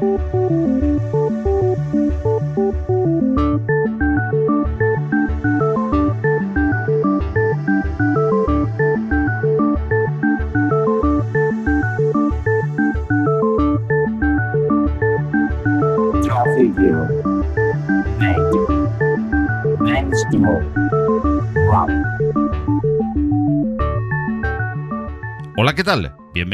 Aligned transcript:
Hola, 0.00 1.23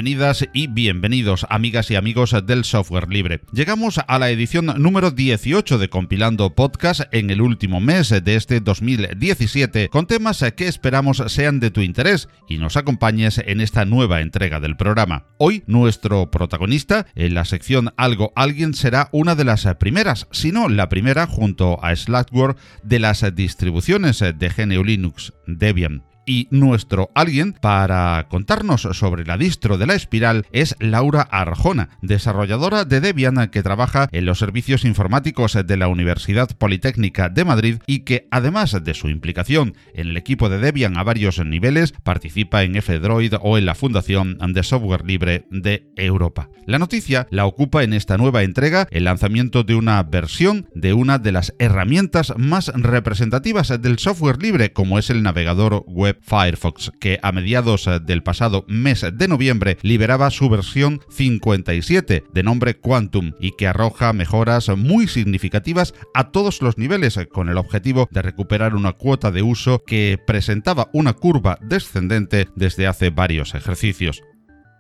Bienvenidas 0.00 0.48
y 0.54 0.66
bienvenidos 0.66 1.46
amigas 1.50 1.90
y 1.90 1.94
amigos 1.94 2.34
del 2.46 2.64
software 2.64 3.10
libre. 3.10 3.42
Llegamos 3.52 4.00
a 4.08 4.18
la 4.18 4.30
edición 4.30 4.72
número 4.78 5.10
18 5.10 5.76
de 5.76 5.90
Compilando 5.90 6.54
Podcast 6.54 7.02
en 7.12 7.28
el 7.28 7.42
último 7.42 7.80
mes 7.80 8.08
de 8.08 8.34
este 8.34 8.60
2017 8.60 9.90
con 9.90 10.06
temas 10.06 10.42
que 10.56 10.68
esperamos 10.68 11.22
sean 11.26 11.60
de 11.60 11.70
tu 11.70 11.82
interés 11.82 12.30
y 12.48 12.56
nos 12.56 12.78
acompañes 12.78 13.42
en 13.44 13.60
esta 13.60 13.84
nueva 13.84 14.22
entrega 14.22 14.58
del 14.58 14.78
programa. 14.78 15.26
Hoy 15.36 15.64
nuestro 15.66 16.30
protagonista 16.30 17.04
en 17.14 17.34
la 17.34 17.44
sección 17.44 17.92
Algo 17.98 18.32
Alguien 18.36 18.72
será 18.72 19.10
una 19.12 19.34
de 19.34 19.44
las 19.44 19.66
primeras, 19.74 20.28
si 20.30 20.50
no 20.50 20.70
la 20.70 20.88
primera 20.88 21.26
junto 21.26 21.78
a 21.84 21.94
Slackware 21.94 22.56
de 22.82 23.00
las 23.00 23.22
distribuciones 23.36 24.20
de 24.20 24.48
GNU 24.48 24.82
Linux 24.82 25.34
Debian 25.46 26.04
y 26.30 26.46
nuestro 26.52 27.10
alguien 27.16 27.54
para 27.54 28.28
contarnos 28.28 28.82
sobre 28.82 29.24
la 29.24 29.36
distro 29.36 29.78
de 29.78 29.86
la 29.88 29.96
espiral 29.96 30.46
es 30.52 30.76
Laura 30.78 31.22
Arjona, 31.22 31.98
desarrolladora 32.02 32.84
de 32.84 33.00
Debian 33.00 33.48
que 33.48 33.64
trabaja 33.64 34.08
en 34.12 34.26
los 34.26 34.38
servicios 34.38 34.84
informáticos 34.84 35.58
de 35.66 35.76
la 35.76 35.88
Universidad 35.88 36.56
Politécnica 36.56 37.30
de 37.30 37.44
Madrid 37.44 37.78
y 37.84 38.00
que 38.00 38.28
además 38.30 38.76
de 38.80 38.94
su 38.94 39.08
implicación 39.08 39.74
en 39.92 40.10
el 40.10 40.16
equipo 40.16 40.48
de 40.48 40.58
Debian 40.58 40.98
a 40.98 41.02
varios 41.02 41.44
niveles, 41.44 41.94
participa 42.04 42.62
en 42.62 42.76
F-Droid 42.76 43.34
o 43.40 43.58
en 43.58 43.66
la 43.66 43.74
Fundación 43.74 44.38
de 44.38 44.62
Software 44.62 45.04
Libre 45.04 45.46
de 45.50 45.90
Europa. 45.96 46.48
La 46.64 46.78
noticia 46.78 47.26
la 47.30 47.46
ocupa 47.46 47.82
en 47.82 47.92
esta 47.92 48.18
nueva 48.18 48.44
entrega 48.44 48.86
el 48.92 49.02
lanzamiento 49.02 49.64
de 49.64 49.74
una 49.74 50.00
versión 50.04 50.68
de 50.76 50.92
una 50.92 51.18
de 51.18 51.32
las 51.32 51.54
herramientas 51.58 52.34
más 52.36 52.68
representativas 52.68 53.82
del 53.82 53.98
software 53.98 54.40
libre 54.40 54.72
como 54.72 55.00
es 55.00 55.10
el 55.10 55.24
navegador 55.24 55.84
web 55.88 56.19
Firefox, 56.20 56.92
que 57.00 57.18
a 57.22 57.32
mediados 57.32 57.86
eh, 57.86 58.00
del 58.00 58.22
pasado 58.22 58.64
mes 58.68 59.04
de 59.12 59.28
noviembre 59.28 59.78
liberaba 59.82 60.30
su 60.30 60.48
versión 60.48 61.00
57 61.10 62.24
de 62.32 62.42
nombre 62.42 62.74
Quantum 62.74 63.32
y 63.40 63.52
que 63.52 63.66
arroja 63.66 64.12
mejoras 64.12 64.68
muy 64.76 65.08
significativas 65.08 65.94
a 66.14 66.30
todos 66.30 66.62
los 66.62 66.78
niveles 66.78 67.18
con 67.32 67.48
el 67.48 67.58
objetivo 67.58 68.08
de 68.10 68.22
recuperar 68.22 68.74
una 68.74 68.92
cuota 68.92 69.30
de 69.30 69.42
uso 69.42 69.82
que 69.84 70.18
presentaba 70.26 70.90
una 70.92 71.14
curva 71.14 71.58
descendente 71.60 72.48
desde 72.54 72.86
hace 72.86 73.10
varios 73.10 73.54
ejercicios. 73.54 74.22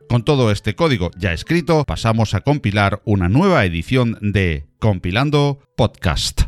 Con 0.08 0.24
todo 0.24 0.50
este 0.50 0.74
código 0.74 1.12
ya 1.16 1.32
escrito, 1.32 1.84
pasamos 1.84 2.34
a 2.34 2.40
compilar 2.40 3.00
una 3.04 3.28
nueva 3.28 3.64
edición 3.64 4.18
de 4.20 4.66
Compilando 4.80 5.60
Podcast. 5.76 6.42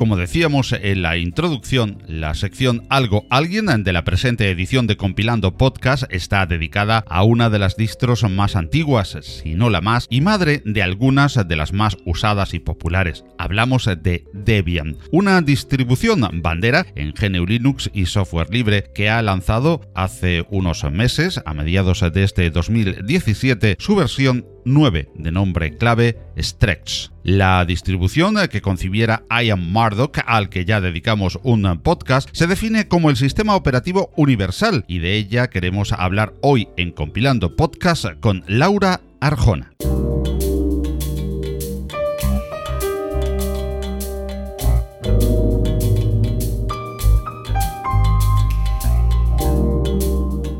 Como 0.00 0.16
decíamos 0.16 0.72
en 0.72 1.02
la 1.02 1.18
introducción, 1.18 2.02
la 2.06 2.32
sección 2.32 2.86
Algo 2.88 3.26
Alguien 3.28 3.66
de 3.84 3.92
la 3.92 4.02
presente 4.02 4.48
edición 4.48 4.86
de 4.86 4.96
Compilando 4.96 5.58
Podcast 5.58 6.04
está 6.08 6.46
dedicada 6.46 7.04
a 7.06 7.22
una 7.22 7.50
de 7.50 7.58
las 7.58 7.76
distros 7.76 8.24
más 8.24 8.56
antiguas, 8.56 9.18
si 9.20 9.54
no 9.54 9.68
la 9.68 9.82
más, 9.82 10.06
y 10.08 10.22
madre 10.22 10.62
de 10.64 10.82
algunas 10.82 11.46
de 11.46 11.54
las 11.54 11.74
más 11.74 11.98
usadas 12.06 12.54
y 12.54 12.60
populares. 12.60 13.26
Hablamos 13.36 13.84
de 13.84 14.24
Debian, 14.32 14.96
una 15.12 15.42
distribución 15.42 16.26
bandera 16.42 16.86
en 16.94 17.12
GNU 17.12 17.44
Linux 17.44 17.90
y 17.92 18.06
software 18.06 18.48
libre 18.50 18.84
que 18.94 19.10
ha 19.10 19.20
lanzado 19.20 19.82
hace 19.94 20.46
unos 20.48 20.82
meses, 20.90 21.42
a 21.44 21.52
mediados 21.52 22.00
de 22.10 22.24
este 22.24 22.48
2017, 22.48 23.76
su 23.78 23.96
versión 23.96 24.46
9 24.64 25.10
de 25.14 25.30
nombre 25.30 25.76
clave 25.76 26.18
Stretch. 26.38 27.10
La 27.22 27.64
distribución 27.64 28.36
que 28.50 28.62
concibiera 28.62 29.24
Ian 29.30 29.72
Murdoch, 29.72 30.18
al 30.26 30.48
que 30.48 30.64
ya 30.64 30.80
dedicamos 30.80 31.38
un 31.42 31.80
podcast, 31.82 32.28
se 32.32 32.46
define 32.46 32.88
como 32.88 33.10
el 33.10 33.16
sistema 33.16 33.56
operativo 33.56 34.10
universal 34.16 34.84
y 34.88 34.98
de 35.00 35.16
ella 35.16 35.48
queremos 35.48 35.92
hablar 35.92 36.32
hoy 36.40 36.68
en 36.76 36.92
Compilando 36.92 37.56
Podcast 37.56 38.06
con 38.20 38.42
Laura 38.46 39.00
Arjona. 39.20 39.72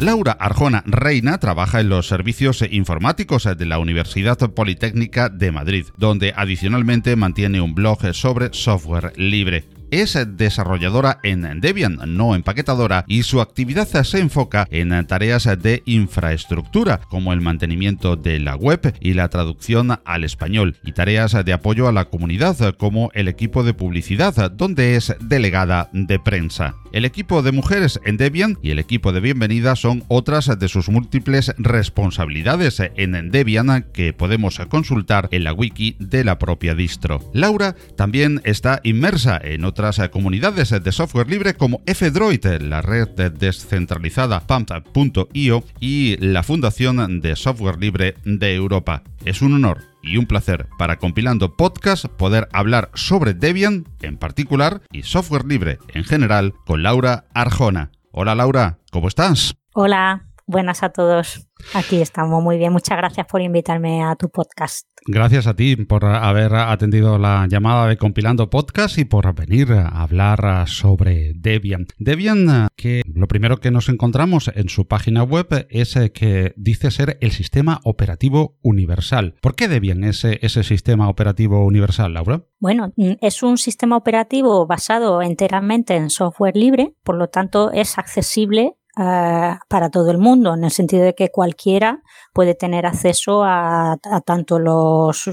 Laura 0.00 0.33
Arjona 0.33 0.83
Reina 0.87 1.38
trabaja 1.38 1.81
en 1.81 1.91
los 1.91 2.09
servicios 2.09 2.65
informáticos 2.71 3.44
de 3.44 3.66
la 3.66 3.78
Universidad 3.78 4.38
Politécnica 4.38 5.28
de 5.28 5.53
Madrid, 5.53 5.87
donde 5.99 6.33
adicionalmente 6.34 7.16
mantiene 7.16 7.61
un 7.61 7.75
blog 7.75 8.15
sobre 8.15 8.49
software 8.53 9.12
libre 9.16 9.69
es 9.91 10.16
desarrolladora 10.37 11.19
en 11.22 11.60
Debian, 11.60 11.99
no 12.06 12.34
empaquetadora, 12.34 13.05
y 13.09 13.25
su 13.25 13.41
actividad 13.41 13.89
se 13.89 14.19
enfoca 14.19 14.66
en 14.71 15.06
tareas 15.06 15.49
de 15.60 15.83
infraestructura, 15.84 17.00
como 17.10 17.33
el 17.33 17.41
mantenimiento 17.41 18.16
de 18.16 18.39
la 18.39 18.56
web 18.56 18.94
y 19.00 19.15
la 19.15 19.28
traducción 19.28 19.99
al 20.05 20.25
español, 20.25 20.77
y 20.84 20.93
tareas 20.93 21.44
de 21.44 21.53
apoyo 21.53 21.89
a 21.89 21.93
la 21.93 22.06
comunidad, 22.06 22.75
como 22.77 23.10
el 23.15 23.28
equipo 23.28 23.65
de 23.65 23.75
publicidad, 23.75 24.50
donde 24.53 24.97
es 24.97 25.15
delegada 25.21 25.91
de 25.93 26.19
prensa. 26.19 26.77
El 26.93 27.05
equipo 27.05 27.43
de 27.43 27.53
mujeres 27.53 28.01
en 28.05 28.17
Debian 28.17 28.59
y 28.62 28.71
el 28.71 28.81
equipo 28.81 29.12
de 29.12 29.21
bienvenida 29.21 29.77
son 29.77 30.03
otras 30.09 30.59
de 30.59 30.69
sus 30.69 30.89
múltiples 30.89 31.55
responsabilidades 31.56 32.83
en 32.97 33.31
Debian 33.31 33.87
que 33.93 34.12
podemos 34.12 34.59
consultar 34.69 35.28
en 35.31 35.45
la 35.45 35.53
wiki 35.53 35.97
de 36.01 36.25
la 36.25 36.39
propia 36.39 36.75
distro. 36.75 37.21
Laura 37.33 37.77
también 37.97 38.41
está 38.45 38.81
inmersa 38.83 39.41
en 39.43 39.65
otras 39.65 40.01
comunidades 40.11 40.71
de 40.71 40.93
software 40.93 41.31
libre 41.31 41.55
como 41.55 41.81
F-Droid, 41.87 42.45
la 42.62 42.83
red 42.83 43.09
descentralizada 43.09 44.41
Pump.io 44.41 45.65
y 45.78 46.17
la 46.17 46.43
Fundación 46.43 47.21
de 47.21 47.37
Software 47.37 47.78
Libre 47.78 48.17
de 48.25 48.55
Europa. 48.55 49.05
Es 49.25 49.43
un 49.43 49.53
honor 49.53 49.83
y 50.03 50.17
un 50.17 50.25
placer 50.25 50.69
para 50.79 50.97
compilando 50.97 51.55
podcast 51.55 52.07
poder 52.07 52.49
hablar 52.53 52.91
sobre 52.95 53.35
Debian 53.35 53.85
en 54.01 54.17
particular 54.17 54.81
y 54.91 55.03
software 55.03 55.45
libre 55.45 55.79
en 55.89 56.05
general 56.05 56.55
con 56.65 56.83
Laura 56.83 57.27
Arjona. 57.35 57.91
Hola 58.13 58.35
Laura, 58.35 58.79
¿cómo 58.91 59.09
estás? 59.09 59.55
Hola, 59.75 60.25
buenas 60.50 60.83
a 60.83 60.91
todos. 60.91 61.47
Aquí 61.75 62.00
estamos 62.00 62.43
muy 62.43 62.59
bien. 62.59 62.72
Muchas 62.72 62.99
gracias 62.99 63.27
por 63.27 63.41
invitarme 63.41 64.03
a 64.03 64.16
tu 64.16 64.28
podcast. 64.28 64.87
Gracias 65.06 65.47
a 65.47 65.55
ti 65.55 65.77
por 65.77 66.05
haber 66.05 66.55
atendido 66.55 67.16
la 67.19 67.47
llamada 67.49 67.87
de 67.87 67.97
Compilando 67.97 68.50
Podcast 68.50 68.98
y 68.98 69.04
por 69.04 69.33
venir 69.34 69.72
a 69.72 69.89
hablar 70.03 70.69
sobre 70.69 71.33
Debian. 71.34 71.86
Debian, 71.98 72.69
que 72.77 73.03
lo 73.07 73.27
primero 73.28 73.59
que 73.59 73.71
nos 73.71 73.89
encontramos 73.89 74.51
en 74.54 74.69
su 74.69 74.86
página 74.86 75.22
web 75.22 75.66
es 75.71 75.95
que 76.13 76.53
dice 76.57 76.91
ser 76.91 77.16
el 77.21 77.30
sistema 77.30 77.80
operativo 77.84 78.59
universal. 78.63 79.36
¿Por 79.41 79.54
qué 79.54 79.69
Debian 79.69 80.04
es 80.04 80.25
ese 80.25 80.63
sistema 80.65 81.09
operativo 81.09 81.65
universal, 81.65 82.13
Laura? 82.13 82.45
Bueno, 82.59 82.92
es 82.97 83.42
un 83.42 83.57
sistema 83.57 83.97
operativo 83.97 84.66
basado 84.66 85.22
enteramente 85.22 85.97
en 85.97 86.10
software 86.10 86.57
libre, 86.57 86.95
por 87.03 87.16
lo 87.16 87.28
tanto 87.28 87.71
es 87.72 87.97
accesible 87.97 88.77
eh, 89.03 89.57
para 89.69 89.89
todo 89.89 90.11
el 90.11 90.19
mundo, 90.19 90.53
en 90.53 90.65
el 90.65 90.71
sentido 90.71 91.05
de 91.05 91.15
que 91.15 91.31
cualquiera 91.31 92.03
puede 92.35 92.55
tener 92.55 92.85
acceso 92.85 93.43
a, 93.43 93.97
tanto 94.27 94.59
los, 94.59 95.31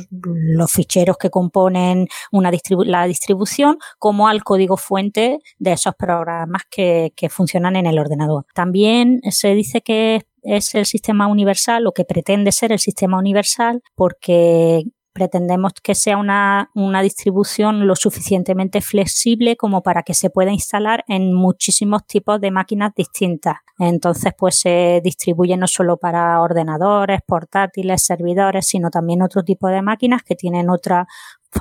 ficheros 0.70 1.18
que 1.18 1.30
componen 1.30 2.08
una 2.32 2.50
la 2.86 3.06
distribución 3.08 3.78
como 4.00 4.30
al 4.30 4.46
código 4.46 4.78
fuente 4.78 5.40
de 5.60 5.74
esos 5.74 5.96
programas 5.96 6.62
que 6.70 7.12
funcionan 7.30 7.76
en 7.76 7.88
el 7.88 8.00
ordenador. 8.00 8.46
También 8.54 9.20
se 9.32 9.54
dice 9.54 9.82
que 9.82 10.26
es 10.44 10.74
el 10.76 10.86
sistema 10.86 11.28
universal 11.28 11.88
o 11.88 11.92
que 11.92 12.06
pretende 12.06 12.54
ser 12.54 12.72
el 12.72 12.80
sistema 12.80 13.18
universal 13.18 13.82
porque 13.96 14.86
pretendemos 15.18 15.74
que 15.82 15.96
sea 15.96 16.16
una, 16.16 16.70
una 16.76 17.02
distribución 17.02 17.88
lo 17.88 17.96
suficientemente 17.96 18.82
flexible 18.82 19.58
como 19.58 19.82
para 19.82 20.04
que 20.04 20.14
se 20.14 20.30
pueda 20.30 20.52
instalar 20.52 21.04
en 21.08 21.34
muchísimos 21.34 22.06
tipos 22.06 22.40
de 22.40 22.52
máquinas 22.52 22.94
distintas. 22.96 23.56
Entonces, 23.80 24.34
pues 24.38 24.60
se 24.60 25.02
distribuye 25.04 25.58
no 25.58 25.66
solo 25.66 25.98
para 25.98 26.40
ordenadores, 26.40 27.22
portátiles, 27.26 28.06
servidores, 28.06 28.68
sino 28.68 28.92
también 28.92 29.24
otro 29.24 29.44
tipo 29.44 29.68
de 29.70 29.82
máquinas 29.82 30.22
que 30.22 30.36
tienen 30.36 30.70
otra 30.70 31.08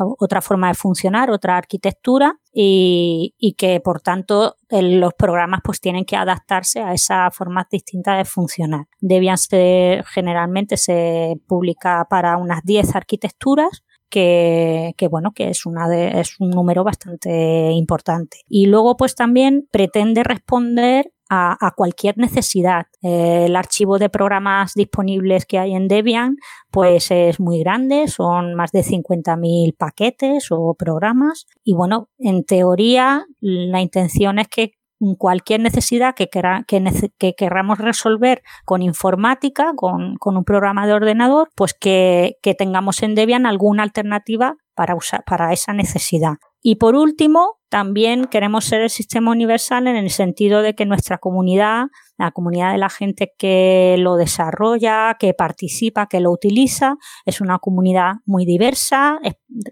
otra 0.01 0.41
forma 0.41 0.69
de 0.69 0.75
funcionar, 0.75 1.31
otra 1.31 1.57
arquitectura 1.57 2.39
y, 2.53 3.35
que 3.59 3.81
por 3.81 4.01
tanto 4.01 4.57
los 4.71 5.15
programas 5.15 5.61
pues 5.63 5.81
tienen 5.81 6.05
que 6.05 6.17
adaptarse 6.17 6.81
a 6.81 6.93
esas 6.93 7.35
formas 7.35 7.67
distintas 7.71 8.19
de 8.19 8.25
funcionar. 8.25 8.87
Debian 9.01 9.39
ser, 9.39 10.05
generalmente 10.05 10.77
se 10.77 11.37
publica 11.47 12.07
para 12.09 12.37
unas 12.37 12.63
10 12.65 12.95
arquitecturas 12.97 13.85
que, 14.09 15.09
bueno, 15.11 15.33
que 15.33 15.51
es 15.51 15.67
una 15.67 15.89
de, 15.89 16.21
es 16.21 16.41
un 16.41 16.51
número 16.51 16.85
bastante 16.85 17.73
importante. 17.73 18.39
Y 18.49 18.67
luego, 18.67 18.97
pues 18.97 19.15
también 19.15 19.69
pretende 19.71 20.23
responder 20.23 21.13
a, 21.29 21.73
cualquier 21.77 22.19
necesidad. 22.19 22.87
el 23.03 23.57
archivo 23.57 23.99
de 23.99 24.09
programas 24.09 24.75
disponibles 24.75 25.47
que 25.47 25.59
hay 25.59 25.75
en 25.75 25.89
Debian 25.89 26.37
pues 26.71 27.11
es 27.11 27.41
muy 27.41 27.61
grande, 27.61 28.09
son 28.09 28.55
más 28.55 28.73
de 28.73 28.81
50.000 28.81 29.77
paquetes 29.77 30.49
o 30.51 30.75
programas 30.75 31.47
y 31.65 31.75
bueno, 31.75 32.09
en 32.19 32.45
teoría 32.45 33.27
la 33.41 33.81
intención 33.81 34.39
es 34.39 34.49
que 34.49 34.73
cualquier 35.19 35.61
necesidad 35.61 36.15
que, 36.15 36.29
que, 36.29 37.35
queramos 37.35 37.79
resolver 37.79 38.43
con 38.65 38.83
informática, 38.83 39.73
con, 39.77 40.17
un 40.21 40.45
programa 40.45 40.87
de 40.87 40.95
ordenador, 40.95 41.51
pues 41.55 41.75
que, 41.75 42.39
que 42.43 42.55
tengamos 42.55 43.03
en 43.03 43.15
Debian 43.15 43.47
alguna 43.47 43.83
alternativa 43.83 44.57
para, 44.75 44.95
usar, 44.95 45.25
para 45.25 45.53
esa 45.53 45.73
necesidad. 45.73 46.37
Y 46.63 46.77
por 46.77 46.97
último, 46.97 47.57
también 47.69 48.27
queremos 48.27 48.65
ser 48.65 48.81
el 48.83 48.91
sistema 48.91 49.31
universal 49.31 49.87
en 49.87 49.97
el 49.97 50.11
sentido 50.11 50.63
de 50.63 50.75
que 50.75 50.87
nuestra 50.87 51.19
comunidad, 51.19 51.87
la 52.17 52.31
comunidad 52.31 52.73
de 52.73 52.79
la 52.79 52.89
gente 52.89 53.33
que 53.37 53.97
lo 53.99 54.17
desarrolla, 54.17 55.17
que 55.19 55.35
participa, 55.35 56.07
que 56.07 56.21
lo 56.21 56.31
utiliza, 56.31 56.97
es 57.25 57.41
una 57.41 57.59
comunidad 57.59 58.15
muy 58.25 58.47
diversa, 58.47 59.19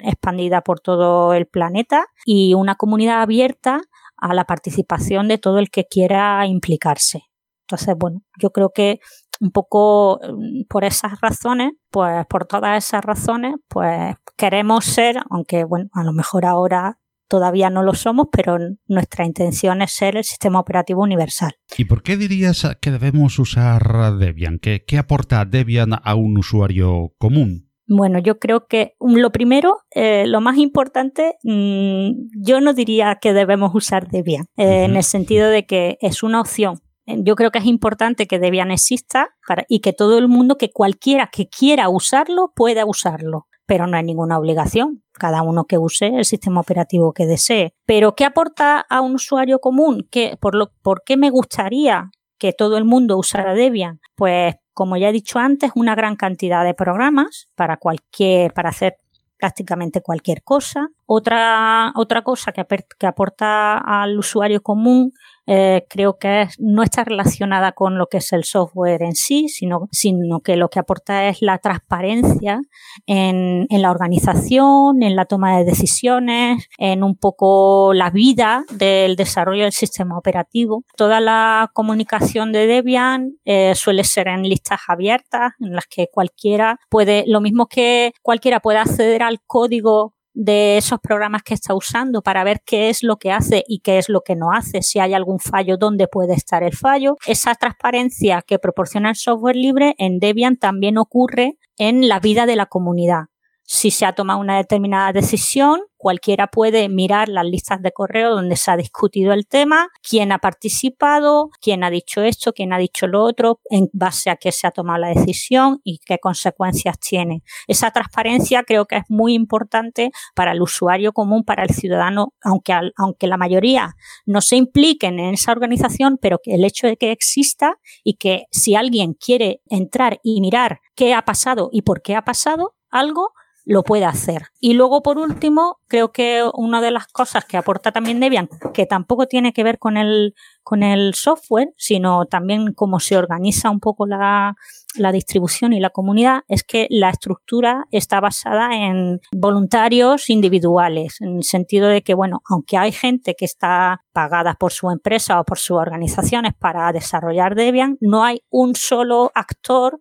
expandida 0.00 0.60
por 0.60 0.80
todo 0.80 1.34
el 1.34 1.46
planeta 1.46 2.06
y 2.24 2.54
una 2.54 2.74
comunidad 2.74 3.22
abierta 3.22 3.80
a 4.16 4.34
la 4.34 4.44
participación 4.44 5.28
de 5.28 5.38
todo 5.38 5.58
el 5.58 5.70
que 5.70 5.84
quiera 5.84 6.46
implicarse. 6.46 7.24
Entonces, 7.66 7.94
bueno, 7.98 8.22
yo 8.38 8.50
creo 8.50 8.70
que 8.74 9.00
un 9.40 9.50
poco 9.50 10.20
mm, 10.22 10.64
por 10.68 10.84
esas 10.84 11.20
razones, 11.20 11.72
pues 11.90 12.26
por 12.26 12.46
todas 12.46 12.84
esas 12.84 13.04
razones, 13.04 13.54
pues 13.68 14.14
queremos 14.36 14.84
ser, 14.84 15.16
aunque 15.30 15.64
bueno, 15.64 15.88
a 15.92 16.04
lo 16.04 16.12
mejor 16.12 16.44
ahora 16.44 16.98
todavía 17.28 17.70
no 17.70 17.82
lo 17.82 17.94
somos, 17.94 18.28
pero 18.30 18.58
nuestra 18.86 19.24
intención 19.24 19.82
es 19.82 19.92
ser 19.92 20.16
el 20.16 20.24
sistema 20.24 20.60
operativo 20.60 21.02
universal. 21.02 21.52
¿Y 21.76 21.84
por 21.84 22.02
qué 22.02 22.16
dirías 22.16 22.66
que 22.80 22.90
debemos 22.90 23.38
usar 23.38 24.18
Debian? 24.18 24.58
¿Qué, 24.58 24.98
aporta 24.98 25.44
Debian 25.44 25.90
a 25.92 26.14
un 26.14 26.38
usuario 26.38 27.12
común? 27.18 27.70
Bueno, 27.86 28.18
yo 28.18 28.38
creo 28.38 28.66
que 28.66 28.94
mm, 29.00 29.16
lo 29.16 29.30
primero, 29.30 29.78
eh, 29.94 30.24
lo 30.26 30.40
más 30.40 30.56
importante, 30.58 31.34
mm, 31.42 32.10
yo 32.40 32.60
no 32.60 32.72
diría 32.72 33.18
que 33.20 33.32
debemos 33.32 33.74
usar 33.74 34.08
Debian, 34.08 34.46
eh, 34.56 34.84
en 34.84 34.96
el 34.96 35.02
sentido 35.02 35.48
de 35.48 35.66
que 35.66 35.98
es 36.00 36.22
una 36.22 36.40
opción. 36.40 36.80
Yo 37.06 37.36
creo 37.36 37.50
que 37.50 37.58
es 37.58 37.66
importante 37.66 38.26
que 38.26 38.38
Debian 38.38 38.70
exista 38.70 39.34
y 39.68 39.80
que 39.80 39.92
todo 39.92 40.18
el 40.18 40.28
mundo, 40.28 40.56
que 40.56 40.70
cualquiera 40.70 41.28
que 41.32 41.48
quiera 41.48 41.88
usarlo, 41.88 42.52
pueda 42.54 42.86
usarlo 42.86 43.46
pero 43.66 43.86
no 43.86 43.96
hay 43.96 44.02
ninguna 44.02 44.38
obligación. 44.38 45.02
Cada 45.12 45.42
uno 45.42 45.64
que 45.64 45.78
use 45.78 46.08
el 46.08 46.24
sistema 46.24 46.60
operativo 46.60 47.12
que 47.12 47.26
desee. 47.26 47.74
Pero 47.86 48.14
¿qué 48.14 48.24
aporta 48.24 48.80
a 48.80 49.00
un 49.00 49.14
usuario 49.14 49.58
común? 49.58 50.06
¿Qué, 50.10 50.36
por, 50.40 50.54
lo, 50.54 50.72
¿Por 50.82 51.02
qué 51.04 51.16
me 51.16 51.30
gustaría 51.30 52.10
que 52.38 52.52
todo 52.52 52.76
el 52.76 52.84
mundo 52.84 53.16
usara 53.16 53.54
Debian? 53.54 54.00
Pues, 54.16 54.56
como 54.72 54.96
ya 54.96 55.08
he 55.08 55.12
dicho 55.12 55.38
antes, 55.38 55.70
una 55.74 55.94
gran 55.94 56.16
cantidad 56.16 56.64
de 56.64 56.74
programas 56.74 57.48
para 57.54 57.76
cualquier, 57.76 58.52
para 58.52 58.70
hacer 58.70 58.96
prácticamente 59.38 60.02
cualquier 60.02 60.42
cosa. 60.42 60.88
Otra, 61.06 61.92
otra 61.96 62.22
cosa 62.22 62.52
que, 62.52 62.66
que 62.98 63.06
aporta 63.06 63.78
al 63.78 64.18
usuario 64.18 64.62
común 64.62 65.12
eh, 65.46 65.86
creo 65.88 66.18
que 66.18 66.48
no 66.58 66.82
está 66.82 67.04
relacionada 67.04 67.72
con 67.72 67.98
lo 67.98 68.06
que 68.06 68.18
es 68.18 68.32
el 68.32 68.44
software 68.44 69.02
en 69.02 69.14
sí, 69.14 69.48
sino, 69.48 69.88
sino 69.92 70.40
que 70.40 70.56
lo 70.56 70.68
que 70.68 70.78
aporta 70.78 71.28
es 71.28 71.42
la 71.42 71.58
transparencia 71.58 72.60
en, 73.06 73.66
en, 73.68 73.82
la 73.82 73.90
organización, 73.90 75.02
en 75.02 75.16
la 75.16 75.26
toma 75.26 75.58
de 75.58 75.64
decisiones, 75.64 76.68
en 76.78 77.02
un 77.02 77.16
poco 77.16 77.92
la 77.94 78.10
vida 78.10 78.64
del 78.70 79.16
desarrollo 79.16 79.64
del 79.64 79.72
sistema 79.72 80.16
operativo. 80.16 80.84
Toda 80.96 81.20
la 81.20 81.70
comunicación 81.74 82.52
de 82.52 82.66
Debian 82.66 83.38
eh, 83.44 83.74
suele 83.74 84.04
ser 84.04 84.28
en 84.28 84.42
listas 84.42 84.80
abiertas 84.88 85.52
en 85.60 85.74
las 85.74 85.86
que 85.86 86.08
cualquiera 86.12 86.78
puede, 86.88 87.24
lo 87.26 87.40
mismo 87.40 87.66
que 87.66 88.12
cualquiera 88.22 88.60
puede 88.60 88.78
acceder 88.78 89.22
al 89.22 89.40
código 89.46 90.13
de 90.34 90.76
esos 90.76 90.98
programas 91.00 91.42
que 91.42 91.54
está 91.54 91.74
usando 91.74 92.22
para 92.22 92.44
ver 92.44 92.60
qué 92.66 92.90
es 92.90 93.02
lo 93.02 93.16
que 93.16 93.32
hace 93.32 93.64
y 93.66 93.80
qué 93.80 93.98
es 93.98 94.08
lo 94.08 94.20
que 94.20 94.36
no 94.36 94.52
hace, 94.52 94.82
si 94.82 94.98
hay 94.98 95.14
algún 95.14 95.38
fallo, 95.38 95.76
dónde 95.76 96.08
puede 96.08 96.34
estar 96.34 96.62
el 96.62 96.76
fallo. 96.76 97.16
Esa 97.26 97.54
transparencia 97.54 98.42
que 98.42 98.58
proporciona 98.58 99.10
el 99.10 99.16
software 99.16 99.56
libre 99.56 99.94
en 99.98 100.18
Debian 100.18 100.56
también 100.56 100.98
ocurre 100.98 101.56
en 101.78 102.08
la 102.08 102.20
vida 102.20 102.46
de 102.46 102.56
la 102.56 102.66
comunidad 102.66 103.26
si 103.66 103.90
se 103.90 104.04
ha 104.04 104.12
tomado 104.12 104.40
una 104.40 104.58
determinada 104.58 105.12
decisión, 105.12 105.80
cualquiera 105.96 106.48
puede 106.48 106.90
mirar 106.90 107.30
las 107.30 107.46
listas 107.46 107.80
de 107.80 107.90
correo 107.90 108.34
donde 108.34 108.56
se 108.56 108.70
ha 108.70 108.76
discutido 108.76 109.32
el 109.32 109.46
tema, 109.46 109.88
quién 110.06 110.32
ha 110.32 110.38
participado, 110.38 111.48
quién 111.62 111.82
ha 111.82 111.88
dicho 111.88 112.22
esto, 112.22 112.52
quién 112.52 112.74
ha 112.74 112.78
dicho 112.78 113.06
lo 113.06 113.22
otro, 113.22 113.60
en 113.70 113.88
base 113.94 114.28
a 114.28 114.36
qué 114.36 114.52
se 114.52 114.66
ha 114.66 114.70
tomado 114.70 114.98
la 114.98 115.08
decisión 115.08 115.80
y 115.82 116.00
qué 116.04 116.18
consecuencias 116.18 116.98
tiene. 116.98 117.42
Esa 117.66 117.90
transparencia 117.90 118.64
creo 118.64 118.84
que 118.84 118.96
es 118.96 119.04
muy 119.08 119.32
importante 119.32 120.10
para 120.34 120.52
el 120.52 120.60
usuario 120.60 121.12
común, 121.12 121.42
para 121.42 121.62
el 121.62 121.70
ciudadano, 121.70 122.34
aunque, 122.42 122.74
aunque 122.98 123.26
la 123.26 123.38
mayoría 123.38 123.94
no 124.26 124.42
se 124.42 124.56
impliquen 124.56 125.18
en 125.18 125.32
esa 125.32 125.52
organización, 125.52 126.18
pero 126.20 126.38
que 126.42 126.54
el 126.54 126.64
hecho 126.64 126.86
de 126.86 126.98
que 126.98 127.12
exista 127.12 127.78
y 128.02 128.16
que 128.18 128.44
si 128.50 128.74
alguien 128.74 129.14
quiere 129.14 129.62
entrar 129.70 130.20
y 130.22 130.42
mirar 130.42 130.80
qué 130.94 131.14
ha 131.14 131.22
pasado 131.22 131.70
y 131.72 131.80
por 131.80 132.02
qué 132.02 132.14
ha 132.14 132.24
pasado 132.24 132.74
algo, 132.90 133.32
lo 133.64 133.82
puede 133.82 134.04
hacer. 134.04 134.48
Y 134.60 134.74
luego, 134.74 135.02
por 135.02 135.18
último, 135.18 135.78
creo 135.88 136.12
que 136.12 136.42
una 136.54 136.80
de 136.80 136.90
las 136.90 137.06
cosas 137.06 137.44
que 137.44 137.56
aporta 137.56 137.92
también 137.92 138.20
Debian, 138.20 138.48
que 138.72 138.86
tampoco 138.86 139.26
tiene 139.26 139.52
que 139.52 139.64
ver 139.64 139.78
con 139.78 139.96
el, 139.96 140.34
con 140.62 140.82
el 140.82 141.14
software, 141.14 141.72
sino 141.76 142.26
también 142.26 142.72
cómo 142.74 143.00
se 143.00 143.16
organiza 143.16 143.70
un 143.70 143.80
poco 143.80 144.06
la, 144.06 144.54
la 144.96 145.12
distribución 145.12 145.72
y 145.72 145.80
la 145.80 145.90
comunidad, 145.90 146.42
es 146.48 146.62
que 146.62 146.86
la 146.90 147.10
estructura 147.10 147.86
está 147.90 148.20
basada 148.20 148.74
en 148.74 149.20
voluntarios 149.32 150.28
individuales, 150.28 151.20
en 151.20 151.38
el 151.38 151.44
sentido 151.44 151.88
de 151.88 152.02
que, 152.02 152.14
bueno, 152.14 152.42
aunque 152.48 152.76
hay 152.76 152.92
gente 152.92 153.34
que 153.34 153.46
está 153.46 154.02
pagada 154.12 154.54
por 154.54 154.72
su 154.72 154.90
empresa 154.90 155.40
o 155.40 155.44
por 155.44 155.58
sus 155.58 155.78
organizaciones 155.78 156.52
para 156.58 156.92
desarrollar 156.92 157.54
Debian, 157.54 157.96
no 158.00 158.24
hay 158.24 158.42
un 158.50 158.74
solo 158.74 159.32
actor 159.34 160.00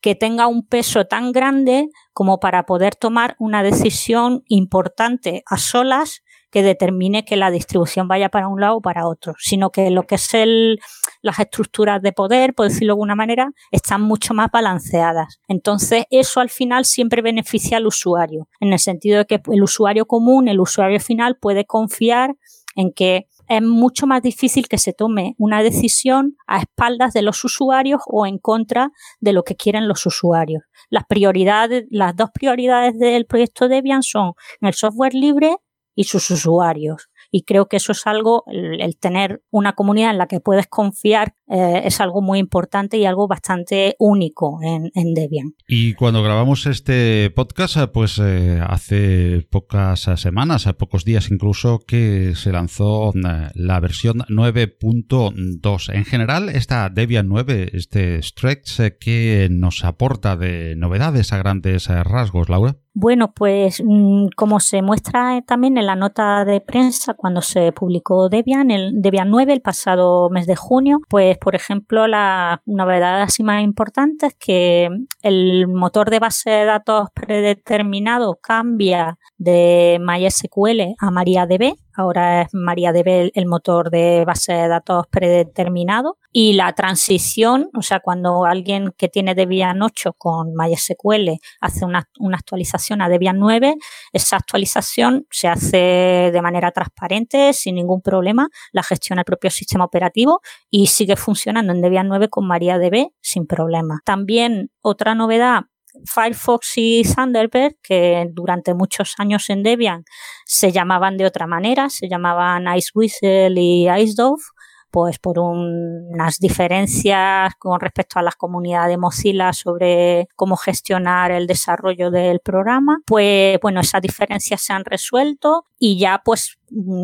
que 0.00 0.14
tenga 0.14 0.46
un 0.46 0.66
peso 0.66 1.06
tan 1.06 1.32
grande 1.32 1.88
como 2.12 2.40
para 2.40 2.64
poder 2.64 2.94
tomar 2.94 3.36
una 3.38 3.62
decisión 3.62 4.42
importante 4.46 5.42
a 5.46 5.56
solas 5.56 6.22
que 6.50 6.62
determine 6.62 7.24
que 7.24 7.36
la 7.36 7.50
distribución 7.50 8.08
vaya 8.08 8.30
para 8.30 8.48
un 8.48 8.60
lado 8.60 8.76
o 8.76 8.80
para 8.80 9.06
otro, 9.06 9.34
sino 9.38 9.70
que 9.70 9.90
lo 9.90 10.04
que 10.04 10.14
es 10.14 10.32
el, 10.34 10.80
las 11.20 11.38
estructuras 11.38 12.00
de 12.00 12.12
poder, 12.12 12.54
por 12.54 12.68
decirlo 12.68 12.92
de 12.92 12.96
alguna 12.96 13.14
manera, 13.14 13.50
están 13.70 14.00
mucho 14.02 14.34
más 14.34 14.50
balanceadas. 14.50 15.40
Entonces, 15.46 16.04
eso 16.10 16.40
al 16.40 16.48
final 16.48 16.84
siempre 16.84 17.22
beneficia 17.22 17.76
al 17.76 17.86
usuario, 17.86 18.48
en 18.60 18.72
el 18.72 18.78
sentido 18.78 19.18
de 19.18 19.26
que 19.26 19.42
el 19.52 19.62
usuario 19.62 20.06
común, 20.06 20.48
el 20.48 20.60
usuario 20.60 21.00
final, 21.00 21.36
puede 21.36 21.66
confiar 21.66 22.34
en 22.76 22.92
que 22.92 23.26
es 23.48 23.62
mucho 23.62 24.06
más 24.06 24.22
difícil 24.22 24.68
que 24.68 24.78
se 24.78 24.92
tome 24.92 25.34
una 25.38 25.62
decisión 25.62 26.36
a 26.46 26.58
espaldas 26.58 27.14
de 27.14 27.22
los 27.22 27.42
usuarios 27.44 28.02
o 28.06 28.26
en 28.26 28.38
contra 28.38 28.90
de 29.20 29.32
lo 29.32 29.42
que 29.42 29.56
quieren 29.56 29.88
los 29.88 30.04
usuarios. 30.06 30.64
Las 30.90 31.04
prioridades, 31.06 31.86
las 31.90 32.14
dos 32.14 32.30
prioridades 32.32 32.98
del 32.98 33.26
proyecto 33.26 33.68
Debian 33.68 34.02
son 34.02 34.32
el 34.60 34.74
software 34.74 35.14
libre 35.14 35.56
y 35.94 36.04
sus 36.04 36.30
usuarios. 36.30 37.08
Y 37.30 37.42
creo 37.42 37.66
que 37.66 37.78
eso 37.78 37.92
es 37.92 38.06
algo, 38.06 38.44
el, 38.46 38.96
tener 38.98 39.42
una 39.50 39.72
comunidad 39.72 40.10
en 40.10 40.18
la 40.18 40.28
que 40.28 40.40
puedes 40.40 40.66
confiar 40.66 41.34
eh, 41.50 41.82
es 41.84 42.00
algo 42.00 42.20
muy 42.20 42.38
importante 42.38 42.98
y 42.98 43.06
algo 43.06 43.26
bastante 43.26 43.96
único 43.98 44.60
en, 44.62 45.14
Debian. 45.14 45.54
Y 45.66 45.94
cuando 45.94 46.22
grabamos 46.22 46.66
este 46.66 47.30
podcast, 47.30 47.78
pues 47.92 48.20
eh, 48.22 48.60
hace 48.66 49.46
pocas 49.50 50.08
semanas, 50.16 50.66
a 50.66 50.74
pocos 50.74 51.04
días 51.04 51.30
incluso, 51.30 51.80
que 51.86 52.34
se 52.34 52.52
lanzó 52.52 53.10
eh, 53.10 53.50
la 53.54 53.80
versión 53.80 54.18
9.2. 54.28 55.94
En 55.94 56.04
general, 56.04 56.48
esta 56.50 56.90
Debian 56.90 57.28
9, 57.28 57.70
este 57.72 58.22
Stretch, 58.22 58.80
¿qué 59.00 59.48
nos 59.50 59.84
aporta 59.84 60.36
de 60.36 60.74
novedades 60.76 61.32
a 61.32 61.38
grandes 61.38 61.88
rasgos, 61.88 62.48
Laura? 62.48 62.76
Bueno, 63.00 63.32
pues 63.32 63.80
mm, 63.84 64.30
como 64.34 64.58
se 64.58 64.82
muestra 64.82 65.40
también 65.46 65.78
en 65.78 65.86
la 65.86 65.94
nota 65.94 66.44
de 66.44 66.60
prensa 66.60 67.14
cuando 67.14 67.42
se 67.42 67.70
publicó 67.70 68.28
Debian, 68.28 68.72
el 68.72 69.00
Debian 69.00 69.30
9 69.30 69.52
el 69.52 69.60
pasado 69.60 70.28
mes 70.30 70.48
de 70.48 70.56
junio, 70.56 70.98
pues 71.08 71.37
por 71.38 71.54
ejemplo 71.54 72.06
la 72.06 72.62
novedad 72.66 73.22
así 73.22 73.42
más 73.42 73.62
importante 73.62 74.26
es 74.26 74.34
que 74.34 74.88
el 75.22 75.68
motor 75.68 76.10
de 76.10 76.18
base 76.18 76.50
de 76.50 76.64
datos 76.64 77.08
predeterminado 77.14 78.38
cambia 78.42 79.18
de 79.36 79.98
MySQL 80.00 80.94
a 80.98 81.10
MariaDB 81.10 81.76
Ahora 81.98 82.42
es 82.42 82.54
MariaDB 82.54 83.32
el 83.34 83.46
motor 83.46 83.90
de 83.90 84.24
base 84.24 84.52
de 84.52 84.68
datos 84.68 85.08
predeterminado. 85.08 86.16
Y 86.30 86.52
la 86.52 86.72
transición, 86.72 87.70
o 87.76 87.82
sea, 87.82 87.98
cuando 87.98 88.44
alguien 88.44 88.94
que 88.96 89.08
tiene 89.08 89.34
Debian 89.34 89.82
8 89.82 90.12
con 90.16 90.54
MySQL 90.54 91.40
hace 91.60 91.84
una, 91.84 92.08
actualización 92.32 93.02
a 93.02 93.08
Debian 93.08 93.40
9, 93.40 93.74
esa 94.12 94.36
actualización 94.36 95.26
se 95.28 95.48
hace 95.48 96.30
de 96.32 96.40
manera 96.40 96.70
transparente, 96.70 97.52
sin 97.52 97.74
ningún 97.74 98.00
problema, 98.00 98.48
la 98.70 98.84
gestiona 98.84 99.22
el 99.22 99.26
propio 99.26 99.50
sistema 99.50 99.84
operativo 99.84 100.40
y 100.70 100.86
sigue 100.86 101.16
funcionando 101.16 101.72
en 101.72 101.82
Debian 101.82 102.06
9 102.06 102.28
con 102.28 102.46
MariaDB 102.46 103.08
sin 103.20 103.48
problema. 103.48 104.02
También 104.04 104.70
otra 104.82 105.16
novedad 105.16 105.62
Firefox 106.04 106.72
y 106.76 107.02
Thunderbird, 107.02 107.74
que 107.82 108.28
durante 108.32 108.74
muchos 108.74 109.14
años 109.18 109.48
en 109.50 109.62
Debian 109.62 110.04
se 110.44 110.72
llamaban 110.72 111.16
de 111.16 111.26
otra 111.26 111.46
manera, 111.46 111.90
se 111.90 112.08
llamaban 112.08 112.66
IceWhistle 112.76 113.60
y 113.60 113.88
IceDove, 113.88 114.42
pues 114.90 115.18
por 115.18 115.38
unas 115.38 116.38
diferencias 116.38 117.54
con 117.58 117.78
respecto 117.80 118.18
a 118.18 118.22
las 118.22 118.36
comunidades 118.36 118.90
de 118.90 118.98
Mozilla 118.98 119.52
sobre 119.52 120.28
cómo 120.34 120.56
gestionar 120.56 121.30
el 121.30 121.46
desarrollo 121.46 122.10
del 122.10 122.40
programa, 122.40 122.98
pues 123.06 123.58
bueno, 123.60 123.80
esas 123.80 124.02
diferencias 124.02 124.62
se 124.62 124.72
han 124.72 124.84
resuelto 124.84 125.66
y 125.78 125.98
ya 125.98 126.22
pues 126.24 126.57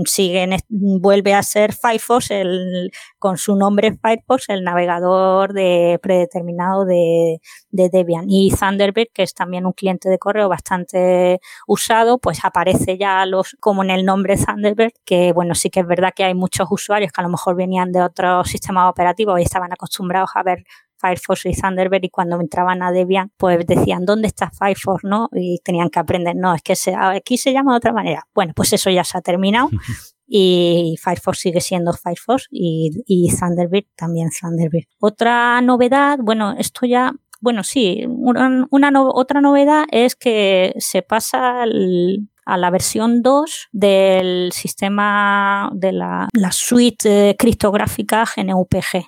siguen, 0.04 0.56
vuelve 0.68 1.34
a 1.34 1.42
ser 1.42 1.72
Firefox 1.72 2.30
el, 2.30 2.90
con 3.18 3.38
su 3.38 3.56
nombre 3.56 3.96
Firefox, 4.00 4.48
el 4.48 4.64
navegador 4.64 5.52
de 5.52 5.98
predeterminado 6.02 6.84
de, 6.84 7.40
de, 7.70 7.88
Debian. 7.88 8.26
Y 8.28 8.50
Thunderbird, 8.50 9.08
que 9.12 9.22
es 9.22 9.34
también 9.34 9.66
un 9.66 9.72
cliente 9.72 10.08
de 10.08 10.18
correo 10.18 10.48
bastante 10.48 11.40
usado, 11.66 12.18
pues 12.18 12.44
aparece 12.44 12.98
ya 12.98 13.24
los, 13.26 13.56
como 13.60 13.82
en 13.82 13.90
el 13.90 14.04
nombre 14.04 14.36
Thunderbird, 14.36 14.92
que 15.04 15.32
bueno, 15.32 15.54
sí 15.54 15.70
que 15.70 15.80
es 15.80 15.86
verdad 15.86 16.12
que 16.14 16.24
hay 16.24 16.34
muchos 16.34 16.68
usuarios 16.70 17.12
que 17.12 17.20
a 17.20 17.24
lo 17.24 17.30
mejor 17.30 17.56
venían 17.56 17.92
de 17.92 18.02
otros 18.02 18.48
sistemas 18.48 18.90
operativos 18.90 19.40
y 19.40 19.42
estaban 19.42 19.72
acostumbrados 19.72 20.30
a 20.34 20.42
ver 20.42 20.64
Firefox 21.04 21.46
y 21.46 21.52
Thunderbird 21.52 22.04
y 22.04 22.08
cuando 22.08 22.40
entraban 22.40 22.82
a 22.82 22.92
Debian 22.92 23.30
pues 23.36 23.66
decían 23.66 24.04
¿dónde 24.06 24.28
está 24.28 24.50
Firefox? 24.50 25.04
¿no? 25.04 25.28
Y 25.32 25.58
tenían 25.64 25.90
que 25.90 25.98
aprender, 25.98 26.34
no, 26.36 26.54
es 26.54 26.62
que 26.62 26.74
aquí 26.96 27.36
se 27.36 27.52
llama 27.52 27.72
de 27.72 27.76
otra 27.78 27.92
manera. 27.92 28.26
Bueno, 28.34 28.52
pues 28.54 28.72
eso 28.72 28.90
ya 28.90 29.04
se 29.04 29.18
ha 29.18 29.20
terminado 29.20 29.68
y 30.26 30.96
Firefox 31.02 31.38
sigue 31.38 31.60
siendo 31.60 31.92
Firefox 31.92 32.48
y, 32.50 33.02
y 33.06 33.28
Thunderbird 33.36 33.86
también 33.96 34.30
Thunderbird. 34.30 34.86
Otra 34.98 35.60
novedad, 35.60 36.18
bueno, 36.22 36.54
esto 36.58 36.86
ya 36.86 37.14
bueno, 37.44 37.62
sí, 37.62 38.06
una, 38.08 38.66
otra 39.12 39.42
novedad 39.42 39.84
es 39.90 40.16
que 40.16 40.72
se 40.78 41.02
pasa 41.02 41.64
a 41.64 42.56
la 42.56 42.70
versión 42.70 43.20
2 43.20 43.68
del 43.70 44.50
sistema 44.52 45.70
de 45.74 45.92
la, 45.92 46.28
la 46.32 46.52
suite 46.52 47.36
criptográfica 47.38 48.24
GNUPG 48.34 49.04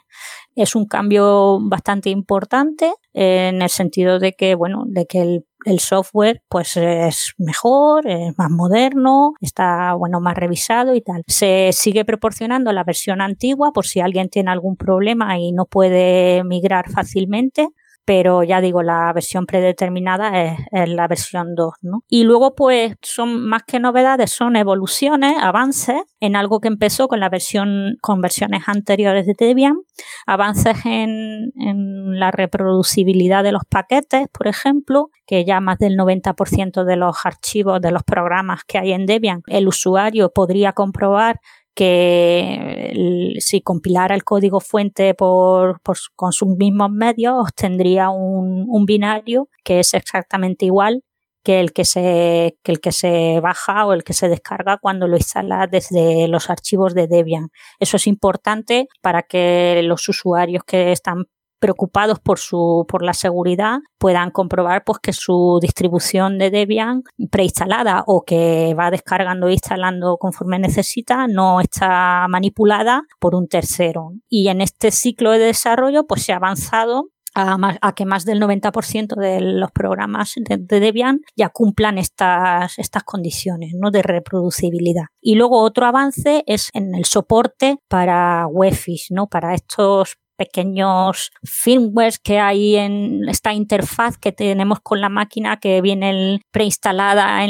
es 0.57 0.75
un 0.75 0.87
cambio 0.87 1.59
bastante 1.61 2.11
importante 2.11 2.93
en 3.13 3.63
el 3.63 3.69
sentido 3.69 4.19
de 4.19 4.33
que, 4.33 4.55
bueno, 4.55 4.85
de 4.87 5.07
que 5.07 5.21
el, 5.23 5.45
software 5.81 6.43
pues 6.49 6.77
es 6.77 7.35
mejor, 7.39 8.09
es 8.09 8.39
más 8.39 8.51
moderno, 8.51 9.33
está 9.41 9.95
bueno 9.95 10.21
más 10.21 10.37
revisado 10.37 10.95
y 10.95 11.01
tal. 11.01 11.25
Se 11.27 11.71
sigue 11.73 12.05
proporcionando 12.05 12.73
la 12.73 12.85
versión 12.85 13.21
antigua 13.21 13.73
por 13.73 13.85
si 13.85 13.99
alguien 14.01 14.29
tiene 14.29 14.53
algún 14.53 14.77
problema 14.77 15.39
y 15.39 15.51
no 15.51 15.67
puede 15.67 16.45
migrar 16.45 16.89
fácilmente 16.91 17.69
pero 18.07 18.45
ya 18.45 18.61
digo, 18.61 18.85
la 18.85 19.13
versión 19.13 19.47
predeterminada 19.47 20.41
es, 20.41 20.89
la 20.89 21.09
versión 21.09 21.57
2, 21.57 21.75
¿no? 21.83 22.05
Y 22.09 22.23
luego, 22.23 22.55
pues, 22.55 22.95
son 23.03 23.47
más 23.49 23.65
que 23.65 23.81
novedades, 23.81 24.31
son 24.31 24.55
evoluciones, 24.55 25.35
avances 25.41 26.01
en 26.21 26.37
algo 26.37 26.61
que 26.61 26.69
empezó 26.69 27.09
con 27.09 27.19
la 27.19 27.29
versión, 27.29 27.97
con 28.01 28.21
versiones 28.21 28.63
anteriores 28.69 29.27
de 29.27 29.35
Debian, 29.37 29.79
avances 30.25 30.87
en, 30.87 31.53
en 31.57 32.21
la 32.21 32.31
reproducibilidad 32.31 33.43
de 33.43 33.51
los 33.51 33.65
paquetes, 33.69 34.29
por 34.33 34.47
ejemplo, 34.47 35.11
que 35.27 35.45
ya 35.45 35.61
más 35.61 35.79
del 35.79 35.97
90% 35.99 36.85
de 36.85 36.97
los 36.97 37.27
archivos 37.27 37.81
de 37.81 37.91
los 37.91 38.05
programas 38.05 38.63
que 38.65 38.79
hay 38.79 38.93
en 38.93 39.07
Debian, 39.07 39.43
el 39.49 39.67
usuario 39.67 40.31
podría 40.33 40.73
comprobar 40.73 41.41
que 41.77 43.37
si 43.39 43.61
compilara 43.61 44.15
el 44.15 44.25
código 44.25 44.61
fuente 44.61 45.13
por, 45.15 45.83
con 46.17 46.33
sus 46.33 46.49
mismos 46.57 46.91
medios, 46.91 47.35
obtendría 47.37 48.09
un, 48.09 48.65
un, 48.67 48.87
binario 48.87 49.51
que 49.63 49.81
es 49.81 49.93
exactamente 49.93 50.65
igual 50.65 51.03
que 51.45 51.61
el 51.61 51.73
que, 51.73 51.85
se, 51.85 52.59
que 52.65 52.73
el 52.73 52.81
que 52.81 52.93
se 52.93 53.41
baja 53.41 53.87
o 53.87 53.93
el 53.93 54.05
que 54.05 54.15
se 54.15 54.29
descarga 54.29 54.79
cuando 54.79 55.07
lo 55.07 55.17
instala 55.17 55.67
desde 55.67 56.29
los 56.29 56.51
archivos 56.51 56.95
de 56.95 57.07
Debian. 57.09 57.51
Eso 57.79 57.99
es 57.99 58.07
importante 58.07 58.89
para 59.03 59.23
que 59.23 59.83
los 59.85 60.09
usuarios 60.09 60.65
que 60.65 60.93
están 60.93 61.27
preocupados 61.59 62.21
por 62.21 62.39
su 62.39 62.85
por 62.89 63.03
la 63.03 63.15
seguridad 63.15 63.79
puedan 63.99 64.31
comprobar 64.31 64.85
pues 64.85 64.99
que 65.01 65.13
su 65.13 65.59
distribución 65.61 66.39
de 66.39 66.51
Debian 66.51 67.03
preinstalada 67.31 68.05
o 68.07 68.25
que 68.25 68.75
va 68.79 68.91
descargando 68.91 69.49
e 69.49 69.55
instalando 69.55 70.17
conforme 70.19 70.59
necesita 70.59 71.27
no 71.27 71.61
está 71.61 72.27
manipulada 72.29 73.03
por 73.19 73.35
un 73.35 73.49
tercero 73.49 74.13
y 74.29 74.49
en 74.49 74.61
este 74.61 74.91
ciclo 74.91 75.33
de 75.33 75.39
desarrollo 75.39 76.07
pues 76.07 76.23
se 76.23 76.33
ha 76.33 76.37
avanzado 76.37 77.11
a, 77.37 77.93
que 77.95 78.07
más 78.07 78.25
del 78.25 78.41
90% 78.41 79.15
de 79.15 79.41
los 79.41 79.71
programas 79.71 80.33
de, 80.37 80.57
Debian 80.57 81.21
ya 81.37 81.51
cumplan 81.51 81.99
estas, 81.99 82.79
estas 82.79 83.05
condiciones 83.05 83.73
¿no? 83.75 83.91
de 83.91 84.03
reproducibilidad. 84.03 85.07
Y 85.21 85.35
luego 85.35 85.61
otro 85.61 85.85
avance 85.85 86.45
es 86.47 86.71
en 86.73 86.95
el 86.95 87.05
soporte 87.05 87.77
para 87.89 88.47
Webfish, 88.47 89.09
¿no? 89.11 89.27
para 89.27 89.55
estos 89.55 90.17
pequeños 90.37 91.33
firmwares 91.43 92.19
que 92.19 92.39
hay 92.39 92.77
en 92.77 93.29
esta 93.29 93.53
interfaz 93.53 94.19
que 94.19 94.33
tenemos 94.33 94.81
con 94.81 95.01
la 95.01 95.09
máquina 95.09 95.59
que 95.59 95.81
viene 95.81 96.41
preinstalada 96.51 97.45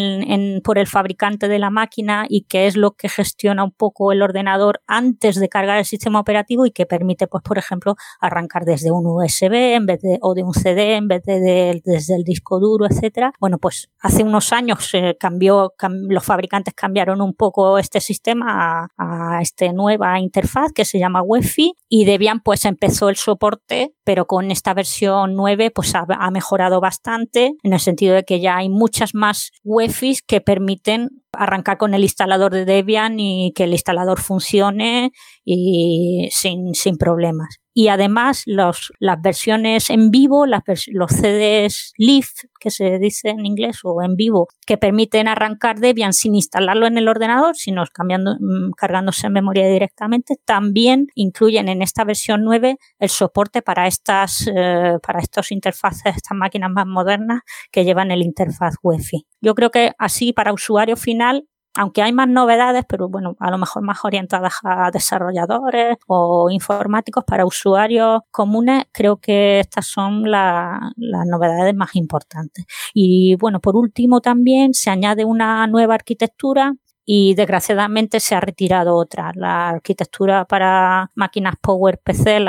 por 0.63 0.79
el 0.79 0.87
fabricante 0.87 1.49
de 1.49 1.59
la 1.59 1.71
máquina 1.71 2.27
y 2.29 2.43
que 2.43 2.67
es 2.67 2.77
lo 2.77 2.93
que 2.93 3.09
gestiona 3.09 3.65
un 3.65 3.73
poco 3.73 4.13
el 4.13 4.23
ordenador 4.23 4.81
antes 4.87 5.37
de 5.37 5.49
cargar 5.49 5.79
el 5.79 5.85
sistema 5.85 6.21
operativo 6.21 6.67
y 6.67 6.71
que 6.71 6.87
permite, 6.87 7.27
pues, 7.27 7.43
por 7.43 7.59
ejemplo, 7.59 7.97
arrancar 8.21 8.65
desde 8.65 8.91
un 8.91 9.07
USB 9.07 9.75
en 9.75 9.87
vez 9.87 10.01
de, 10.01 10.19
o 10.23 10.35
de 10.35 10.43
un 10.43 10.55
CD 10.55 10.95
en 10.95 11.09
vez 11.09 11.23
de, 11.25 11.83
desde 11.85 12.15
el 12.15 12.25
disco 12.25 12.59
duro, 12.61 12.87
etcétera. 12.87 13.33
Bueno, 13.41 13.59
pues 13.59 13.91
hace 14.01 14.23
unos 14.23 14.53
años 14.53 14.87
se 14.89 15.17
cambió, 15.19 15.75
los 16.09 16.25
fabricantes 16.25 16.75
cambiaron 16.75 17.21
un 17.21 17.35
poco 17.35 17.79
este 17.79 18.01
sistema 18.01 18.89
a, 18.97 19.37
a 19.37 19.43
esta 19.43 19.73
nueva 19.73 20.19
interfaz 20.21 20.73
que 20.73 20.85
se 20.85 20.99
llama 20.99 21.23
Wi-Fi 21.23 21.75
y 21.89 22.05
debían 22.05 22.41
pues 22.41 22.65
empezó 22.77 23.09
el 23.09 23.17
soporte, 23.17 23.95
pero 24.07 24.29
con 24.29 24.53
esta 24.53 24.73
versión 24.73 25.35
9 25.35 25.73
pues 25.73 25.93
ha, 25.97 26.31
mejorado 26.31 26.81
bastante 26.81 27.55
en 27.65 27.73
el 27.73 27.81
sentido 27.81 28.15
de 28.15 28.23
que 28.23 28.41
ya 28.41 28.57
hay 28.57 28.69
muchas 28.69 29.17
más 29.17 29.51
UEFIs 29.65 30.23
que 30.23 30.41
permiten 30.41 31.09
arrancar 31.33 31.77
con 31.77 31.93
el 31.93 32.05
instalador 32.05 32.53
de 32.53 32.65
Debian 32.65 33.19
y 33.19 33.53
que 33.57 33.65
el 33.65 33.73
instalador 33.73 34.21
funcione 34.21 35.11
y 35.45 36.29
sin, 36.31 36.73
sin 36.75 36.99
problemas. 36.99 37.59
Y 37.79 37.89
además 37.89 38.45
los, 38.47 38.91
las 39.01 39.21
versiones 39.21 39.91
en 39.91 40.11
vivo, 40.11 40.47
las, 40.47 40.63
los 40.87 41.11
CDs 41.11 41.93
live, 41.99 42.29
que 42.59 42.71
se 42.71 42.99
dice 42.99 43.29
en 43.29 43.45
inglés, 43.45 43.81
o 43.85 44.03
en 44.03 44.17
vivo, 44.17 44.49
que 44.67 44.79
permiten 44.79 45.29
arrancar 45.29 45.79
Debian 45.79 46.15
sin 46.15 46.35
instalarlo 46.35 46.87
en 46.87 46.97
el 46.97 47.07
ordenador, 47.07 47.55
sino 47.55 47.85
cambiando, 47.93 48.37
mm, 48.41 48.71
cargándose 48.79 49.27
en 49.27 49.35
memoria 49.35 49.69
directamente, 49.69 50.37
también 50.47 51.09
incluyen 51.15 51.69
en 51.69 51.83
esta 51.83 52.05
versión 52.05 52.45
9 52.45 52.79
el 52.99 53.09
soporte 53.11 53.61
para 53.61 53.87
estas, 53.97 54.47
eh, 54.47 54.99
para 55.03 55.21
estos 55.21 55.53
interfaces, 55.53 56.17
estas 56.17 56.37
máquinas 56.37 56.71
más 56.71 56.87
modernas 56.87 57.41
que 57.71 57.85
llevan 57.85 58.11
el 58.11 58.23
interfaz 58.23 58.75
Wi-Fi. 58.83 59.27
Yo 59.41 59.55
creo 59.55 59.71
que 59.71 59.93
así 59.99 60.33
para 60.33 60.53
usuario 60.53 60.97
final 60.97 61.47
aunque 61.77 62.03
hay 62.03 62.13
más 62.13 62.29
novedades, 62.29 62.85
pero 62.89 63.09
bueno, 63.09 63.37
a 63.39 63.51
lo 63.51 63.59
mejor 63.59 63.83
más 63.83 63.99
orientadas 64.03 64.55
a 64.65 64.91
desarrolladores 64.91 65.99
o 66.07 66.49
informáticos 66.51 67.25
para 67.25 67.45
usuarios 67.45 68.23
comunes, 68.31 68.85
creo 68.93 69.19
que 69.19 69.61
estas 69.61 69.87
son 69.87 70.31
las 70.31 70.81
novedades 71.27 71.75
más 71.75 71.95
importantes. 71.95 72.65
Y 72.95 73.37
bueno, 73.37 73.61
por 73.61 73.77
último 73.77 74.23
también 74.23 74.73
se 74.73 74.89
añade 74.91 75.27
una 75.27 75.67
nueva 75.67 75.95
arquitectura 75.95 76.75
y 77.07 77.35
desgraciadamente 77.35 78.21
se 78.21 78.35
ha 78.35 78.41
retirado 78.41 78.97
otra. 78.97 79.31
La 79.35 79.71
arquitectura 79.71 80.45
para 80.45 81.11
máquinas 81.15 81.55
PowerPC, 81.63 82.41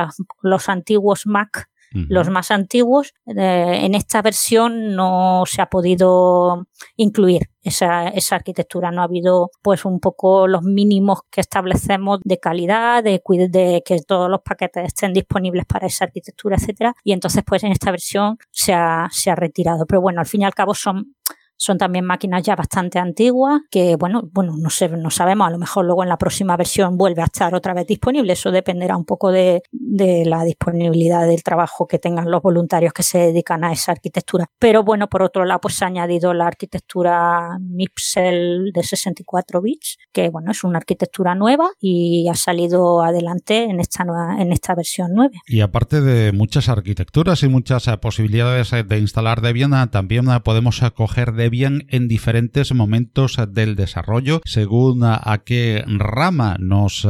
los 0.42 0.68
antiguos 0.68 1.28
Mac, 1.28 1.70
los 1.92 2.30
más 2.30 2.52
antiguos, 2.52 3.14
eh, 3.26 3.80
en 3.84 3.96
esta 3.96 4.22
versión 4.22 4.96
no 4.96 5.44
se 5.46 5.62
ha 5.62 5.68
podido 5.68 6.68
incluir 6.96 7.50
esa, 7.64 8.10
esa, 8.10 8.36
arquitectura. 8.36 8.92
No 8.92 9.02
ha 9.02 9.06
habido, 9.06 9.52
pues, 9.62 9.86
un 9.86 10.00
poco 10.00 10.48
los 10.48 10.64
mínimos 10.64 11.22
que 11.32 11.42
establecemos 11.42 12.20
de 12.24 12.40
calidad, 12.40 13.04
de, 13.04 13.22
de 13.50 13.84
que 13.86 14.02
todos 14.02 14.30
los 14.30 14.42
paquetes 14.42 14.86
estén 14.86 15.14
disponibles 15.14 15.66
para 15.66 15.88
esa 15.88 16.06
arquitectura, 16.06 16.58
etcétera. 16.58 16.94
Y 17.04 17.14
entonces, 17.14 17.44
pues, 17.46 17.64
en 17.64 17.72
esta 17.72 17.92
versión 17.92 18.38
se 18.52 18.74
ha, 18.74 19.08
se 19.12 19.32
ha 19.32 19.36
retirado. 19.36 19.86
Pero 19.86 20.02
bueno, 20.02 20.20
al 20.20 20.28
fin 20.28 20.42
y 20.42 20.46
al 20.46 20.54
cabo 20.54 20.74
son 20.74 21.16
son 21.58 21.78
también 21.78 22.06
máquinas 22.06 22.44
ya 22.44 22.56
bastante 22.56 23.00
antiguas 23.00 23.62
que, 23.70 23.96
bueno, 23.96 24.30
bueno, 24.32 24.56
no, 24.58 24.70
sé, 24.70 24.90
no 24.90 25.10
sabemos, 25.10 25.48
a 25.48 25.52
lo 25.52 25.58
mejor 25.58 25.86
luego 25.86 26.04
en 26.04 26.10
la 26.10 26.18
próxima 26.18 26.56
versión 26.56 26.98
vuelve 26.98 27.22
a 27.22 27.26
estar 27.26 27.54
otra 27.56 27.74
vez 27.74 27.88
disponible. 27.88 28.34
Eso 28.34 28.52
dependerá 28.52 28.96
un 28.96 29.06
poco 29.06 29.32
de, 29.32 29.64
de 29.72 30.26
la 30.26 30.44
disponibilidad 30.44 31.28
del 31.28 31.44
trabajo 31.44 31.88
que 31.88 32.00
tengan 32.00 32.30
los 32.32 32.42
voluntarios 32.42 32.94
que 32.94 33.04
se 33.04 33.18
dedican 33.18 33.64
a 33.64 33.72
esa 33.72 33.92
arquitectura. 33.92 34.46
Pero 34.60 34.84
bueno, 34.84 35.08
por 35.08 35.24
otro 35.24 35.46
lado, 35.46 35.62
pues 35.62 35.76
se 35.76 35.86
ha 35.86 35.88
añadido 35.88 36.34
la 36.34 36.48
arquitectura 36.48 37.58
MIPSEL 37.60 38.72
de 38.74 38.84
64 38.84 39.62
bits, 39.62 39.98
que 40.12 40.30
bueno, 40.30 40.52
es 40.52 40.64
una 40.64 40.78
arquitectura 40.78 41.36
nueva 41.36 41.70
y 41.80 42.28
ha 42.30 42.36
salido 42.36 43.02
adelante 43.02 43.64
en 43.64 43.80
esta 43.80 44.04
nueva, 44.04 44.42
en 44.42 44.52
esta 44.52 44.76
versión 44.76 45.12
9. 45.14 45.42
Y 45.48 45.62
aparte 45.62 46.02
de 46.02 46.32
muchas 46.32 46.70
arquitecturas 46.70 47.44
y 47.44 47.48
muchas 47.48 47.88
eh, 47.88 47.98
posibilidades 47.98 48.74
eh, 48.74 48.84
de 48.84 49.00
instalar 49.00 49.42
Debian, 49.42 49.90
también 49.92 50.30
eh, 50.30 50.40
podemos 50.40 50.84
acoger 50.84 51.34
de 51.34 51.47
Debian 51.48 51.86
en 51.88 52.10
diferentes 52.10 52.74
momentos 52.74 53.38
del 53.54 53.78
desarrollo, 53.78 54.42
según 54.44 55.02
a, 55.06 55.44
qué 55.46 55.82
rama 55.88 56.58
nos 56.60 57.06
eh, 57.06 57.10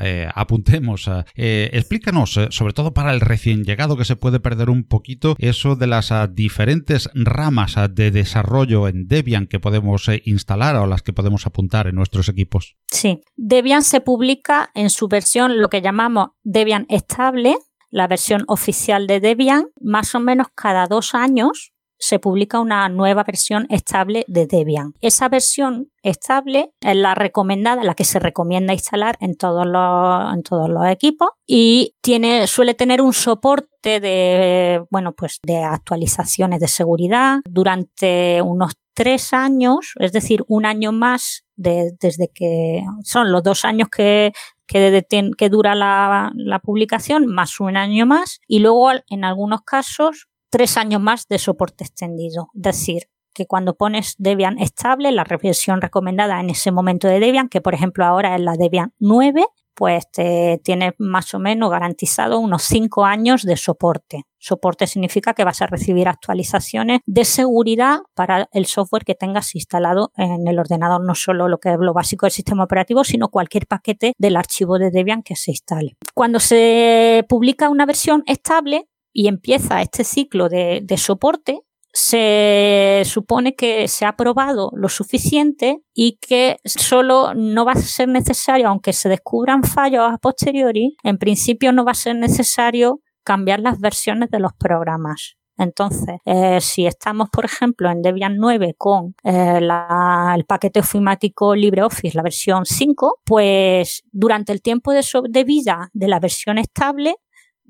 eh, 0.00 0.28
apuntemos. 0.34 1.08
Eh, 1.34 1.70
explícanos, 1.72 2.38
sobre 2.50 2.74
todo 2.74 2.92
para 2.92 3.14
el 3.14 3.22
recién 3.22 3.64
llegado 3.64 3.96
que 3.96 4.04
se 4.04 4.16
puede 4.16 4.38
perder 4.38 4.68
un 4.68 4.84
poquito, 4.84 5.34
eso 5.38 5.76
de 5.76 5.86
las 5.86 6.12
diferentes 6.34 7.08
ramas 7.14 7.76
de 7.90 8.10
desarrollo 8.10 8.86
en 8.86 9.08
Debian 9.08 9.46
que 9.46 9.60
podemos 9.60 10.10
instalar 10.26 10.76
o 10.76 10.86
las 10.86 11.00
que 11.00 11.14
podemos 11.14 11.46
apuntar 11.46 11.86
en 11.86 11.94
nuestros 11.94 12.28
equipos. 12.28 12.76
Sí, 12.90 13.22
Debian 13.36 13.82
se 13.82 14.02
publica 14.02 14.70
en 14.74 14.90
su 14.90 15.08
versión, 15.08 15.58
lo 15.58 15.70
que 15.70 15.80
llamamos 15.80 16.32
Debian 16.42 16.84
estable, 16.90 17.56
la 17.88 18.08
versión 18.08 18.44
oficial 18.46 19.06
de 19.06 19.20
Debian, 19.20 19.68
más 19.80 20.14
o 20.14 20.20
menos 20.20 20.48
cada 20.54 20.86
dos 20.86 21.14
años 21.14 21.72
se 22.00 22.18
publica 22.18 22.58
una 22.58 22.88
nueva 22.88 23.22
versión 23.22 23.66
estable 23.68 24.24
de 24.26 24.46
Debian. 24.46 24.94
Esa 25.00 25.28
versión 25.28 25.92
estable 26.02 26.72
es 26.80 26.96
la 26.96 27.14
recomendada, 27.14 27.84
la 27.84 27.94
que 27.94 28.04
se 28.04 28.18
recomienda 28.18 28.72
instalar 28.72 29.16
en 29.20 29.36
todos 29.36 29.66
los, 29.66 30.34
en 30.34 30.42
todos 30.42 30.68
los 30.70 30.86
equipos 30.86 31.28
y 31.46 31.94
tiene, 32.00 32.46
suele 32.46 32.74
tener 32.74 33.02
un 33.02 33.12
soporte 33.12 34.00
de, 34.00 34.82
bueno, 34.90 35.12
pues 35.12 35.38
de 35.42 35.58
actualizaciones 35.58 36.60
de 36.60 36.68
seguridad 36.68 37.40
durante 37.44 38.40
unos 38.42 38.72
tres 38.94 39.32
años, 39.32 39.92
es 39.98 40.12
decir, 40.12 40.42
un 40.48 40.66
año 40.66 40.92
más 40.92 41.44
desde 41.56 42.30
que 42.34 42.82
son 43.04 43.30
los 43.30 43.42
dos 43.42 43.66
años 43.66 43.88
que, 43.88 44.32
que, 44.66 45.04
que 45.36 45.48
dura 45.50 45.74
la, 45.74 46.32
la, 46.34 46.58
publicación, 46.58 47.26
más 47.26 47.60
un 47.60 47.76
año 47.76 48.06
más, 48.06 48.40
y 48.46 48.60
luego 48.60 48.90
en 49.08 49.24
algunos 49.24 49.60
casos 49.62 50.29
tres 50.50 50.76
años 50.76 51.00
más 51.00 51.26
de 51.28 51.38
soporte 51.38 51.84
extendido. 51.84 52.50
Es 52.54 52.62
decir, 52.62 53.02
que 53.32 53.46
cuando 53.46 53.76
pones 53.76 54.16
Debian 54.18 54.58
estable, 54.58 55.12
la 55.12 55.24
versión 55.24 55.80
recomendada 55.80 56.40
en 56.40 56.50
ese 56.50 56.72
momento 56.72 57.08
de 57.08 57.20
Debian, 57.20 57.48
que 57.48 57.60
por 57.60 57.74
ejemplo 57.74 58.04
ahora 58.04 58.34
es 58.34 58.40
la 58.42 58.54
Debian 58.54 58.92
9, 58.98 59.46
pues 59.80 60.10
te 60.10 60.60
tienes 60.62 60.92
más 60.98 61.32
o 61.32 61.38
menos 61.38 61.70
garantizado 61.70 62.38
unos 62.38 62.64
cinco 62.64 63.06
años 63.06 63.44
de 63.44 63.56
soporte. 63.56 64.26
Soporte 64.38 64.86
significa 64.86 65.32
que 65.32 65.42
vas 65.42 65.62
a 65.62 65.66
recibir 65.66 66.06
actualizaciones 66.06 67.00
de 67.06 67.24
seguridad 67.24 68.00
para 68.14 68.50
el 68.52 68.66
software 68.66 69.04
que 69.06 69.14
tengas 69.14 69.54
instalado 69.54 70.12
en 70.18 70.46
el 70.48 70.58
ordenador, 70.58 71.02
no 71.02 71.14
solo 71.14 71.48
lo 71.48 71.60
que 71.60 71.70
es 71.70 71.78
lo 71.78 71.94
básico 71.94 72.26
del 72.26 72.32
sistema 72.32 72.64
operativo, 72.64 73.04
sino 73.04 73.28
cualquier 73.28 73.66
paquete 73.66 74.12
del 74.18 74.36
archivo 74.36 74.78
de 74.78 74.90
Debian 74.90 75.22
que 75.22 75.34
se 75.34 75.52
instale. 75.52 75.96
Cuando 76.12 76.40
se 76.40 77.24
publica 77.26 77.70
una 77.70 77.86
versión 77.86 78.22
estable, 78.26 78.89
y 79.12 79.28
empieza 79.28 79.82
este 79.82 80.04
ciclo 80.04 80.48
de, 80.48 80.84
soporte, 80.96 81.60
se 81.92 83.02
supone 83.04 83.56
que 83.56 83.88
se 83.88 84.06
ha 84.06 84.14
probado 84.14 84.70
lo 84.74 84.88
suficiente 84.88 85.82
y 85.92 86.18
que 86.20 86.58
solo 86.64 87.34
no 87.34 87.64
va 87.64 87.72
a 87.72 87.76
ser 87.76 88.08
necesario, 88.08 88.68
aunque 88.68 88.92
se 88.92 89.08
descubran 89.08 89.64
fallos 89.64 90.04
a 90.08 90.18
posteriori, 90.18 90.96
en 91.02 91.18
principio 91.18 91.72
no 91.72 91.84
va 91.84 91.92
a 91.92 91.94
ser 91.94 92.14
necesario 92.14 93.00
cambiar 93.24 93.60
las 93.60 93.80
versiones 93.80 94.30
de 94.30 94.38
los 94.38 94.52
programas. 94.52 95.36
Entonces, 95.60 96.16
eh, 96.24 96.58
si 96.62 96.86
estamos, 96.86 97.28
por 97.28 97.44
ejemplo, 97.44 97.90
en 97.90 98.00
Debian 98.00 98.38
9 98.38 98.76
con 98.78 99.14
eh, 99.24 99.58
el 99.60 100.44
paquete 100.46 100.80
ofimático 100.80 101.54
LibreOffice, 101.54 102.16
la 102.16 102.22
versión 102.22 102.64
5, 102.64 103.20
pues 103.24 104.02
durante 104.10 104.52
el 104.52 104.62
tiempo 104.62 104.92
de 104.92 105.44
vida 105.44 105.90
de 105.92 106.08
la 106.08 106.18
versión 106.18 106.56
estable 106.56 107.16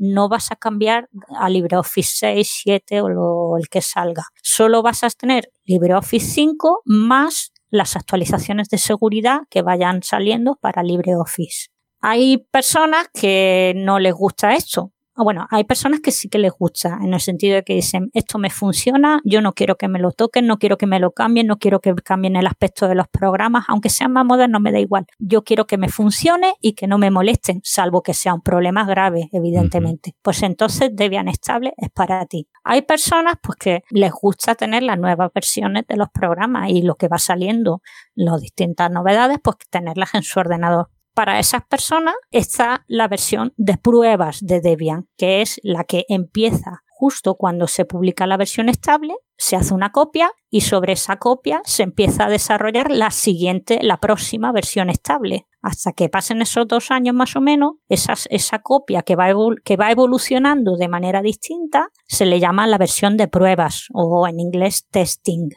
no 0.00 0.28
vas 0.30 0.50
a 0.50 0.56
cambiar 0.56 1.08
a 1.38 1.48
LibreOffice 1.50 2.16
6, 2.16 2.60
7 2.64 3.02
o 3.02 3.56
el 3.58 3.68
que 3.68 3.82
salga. 3.82 4.24
Solo 4.42 4.82
vas 4.82 5.04
a 5.04 5.10
tener 5.10 5.52
LibreOffice 5.64 6.26
5 6.26 6.82
más 6.86 7.52
las 7.68 7.96
actualizaciones 7.96 8.68
de 8.70 8.78
seguridad 8.78 9.42
que 9.50 9.62
vayan 9.62 10.02
saliendo 10.02 10.56
para 10.60 10.82
LibreOffice. 10.82 11.68
Hay 12.00 12.38
personas 12.50 13.08
que 13.12 13.74
no 13.76 13.98
les 13.98 14.14
gusta 14.14 14.54
esto 14.54 14.92
bueno, 15.16 15.46
hay 15.51 15.64
personas 15.64 16.01
que 16.01 16.12
sí 16.12 16.29
que 16.29 16.38
les 16.38 16.53
gusta, 16.53 16.99
en 17.03 17.12
el 17.12 17.20
sentido 17.20 17.57
de 17.57 17.62
que 17.62 17.75
dicen, 17.75 18.11
esto 18.14 18.38
me 18.38 18.51
funciona, 18.51 19.20
yo 19.25 19.40
no 19.40 19.53
quiero 19.53 19.77
que 19.77 19.88
me 19.88 19.99
lo 19.99 20.12
toquen, 20.12 20.46
no 20.46 20.59
quiero 20.59 20.79
que 20.79 20.87
me 20.87 21.01
lo 21.01 21.12
cambien, 21.12 21.46
no 21.46 21.59
quiero 21.59 21.81
que 21.81 21.94
cambien 21.94 22.37
el 22.37 22.46
aspecto 22.46 22.88
de 22.88 22.94
los 22.94 23.09
programas, 23.09 23.64
aunque 23.68 23.90
sean 23.90 24.12
más 24.12 24.25
modernos, 24.25 24.61
me 24.61 24.73
da 24.73 24.79
igual. 24.79 25.07
Yo 25.18 25.42
quiero 25.42 25.66
que 25.66 25.79
me 25.79 25.88
funcione 25.88 26.55
y 26.61 26.73
que 26.73 26.87
no 26.87 26.99
me 26.99 27.11
molesten, 27.11 27.61
salvo 27.64 28.03
que 28.03 28.14
sea 28.14 28.35
un 28.35 28.42
problema 28.42 28.85
grave, 28.85 29.29
evidentemente. 29.33 30.14
Pues 30.23 30.42
entonces 30.42 30.90
Debian 30.92 31.29
Estable 31.29 31.75
es 31.77 31.90
para 31.90 32.25
ti. 32.27 32.49
Hay 32.64 32.83
personas 32.83 33.35
pues 33.42 33.57
que 33.59 33.83
les 33.90 34.12
gusta 34.12 34.55
tener 34.55 34.83
las 34.83 34.99
nuevas 34.99 35.31
versiones 35.35 35.87
de 35.87 35.96
los 35.96 36.09
programas 36.11 36.70
y 36.70 36.83
lo 36.83 36.94
que 36.94 37.09
va 37.09 37.18
saliendo, 37.18 37.83
las 38.14 38.40
distintas 38.40 38.90
novedades, 38.90 39.38
pues 39.42 39.57
tenerlas 39.70 40.14
en 40.14 40.23
su 40.23 40.40
ordenador 40.40 40.88
para 41.20 41.38
esas 41.38 41.66
personas 41.66 42.14
está 42.30 42.87
la 42.88 43.06
versión 43.06 43.52
de 43.59 43.76
pruebas 43.76 44.38
de 44.40 44.62
Debian, 44.62 45.06
que 45.18 45.42
es 45.42 45.61
la 45.62 45.85
que 45.85 46.06
empieza 46.09 46.83
justo 46.88 47.35
cuando 47.35 47.66
se 47.66 47.85
publica 47.85 48.26
la 48.26 48.38
versión 48.38 48.70
estable, 48.70 49.16
se 49.37 49.54
hace 49.54 49.74
una 49.74 49.92
copia 49.92 50.33
y 50.48 50.62
sobre 50.62 50.94
esa 50.94 51.18
copia 51.18 51.61
se 51.66 51.83
empieza 51.83 52.24
a 52.24 52.30
desarrollar 52.30 52.90
la 52.90 53.11
siguiente, 53.11 53.80
la 53.83 53.98
próxima 53.98 54.50
versión 54.50 54.88
estable. 54.88 55.46
Hasta 55.61 55.92
que 55.92 56.09
pasen 56.09 56.40
esos 56.40 56.66
dos 56.66 56.90
años 56.90 57.14
más 57.14 57.37
o 57.37 57.42
menos, 57.42 57.72
esa 57.90 58.59
copia 58.61 59.02
que 59.02 59.14
va, 59.14 59.26
que 59.62 59.76
va 59.76 59.90
evolucionando 59.90 60.78
de 60.78 60.88
manera 60.88 61.20
distinta 61.20 61.88
se 62.06 62.24
le 62.24 62.40
llama 62.40 62.66
la 62.66 62.78
versión 62.78 63.18
de 63.18 63.28
pruebas 63.28 63.88
o 63.92 64.26
en 64.26 64.40
inglés 64.40 64.87
testing. 64.90 65.50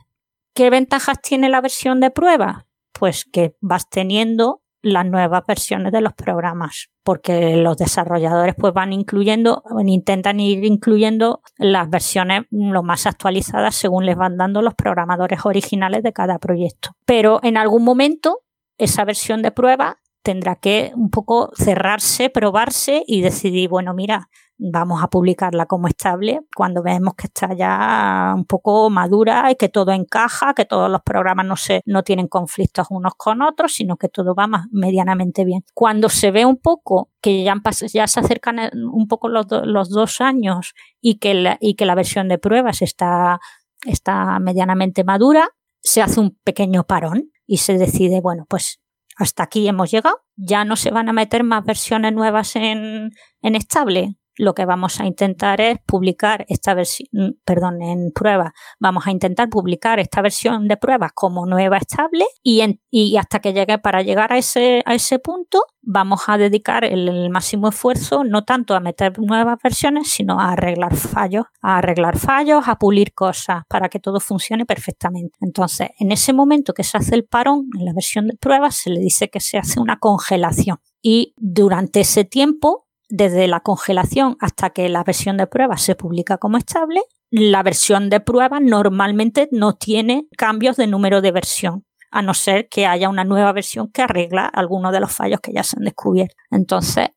¿Qué 0.54 0.70
ventajas 0.70 1.22
tiene 1.22 1.48
la 1.48 1.62
versión 1.62 2.02
de 2.02 2.12
pruebas? 2.12 2.66
Pues 2.92 3.24
que 3.24 3.56
vas 3.62 3.90
teniendo 3.90 4.63
las 4.84 5.06
nuevas 5.06 5.44
versiones 5.48 5.92
de 5.92 6.02
los 6.02 6.14
programas, 6.14 6.90
porque 7.04 7.56
los 7.56 7.78
desarrolladores 7.78 8.54
pues 8.56 8.74
van 8.74 8.94
incluyendo, 8.94 9.64
intentan 9.86 10.40
ir 10.40 10.66
incluyendo 10.66 11.42
las 11.58 11.90
versiones 11.90 12.44
lo 12.52 12.84
más 12.84 13.08
actualizadas 13.08 13.76
según 13.76 14.06
les 14.06 14.18
van 14.18 14.38
dando 14.38 14.62
los 14.62 14.76
programadores 14.76 15.46
originales 15.46 16.04
de 16.04 16.14
cada 16.14 16.38
proyecto. 16.38 16.92
Pero 17.06 17.40
en 17.44 17.58
algún 17.58 17.84
momento 17.84 18.42
esa 18.78 19.06
versión 19.06 19.42
de 19.42 19.52
prueba 19.52 20.00
tendrá 20.22 20.56
que 20.58 20.92
un 20.96 21.10
poco 21.10 21.52
cerrarse, 21.56 22.30
probarse 22.30 23.04
y 23.08 23.22
decidir, 23.22 23.70
bueno, 23.70 23.94
mira, 23.94 24.30
vamos 24.72 25.04
a 25.04 25.08
publicarla 25.08 25.66
como 25.66 25.88
estable 25.88 26.42
cuando 26.56 26.82
vemos 26.82 27.16
que 27.16 27.28
está 27.28 27.54
ya 27.54 28.34
un 28.36 28.46
poco 28.46 28.90
madura 28.90 29.52
y 29.52 29.56
que 29.56 29.68
todo 29.68 29.92
encaja, 29.92 30.54
que 30.54 30.64
todos 30.64 30.90
los 30.90 31.02
programas 31.02 31.46
no 31.46 31.58
se 31.58 31.82
no 31.86 32.04
tienen 32.04 32.28
conflictos 32.28 32.88
unos 32.90 33.14
con 33.18 33.42
otros, 33.42 33.74
sino 33.74 33.98
que 33.98 34.08
todo 34.08 34.34
va 34.34 34.48
más 34.48 34.68
medianamente 34.72 35.44
bien. 35.44 35.66
Cuando 35.74 36.08
se 36.08 36.32
ve 36.32 36.46
un 36.46 36.58
poco 36.58 37.10
que 37.22 37.44
ya, 37.44 37.56
ya 37.92 38.08
se 38.08 38.20
acercan 38.20 38.58
un 38.74 39.08
poco 39.08 39.28
los, 39.28 39.48
los 39.66 39.90
dos 39.90 40.22
años 40.22 40.74
y 41.02 41.20
que, 41.20 41.34
la, 41.34 41.58
y 41.60 41.76
que 41.76 41.86
la 41.86 41.96
versión 41.96 42.30
de 42.30 42.38
pruebas 42.38 42.82
está, 42.82 43.40
está 43.86 44.40
medianamente 44.40 45.04
madura, 45.04 45.50
se 45.82 46.02
hace 46.02 46.22
un 46.22 46.38
pequeño 46.44 46.86
parón 46.86 47.32
y 47.46 47.58
se 47.58 47.78
decide, 47.78 48.22
bueno, 48.22 48.46
pues 48.48 48.80
hasta 49.18 49.44
aquí 49.44 49.68
hemos 49.68 49.92
llegado, 49.92 50.22
ya 50.36 50.64
no 50.64 50.76
se 50.76 50.92
van 50.92 51.10
a 51.10 51.14
meter 51.14 51.44
más 51.44 51.66
versiones 51.66 52.14
nuevas 52.14 52.56
en, 52.56 53.12
en 53.42 53.56
estable, 53.56 54.16
lo 54.36 54.54
que 54.54 54.66
vamos 54.66 55.00
a 55.00 55.06
intentar 55.06 55.62
es 55.62 55.78
publicar 55.86 56.46
esta 56.50 56.74
versión, 56.74 57.08
mm, 57.12 57.32
perdón, 57.46 57.82
en 57.82 58.12
prueba, 58.12 58.54
vamos 58.80 59.08
a 59.08 59.12
intentar 59.12 59.50
publicar 59.50 60.00
esta 60.00 60.22
versión 60.22 60.68
de 60.68 60.78
pruebas 60.78 61.12
como 61.14 61.46
nueva 61.46 61.78
estable 61.78 62.26
y, 62.42 63.18
hasta 63.18 63.40
que 63.40 63.54
llegue, 63.54 63.78
para 63.78 64.02
llegar 64.02 64.34
a 64.34 64.38
ese, 64.38 64.82
a 64.86 64.94
ese 64.96 65.20
punto, 65.20 65.64
vamos 65.82 66.22
a 66.28 66.38
dedicar 66.38 66.86
el, 66.86 67.30
máximo 67.30 67.70
esfuerzo 67.70 68.24
no 68.24 68.44
tanto 68.44 68.76
a 68.76 68.80
meter 68.80 69.18
nuevas 69.20 69.58
versiones, 69.62 70.10
sino 70.10 70.40
a 70.40 70.52
arreglar 70.54 70.96
fallos, 70.96 71.46
a 71.62 71.78
arreglar 71.78 72.18
fallos, 72.18 72.68
a 72.68 72.78
pulir 72.78 73.14
cosas 73.14 73.64
para 73.68 73.90
que 73.90 74.00
todo 74.00 74.20
funcione 74.20 74.66
perfectamente. 74.66 75.38
Entonces, 75.42 75.90
en 76.00 76.12
ese 76.12 76.34
momento 76.34 76.74
que 76.74 76.84
se 76.84 76.98
hace 76.98 77.16
el 77.16 77.26
parón 77.26 77.70
en 77.78 77.86
la 77.86 77.94
versión 77.94 78.28
de 78.28 78.38
pruebas, 78.38 78.76
se 78.76 78.90
le 78.90 79.00
dice 79.00 79.30
que 79.30 79.40
se 79.40 79.58
hace 79.58 79.80
una 79.80 79.98
congelación. 80.00 80.78
Y 81.02 81.34
durante 81.38 82.02
ese 82.02 82.24
tiempo 82.24 82.88
desde 83.16 83.48
la 83.48 83.60
congelación 83.60 84.38
hasta 84.40 84.72
que 84.72 84.90
la 84.90 85.04
versión 85.04 85.38
de 85.38 85.46
prueba 85.46 85.78
se 85.78 85.94
publica 85.94 86.40
como 86.40 86.58
estable, 86.58 87.04
la 87.30 87.62
versión 87.62 88.10
de 88.10 88.20
prueba 88.20 88.60
normalmente 88.60 89.50
no 89.52 89.76
tiene 89.76 90.26
cambios 90.36 90.78
de 90.78 90.88
número 90.88 91.22
de 91.22 91.32
versión, 91.32 91.86
a 92.10 92.24
no 92.24 92.34
ser 92.34 92.70
que 92.70 92.88
haya 92.88 93.10
una 93.10 93.24
nueva 93.24 93.52
versión 93.52 93.92
que 93.92 94.02
arregla 94.02 94.48
algunos 94.48 94.92
de 94.92 95.00
los 95.00 95.12
fallos 95.12 95.42
que 95.42 95.54
ya 95.54 95.62
se 95.62 95.78
han 95.78 95.84
descubierto. 95.84 96.34
Entonces, 96.50 97.10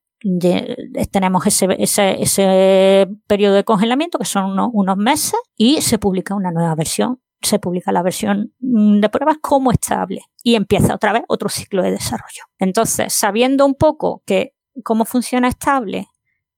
tenemos 1.10 1.46
ese, 1.46 1.66
ese, 1.78 3.08
periodo 3.26 3.54
de 3.54 3.64
congelamiento 3.64 4.18
que 4.18 4.26
son 4.26 4.58
unos, 4.72 4.96
meses 4.98 5.40
y 5.56 5.80
se 5.80 5.98
publica 5.98 6.34
una 6.34 6.50
nueva 6.50 6.74
versión 6.74 7.20
se 7.42 7.58
publica 7.58 7.92
la 7.92 8.02
versión 8.02 8.52
de 8.58 9.08
pruebas 9.08 9.36
como 9.40 9.70
estable 9.70 10.22
y 10.42 10.56
empieza 10.56 10.94
otra 10.94 11.12
vez 11.12 11.22
otro 11.28 11.48
ciclo 11.48 11.82
de 11.82 11.92
desarrollo. 11.92 12.42
Entonces, 12.58 13.12
sabiendo 13.12 13.64
un 13.64 13.74
poco 13.74 14.22
que 14.26 14.55
cómo 14.82 15.04
funciona 15.04 15.48
estable 15.48 16.08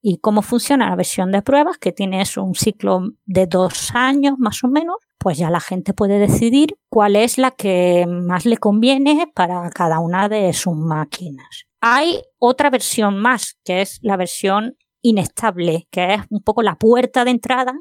y 0.01 0.19
cómo 0.19 0.43
funciona 0.43 0.89
la 0.89 0.97
versión 0.97 1.33
de 1.33 1.43
pruebas, 1.43 1.79
que 1.79 1.93
tiene 1.93 2.21
eso 2.21 2.43
un 2.43 2.55
ciclo 2.55 3.11
de 3.27 3.47
dos 3.47 3.91
años 3.95 4.39
más 4.39 4.63
o 4.63 4.69
menos, 4.69 4.97
pues 5.19 5.39
ya 5.39 5.51
la 5.51 5.61
gente 5.61 5.93
puede 5.93 6.19
decidir 6.19 6.77
cuál 6.89 7.17
es 7.17 7.39
la 7.39 7.51
que 7.51 8.07
más 8.07 8.47
le 8.47 8.59
conviene 8.59 9.31
para 9.35 9.69
cada 9.71 9.99
una 9.99 10.29
de 10.29 10.53
sus 10.53 10.77
máquinas. 10.77 11.67
Hay 11.81 12.23
otra 12.39 12.71
versión 12.71 13.19
más, 13.19 13.59
que 13.65 13.83
es 13.83 13.99
la 14.03 14.17
versión 14.17 14.77
inestable, 15.03 15.89
que 15.91 16.15
es 16.15 16.21
un 16.31 16.43
poco 16.43 16.63
la 16.63 16.77
puerta 16.77 17.25
de 17.25 17.33
entrada 17.33 17.75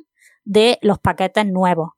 de 0.44 0.80
los 0.82 1.00
paquetes 1.00 1.46
nuevos. 1.46 1.92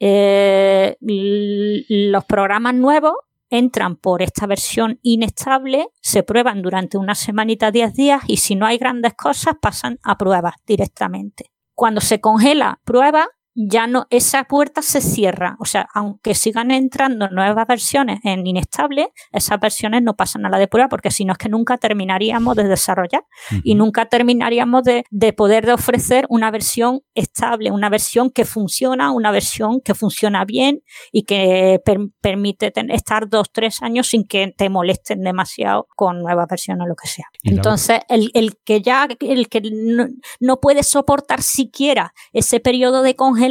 Eh, 0.00 0.96
los 1.00 2.24
programas 2.24 2.74
nuevos 2.74 3.14
entran 3.50 3.96
por 3.96 4.22
esta 4.22 4.46
versión 4.46 4.98
inestable, 5.02 5.88
se 6.00 6.22
prueban 6.22 6.62
durante 6.62 6.98
una 6.98 7.14
semanita, 7.14 7.70
10 7.70 7.94
días 7.94 8.22
y 8.26 8.38
si 8.38 8.54
no 8.54 8.66
hay 8.66 8.78
grandes 8.78 9.14
cosas 9.14 9.54
pasan 9.60 9.98
a 10.02 10.16
pruebas 10.18 10.54
directamente. 10.66 11.50
Cuando 11.74 12.00
se 12.00 12.20
congela 12.20 12.80
prueba, 12.84 13.28
ya 13.60 13.88
no, 13.88 14.06
esa 14.10 14.44
puerta 14.44 14.82
se 14.82 15.00
cierra. 15.00 15.56
O 15.58 15.64
sea, 15.64 15.88
aunque 15.92 16.36
sigan 16.36 16.70
entrando 16.70 17.28
nuevas 17.28 17.66
versiones 17.66 18.20
en 18.22 18.46
inestable, 18.46 19.08
esas 19.32 19.58
versiones 19.58 20.02
no 20.02 20.14
pasan 20.14 20.46
a 20.46 20.48
la 20.48 20.58
de 20.58 20.68
prueba 20.68 20.88
porque 20.88 21.10
si 21.10 21.24
no 21.24 21.32
es 21.32 21.38
que 21.38 21.48
nunca 21.48 21.76
terminaríamos 21.76 22.54
de 22.54 22.68
desarrollar 22.68 23.24
y 23.64 23.74
nunca 23.74 24.06
terminaríamos 24.06 24.84
de, 24.84 25.04
de, 25.10 25.32
poder 25.32 25.66
de 25.66 25.72
ofrecer 25.72 26.24
una 26.28 26.52
versión 26.52 27.00
estable, 27.14 27.72
una 27.72 27.88
versión 27.88 28.30
que 28.30 28.44
funciona, 28.44 29.10
una 29.10 29.32
versión 29.32 29.80
que 29.80 29.94
funciona 29.94 30.44
bien 30.44 30.82
y 31.10 31.24
que 31.24 31.80
permite 32.20 32.72
estar 32.90 33.28
dos, 33.28 33.50
tres 33.50 33.82
años 33.82 34.06
sin 34.06 34.24
que 34.24 34.54
te 34.56 34.68
molesten 34.68 35.22
demasiado 35.22 35.88
con 35.96 36.20
nuevas 36.20 36.46
versiones 36.48 36.84
o 36.84 36.88
lo 36.88 36.94
que 36.94 37.08
sea. 37.08 37.26
Entonces, 37.42 38.02
el, 38.08 38.30
el, 38.34 38.56
que 38.64 38.82
ya, 38.82 39.08
el 39.18 39.48
que 39.48 39.62
no, 39.62 40.06
no 40.38 40.60
puede 40.60 40.84
soportar 40.84 41.42
siquiera 41.42 42.14
ese 42.32 42.60
periodo 42.60 43.02
de 43.02 43.16
congelación 43.16 43.47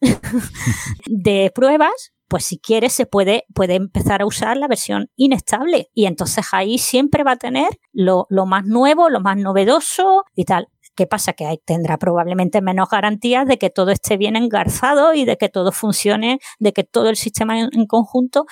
de 1.06 1.50
pruebas, 1.54 2.12
pues 2.28 2.44
si 2.44 2.58
quiere 2.58 2.90
se 2.90 3.06
puede, 3.06 3.44
puede 3.54 3.74
empezar 3.74 4.22
a 4.22 4.26
usar 4.26 4.56
la 4.56 4.68
versión 4.68 5.10
inestable 5.16 5.90
y 5.94 6.06
entonces 6.06 6.46
ahí 6.52 6.78
siempre 6.78 7.24
va 7.24 7.32
a 7.32 7.36
tener 7.36 7.68
lo, 7.92 8.26
lo 8.30 8.46
más 8.46 8.64
nuevo, 8.64 9.08
lo 9.10 9.20
más 9.20 9.36
novedoso 9.36 10.24
y 10.34 10.44
tal. 10.44 10.68
¿Qué 11.00 11.06
pasa? 11.06 11.32
Que 11.32 11.46
ahí 11.46 11.56
tendrá 11.56 11.96
probablemente 11.96 12.60
menos 12.60 12.90
garantías 12.90 13.46
de 13.46 13.56
que 13.56 13.70
todo 13.70 13.90
esté 13.90 14.18
bien 14.18 14.36
engarzado 14.36 15.14
y 15.14 15.24
de 15.24 15.38
que 15.38 15.48
todo 15.48 15.72
funcione, 15.72 16.40
de 16.58 16.74
que 16.74 16.84
todo 16.84 17.08
el 17.08 17.16
sistema 17.16 17.58
en, 17.58 17.86
conjunto 17.86 18.44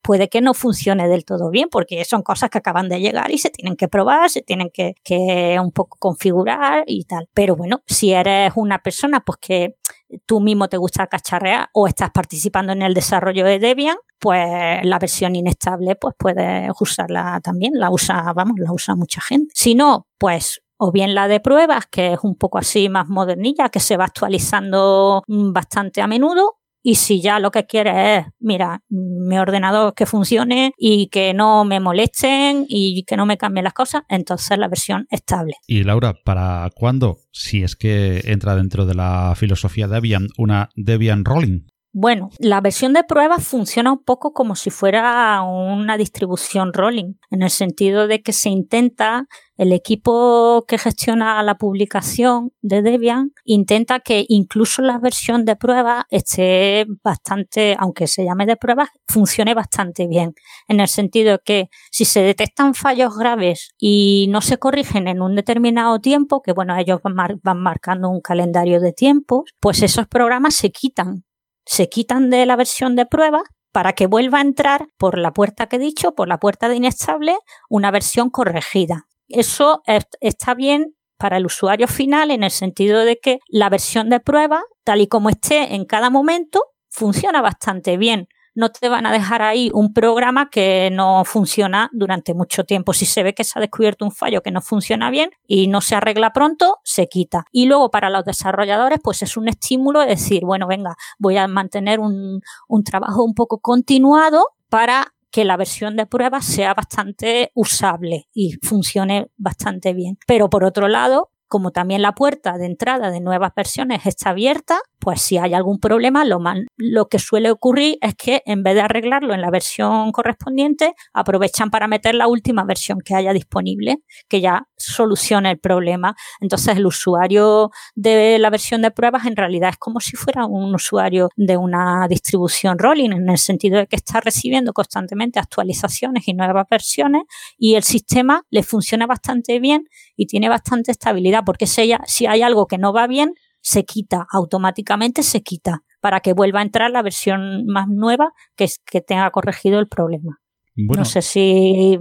puede 0.00 0.30
que 0.30 0.40
no 0.40 0.54
funcione 0.54 1.08
del 1.08 1.26
todo 1.26 1.50
bien, 1.50 1.68
porque 1.70 2.02
son 2.06 2.22
cosas 2.22 2.48
que 2.48 2.56
acaban 2.56 2.88
de 2.88 3.00
llegar 3.00 3.30
y 3.32 3.36
se 3.36 3.50
tienen 3.50 3.76
que 3.76 3.88
probar, 3.88 4.30
se 4.30 4.40
tienen 4.40 4.70
que, 4.72 4.94
que 5.04 5.58
un 5.62 5.72
poco 5.72 5.98
configurar 6.00 6.84
y 6.86 7.04
tal. 7.04 7.28
Pero 7.34 7.54
bueno, 7.54 7.82
si 7.86 8.14
eres 8.14 8.52
una 8.56 8.78
persona 8.78 9.20
pues 9.20 9.36
que 9.38 9.76
tú 10.24 10.40
mismo 10.40 10.68
te 10.68 10.78
gusta 10.78 11.06
cacharrear 11.06 11.68
o 11.74 11.86
estás 11.86 12.12
participando 12.12 12.72
en 12.72 12.80
el 12.80 12.94
desarrollo 12.94 13.44
de 13.44 13.58
Debian, 13.58 13.98
pues 14.18 14.82
la 14.84 14.98
versión 14.98 15.36
inestable 15.36 15.96
pues 15.96 16.14
puedes 16.18 16.70
usarla 16.80 17.42
también, 17.42 17.74
la 17.74 17.90
usa, 17.90 18.32
vamos, 18.32 18.58
la 18.58 18.72
usa 18.72 18.94
mucha 18.94 19.20
gente. 19.20 19.52
Si 19.54 19.74
no, 19.74 20.06
pues 20.16 20.62
o 20.86 20.92
bien 20.92 21.14
la 21.14 21.28
de 21.28 21.40
pruebas, 21.40 21.86
que 21.90 22.12
es 22.12 22.18
un 22.22 22.36
poco 22.36 22.58
así 22.58 22.90
más 22.90 23.08
modernilla, 23.08 23.70
que 23.70 23.80
se 23.80 23.96
va 23.96 24.04
actualizando 24.04 25.22
bastante 25.26 26.02
a 26.02 26.06
menudo, 26.06 26.58
y 26.86 26.96
si 26.96 27.22
ya 27.22 27.38
lo 27.38 27.50
que 27.50 27.64
quieres 27.64 27.94
es, 27.96 28.26
mira, 28.40 28.82
mi 28.90 29.38
ordenador 29.38 29.94
que 29.94 30.04
funcione 30.04 30.72
y 30.76 31.08
que 31.08 31.32
no 31.32 31.64
me 31.64 31.80
molesten 31.80 32.66
y 32.68 33.04
que 33.04 33.16
no 33.16 33.24
me 33.24 33.38
cambien 33.38 33.64
las 33.64 33.72
cosas, 33.72 34.02
entonces 34.10 34.58
la 34.58 34.68
versión 34.68 35.06
estable. 35.10 35.54
Y 35.66 35.84
Laura, 35.84 36.12
¿para 36.26 36.68
cuándo, 36.74 37.16
si 37.32 37.62
es 37.62 37.74
que 37.74 38.20
entra 38.26 38.54
dentro 38.54 38.84
de 38.84 38.94
la 38.94 39.32
filosofía 39.34 39.88
Debian, 39.88 40.28
una 40.36 40.68
Debian 40.76 41.24
Rolling? 41.24 41.62
Bueno, 41.96 42.30
la 42.40 42.60
versión 42.60 42.92
de 42.92 43.04
prueba 43.04 43.38
funciona 43.38 43.92
un 43.92 44.02
poco 44.02 44.32
como 44.32 44.56
si 44.56 44.70
fuera 44.70 45.42
una 45.42 45.96
distribución 45.96 46.72
rolling, 46.72 47.14
en 47.30 47.42
el 47.42 47.50
sentido 47.50 48.08
de 48.08 48.20
que 48.20 48.32
se 48.32 48.48
intenta, 48.48 49.28
el 49.56 49.72
equipo 49.72 50.64
que 50.66 50.76
gestiona 50.76 51.40
la 51.44 51.54
publicación 51.54 52.50
de 52.62 52.82
Debian 52.82 53.30
intenta 53.44 54.00
que 54.00 54.26
incluso 54.28 54.82
la 54.82 54.98
versión 54.98 55.44
de 55.44 55.54
prueba 55.54 56.08
esté 56.10 56.84
bastante, 57.04 57.76
aunque 57.78 58.08
se 58.08 58.24
llame 58.24 58.46
de 58.46 58.56
prueba, 58.56 58.88
funcione 59.06 59.54
bastante 59.54 60.08
bien, 60.08 60.34
en 60.66 60.80
el 60.80 60.88
sentido 60.88 61.34
de 61.34 61.42
que 61.44 61.68
si 61.92 62.04
se 62.04 62.22
detectan 62.22 62.74
fallos 62.74 63.16
graves 63.16 63.72
y 63.78 64.26
no 64.30 64.40
se 64.40 64.58
corrigen 64.58 65.06
en 65.06 65.22
un 65.22 65.36
determinado 65.36 66.00
tiempo, 66.00 66.42
que 66.42 66.54
bueno, 66.54 66.76
ellos 66.76 66.98
van, 67.04 67.38
van 67.40 67.62
marcando 67.62 68.10
un 68.10 68.20
calendario 68.20 68.80
de 68.80 68.92
tiempos, 68.92 69.44
pues 69.60 69.80
esos 69.80 70.08
programas 70.08 70.56
se 70.56 70.72
quitan 70.72 71.22
se 71.64 71.88
quitan 71.88 72.30
de 72.30 72.46
la 72.46 72.56
versión 72.56 72.96
de 72.96 73.06
prueba 73.06 73.42
para 73.72 73.92
que 73.92 74.06
vuelva 74.06 74.38
a 74.38 74.42
entrar 74.42 74.86
por 74.98 75.18
la 75.18 75.32
puerta 75.32 75.66
que 75.66 75.76
he 75.76 75.80
dicho, 75.80 76.14
por 76.14 76.28
la 76.28 76.38
puerta 76.38 76.68
de 76.68 76.76
inestable, 76.76 77.36
una 77.68 77.90
versión 77.90 78.30
corregida. 78.30 79.08
Eso 79.28 79.82
está 80.20 80.54
bien 80.54 80.94
para 81.18 81.38
el 81.38 81.46
usuario 81.46 81.88
final 81.88 82.30
en 82.30 82.44
el 82.44 82.50
sentido 82.50 83.04
de 83.04 83.16
que 83.16 83.38
la 83.48 83.70
versión 83.70 84.10
de 84.10 84.20
prueba, 84.20 84.62
tal 84.84 85.00
y 85.00 85.08
como 85.08 85.28
esté 85.28 85.74
en 85.74 85.86
cada 85.86 86.10
momento, 86.10 86.62
funciona 86.88 87.42
bastante 87.42 87.96
bien 87.96 88.28
no 88.54 88.70
te 88.70 88.88
van 88.88 89.06
a 89.06 89.12
dejar 89.12 89.42
ahí 89.42 89.70
un 89.72 89.92
programa 89.92 90.48
que 90.50 90.90
no 90.92 91.24
funciona 91.24 91.90
durante 91.92 92.34
mucho 92.34 92.64
tiempo. 92.64 92.92
Si 92.92 93.06
se 93.06 93.22
ve 93.22 93.34
que 93.34 93.44
se 93.44 93.58
ha 93.58 93.60
descubierto 93.60 94.04
un 94.04 94.12
fallo 94.12 94.42
que 94.42 94.50
no 94.50 94.60
funciona 94.60 95.10
bien 95.10 95.30
y 95.46 95.68
no 95.68 95.80
se 95.80 95.94
arregla 95.96 96.32
pronto, 96.32 96.78
se 96.84 97.08
quita. 97.08 97.44
Y 97.52 97.66
luego 97.66 97.90
para 97.90 98.10
los 98.10 98.24
desarrolladores, 98.24 99.00
pues 99.02 99.22
es 99.22 99.36
un 99.36 99.48
estímulo 99.48 100.00
de 100.00 100.06
decir, 100.06 100.44
bueno, 100.44 100.66
venga, 100.66 100.96
voy 101.18 101.36
a 101.36 101.48
mantener 101.48 102.00
un, 102.00 102.40
un 102.68 102.84
trabajo 102.84 103.24
un 103.24 103.34
poco 103.34 103.58
continuado 103.58 104.48
para 104.68 105.14
que 105.34 105.44
la 105.44 105.56
versión 105.56 105.96
de 105.96 106.06
prueba 106.06 106.40
sea 106.40 106.74
bastante 106.74 107.50
usable 107.54 108.28
y 108.32 108.52
funcione 108.62 109.32
bastante 109.36 109.92
bien. 109.92 110.16
Pero 110.28 110.48
por 110.48 110.62
otro 110.62 110.86
lado, 110.86 111.30
como 111.48 111.70
también 111.70 112.02
la 112.02 112.12
puerta 112.12 112.58
de 112.58 112.66
entrada 112.66 113.10
de 113.10 113.20
nuevas 113.20 113.52
versiones 113.54 114.06
está 114.06 114.30
abierta, 114.30 114.78
pues 114.98 115.20
si 115.20 115.36
hay 115.36 115.54
algún 115.54 115.78
problema, 115.78 116.24
lo, 116.24 116.38
lo 116.76 117.08
que 117.08 117.18
suele 117.18 117.50
ocurrir 117.50 117.98
es 118.00 118.14
que 118.14 118.42
en 118.46 118.62
vez 118.62 118.74
de 118.74 118.80
arreglarlo 118.80 119.34
en 119.34 119.40
la 119.40 119.50
versión 119.50 120.12
correspondiente, 120.12 120.94
aprovechan 121.12 121.70
para 121.70 121.88
meter 121.88 122.14
la 122.14 122.26
última 122.26 122.64
versión 122.64 122.98
que 123.04 123.14
haya 123.14 123.32
disponible, 123.32 123.98
que 124.28 124.40
ya 124.40 124.66
solucione 124.92 125.50
el 125.50 125.58
problema. 125.58 126.14
Entonces 126.40 126.76
el 126.76 126.86
usuario 126.86 127.70
de 127.94 128.38
la 128.38 128.50
versión 128.50 128.82
de 128.82 128.90
pruebas 128.90 129.26
en 129.26 129.36
realidad 129.36 129.70
es 129.70 129.76
como 129.76 130.00
si 130.00 130.16
fuera 130.16 130.46
un 130.46 130.74
usuario 130.74 131.28
de 131.36 131.56
una 131.56 132.06
distribución 132.08 132.78
rolling, 132.78 133.10
en 133.10 133.28
el 133.28 133.38
sentido 133.38 133.78
de 133.78 133.86
que 133.86 133.96
está 133.96 134.20
recibiendo 134.20 134.72
constantemente 134.72 135.38
actualizaciones 135.38 136.28
y 136.28 136.34
nuevas 136.34 136.66
versiones 136.70 137.22
y 137.58 137.74
el 137.74 137.82
sistema 137.82 138.42
le 138.50 138.62
funciona 138.62 139.06
bastante 139.06 139.60
bien 139.60 139.88
y 140.16 140.26
tiene 140.26 140.48
bastante 140.48 140.90
estabilidad, 140.90 141.42
porque 141.44 141.66
si 141.66 142.26
hay 142.26 142.42
algo 142.42 142.66
que 142.66 142.78
no 142.78 142.92
va 142.92 143.06
bien, 143.06 143.34
se 143.60 143.84
quita, 143.84 144.26
automáticamente 144.30 145.22
se 145.22 145.42
quita, 145.42 145.82
para 146.00 146.20
que 146.20 146.34
vuelva 146.34 146.60
a 146.60 146.62
entrar 146.62 146.90
la 146.90 147.02
versión 147.02 147.64
más 147.66 147.88
nueva 147.88 148.32
que, 148.56 148.68
que 148.84 149.00
tenga 149.00 149.30
corregido 149.30 149.78
el 149.80 149.88
problema. 149.88 150.38
No 150.76 151.04
sé 151.04 151.22
si 151.22 151.98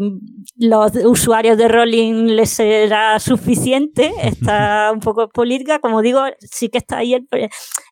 los 0.56 0.96
usuarios 1.06 1.58
de 1.58 1.68
Rolling 1.68 2.36
les 2.36 2.50
será 2.50 3.20
suficiente. 3.20 4.12
Está 4.24 4.92
un 4.92 5.00
poco 5.00 5.30
política. 5.30 5.80
Como 5.80 6.02
digo, 6.02 6.22
sí 6.40 6.70
que 6.70 6.80
está 6.80 6.98
ahí 6.98 7.14
el, 7.14 7.28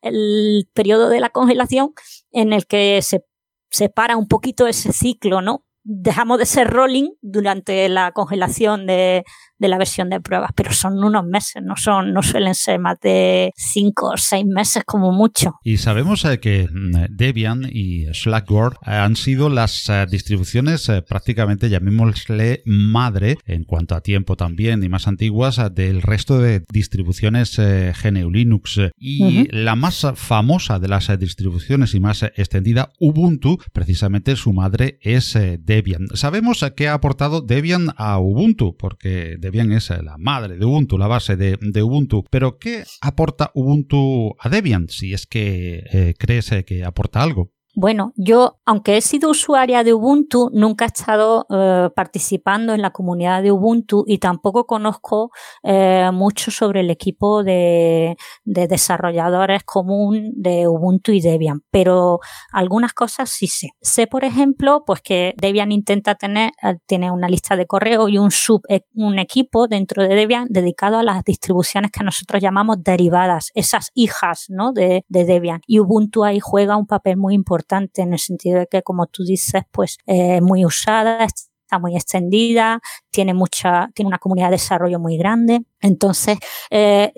el 0.01 0.69
periodo 0.73 1.09
de 1.09 1.19
la 1.19 1.29
congelación 1.29 1.93
en 2.31 2.53
el 2.53 2.65
que 2.65 3.01
se 3.03 3.23
separa 3.69 4.17
un 4.17 4.27
poquito 4.27 4.67
ese 4.67 4.91
ciclo, 4.91 5.41
¿no? 5.41 5.63
Dejamos 5.83 6.37
de 6.37 6.45
ser 6.45 6.67
rolling 6.67 7.09
durante 7.21 7.87
la 7.89 8.11
congelación 8.11 8.85
de, 8.85 9.23
de 9.61 9.67
la 9.67 9.77
versión 9.77 10.09
de 10.09 10.19
pruebas, 10.19 10.49
pero 10.55 10.73
son 10.73 11.03
unos 11.03 11.23
meses, 11.23 11.61
no 11.63 11.75
son, 11.77 12.13
no 12.13 12.23
suelen 12.23 12.55
ser 12.55 12.79
más 12.79 12.99
de 12.99 13.53
cinco 13.55 14.09
o 14.09 14.17
seis 14.17 14.43
meses 14.43 14.83
como 14.83 15.11
mucho. 15.11 15.53
Y 15.63 15.77
sabemos 15.77 16.25
eh, 16.25 16.39
que 16.39 16.67
mm, 16.67 17.15
Debian 17.15 17.69
y 17.71 18.11
Slackware 18.11 18.73
eh, 18.87 18.89
han 18.89 19.15
sido 19.15 19.49
las 19.49 19.87
eh, 19.87 20.07
distribuciones 20.09 20.91
prácticamente, 21.07 21.69
llamémosle 21.69 22.63
madre, 22.65 23.37
en 23.45 23.63
cuanto 23.63 23.93
a 23.93 24.01
tiempo 24.01 24.35
también 24.35 24.83
y 24.83 24.89
más 24.89 25.07
antiguas, 25.07 25.61
del 25.75 26.01
resto 26.01 26.39
de 26.39 26.63
distribuciones 26.73 27.55
GNU 27.57 28.31
Linux. 28.31 28.79
Y 28.97 29.47
la 29.51 29.75
más 29.75 30.07
famosa 30.15 30.79
de 30.79 30.87
las 30.87 31.19
distribuciones 31.19 31.93
y 31.93 31.99
más 31.99 32.23
extendida, 32.23 32.89
Ubuntu, 32.99 33.59
precisamente 33.73 34.35
su 34.35 34.53
madre 34.53 34.97
es 35.01 35.33
Debian. 35.33 35.70
Sabemos 36.13 36.65
qué 36.75 36.87
ha 36.87 36.93
aportado 36.93 37.41
Debian 37.41 37.89
a 37.97 38.19
Ubuntu, 38.19 38.75
porque 38.77 39.37
Debian 39.39 39.71
es 39.71 39.89
la 39.89 40.17
madre 40.17 40.57
de 40.57 40.65
Ubuntu, 40.65 40.97
la 40.97 41.07
base 41.07 41.35
de, 41.35 41.83
Ubuntu. 41.83 42.25
Pero 42.29 42.57
¿qué 42.59 42.83
aporta 43.01 43.51
Ubuntu 43.53 44.35
a 44.39 44.49
Debian 44.49 44.89
si 44.89 45.13
es 45.13 45.25
que 45.25 45.83
eh, 45.91 46.13
crees 46.17 46.51
eh, 46.51 46.65
que 46.65 46.83
aporta 46.83 47.21
algo? 47.21 47.51
Bueno, 47.73 48.11
yo, 48.17 48.59
aunque 48.65 48.97
he 48.97 49.01
sido 49.01 49.29
usuaria 49.29 49.85
de 49.85 49.93
Ubuntu, 49.93 50.49
nunca 50.51 50.83
he 50.83 50.87
estado 50.87 51.45
eh, 51.49 51.89
participando 51.95 52.73
en 52.73 52.81
la 52.81 52.89
comunidad 52.89 53.41
de 53.41 53.53
Ubuntu 53.53 54.03
y 54.05 54.17
tampoco 54.17 54.65
conozco 54.65 55.31
eh, 55.63 56.09
mucho 56.11 56.51
sobre 56.51 56.81
el 56.81 56.89
equipo 56.89 57.45
de, 57.45 58.17
desarrolladores 58.43 59.63
común 59.63 60.33
de 60.35 60.67
Ubuntu 60.67 61.13
y 61.13 61.21
Debian, 61.21 61.61
pero 61.71 62.19
algunas 62.51 62.91
cosas 62.91 63.29
sí 63.29 63.47
sé. 63.47 63.69
Sé, 63.79 64.05
por 64.05 64.25
ejemplo, 64.25 64.83
pues 64.85 64.99
que 65.01 65.33
Debian 65.37 65.71
intenta 65.71 66.15
tener, 66.15 66.51
eh, 66.61 66.75
tiene 66.87 67.09
una 67.09 67.29
lista 67.29 67.55
de 67.55 67.67
correo 67.67 68.09
y 68.09 68.17
un 68.17 68.31
sub, 68.31 68.63
un 68.95 69.17
equipo 69.17 69.69
dentro 69.69 70.03
de 70.03 70.13
Debian 70.13 70.47
dedicado 70.49 70.97
a 70.97 71.03
las 71.03 71.23
distribuciones 71.23 71.91
que 71.91 72.03
nosotros 72.03 72.41
llamamos 72.41 72.83
derivadas, 72.83 73.49
esas 73.55 73.91
hijas, 73.93 74.47
¿no? 74.49 74.73
De, 74.73 75.05
de 75.07 75.23
Debian. 75.23 75.61
Y 75.67 75.79
Ubuntu 75.79 76.25
ahí 76.25 76.41
juega 76.41 76.75
un 76.75 76.85
papel 76.85 77.15
muy 77.15 77.33
importante 77.33 77.60
en 78.01 78.13
el 78.13 78.19
sentido 78.19 78.59
de 78.59 78.67
que, 78.67 78.83
como 78.83 79.07
tú 79.07 79.23
dices, 79.23 79.63
pues 79.71 79.97
es 80.05 80.41
muy 80.41 80.65
usada, 80.65 81.25
está 81.71 81.79
muy 81.79 81.95
extendida, 81.95 82.81
tiene 83.11 83.33
mucha, 83.33 83.89
tiene 83.95 84.07
una 84.07 84.17
comunidad 84.17 84.47
de 84.47 84.55
desarrollo 84.55 84.99
muy 84.99 85.17
grande. 85.17 85.63
Entonces, 85.81 86.37
eh, 86.69 87.11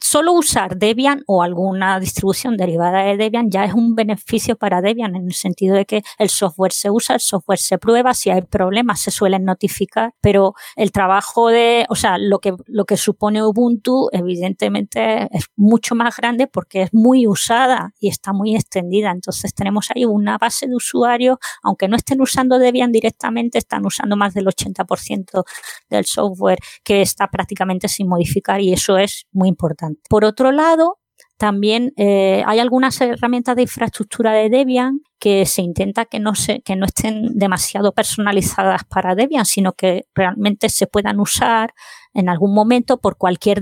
solo 0.00 0.32
usar 0.32 0.76
Debian 0.76 1.22
o 1.26 1.42
alguna 1.42 2.00
distribución 2.00 2.56
derivada 2.56 3.02
de 3.02 3.16
Debian 3.16 3.48
ya 3.50 3.64
es 3.64 3.74
un 3.74 3.94
beneficio 3.94 4.56
para 4.56 4.80
Debian 4.80 5.14
en 5.14 5.26
el 5.26 5.34
sentido 5.34 5.76
de 5.76 5.84
que 5.84 6.02
el 6.18 6.28
software 6.28 6.72
se 6.72 6.90
usa, 6.90 7.14
el 7.14 7.20
software 7.20 7.58
se 7.58 7.78
prueba, 7.78 8.14
si 8.14 8.30
hay 8.30 8.42
problemas 8.42 9.00
se 9.00 9.10
suelen 9.10 9.44
notificar, 9.44 10.14
pero 10.20 10.54
el 10.74 10.90
trabajo 10.90 11.48
de, 11.48 11.86
o 11.90 11.94
sea, 11.94 12.18
lo 12.18 12.40
que, 12.40 12.54
lo 12.66 12.86
que 12.86 12.96
supone 12.96 13.42
Ubuntu 13.42 14.08
evidentemente 14.12 15.28
es 15.30 15.44
mucho 15.54 15.94
más 15.94 16.16
grande 16.16 16.48
porque 16.48 16.82
es 16.82 16.92
muy 16.92 17.26
usada 17.26 17.94
y 18.00 18.08
está 18.08 18.32
muy 18.32 18.56
extendida. 18.56 19.12
Entonces 19.12 19.54
tenemos 19.54 19.90
ahí 19.94 20.04
una 20.04 20.38
base 20.38 20.66
de 20.66 20.74
usuarios, 20.74 21.38
aunque 21.62 21.86
no 21.86 21.96
estén 21.96 22.20
usando 22.20 22.58
Debian 22.58 22.90
directamente, 22.90 23.58
están 23.58 23.86
usando 23.86 23.97
más 24.16 24.34
del 24.34 24.46
80% 24.46 25.44
del 25.88 26.04
software 26.04 26.58
que 26.84 27.02
está 27.02 27.28
prácticamente 27.28 27.88
sin 27.88 28.08
modificar 28.08 28.60
y 28.60 28.72
eso 28.72 28.98
es 28.98 29.26
muy 29.32 29.48
importante. 29.48 30.00
Por 30.08 30.24
otro 30.24 30.52
lado, 30.52 30.97
también 31.38 31.92
eh, 31.96 32.42
hay 32.46 32.58
algunas 32.58 33.00
herramientas 33.00 33.54
de 33.54 33.62
infraestructura 33.62 34.32
de 34.32 34.50
Debian 34.50 35.00
que 35.20 35.46
se 35.46 35.62
intenta 35.62 36.04
que 36.04 36.18
no, 36.18 36.34
se, 36.34 36.60
que 36.62 36.74
no 36.74 36.84
estén 36.84 37.38
demasiado 37.38 37.92
personalizadas 37.92 38.82
para 38.84 39.14
Debian, 39.14 39.46
sino 39.46 39.72
que 39.72 40.06
realmente 40.14 40.68
se 40.68 40.88
puedan 40.88 41.20
usar 41.20 41.72
en 42.12 42.28
algún 42.28 42.52
momento 42.52 42.98
por 42.98 43.16
cualquier 43.16 43.60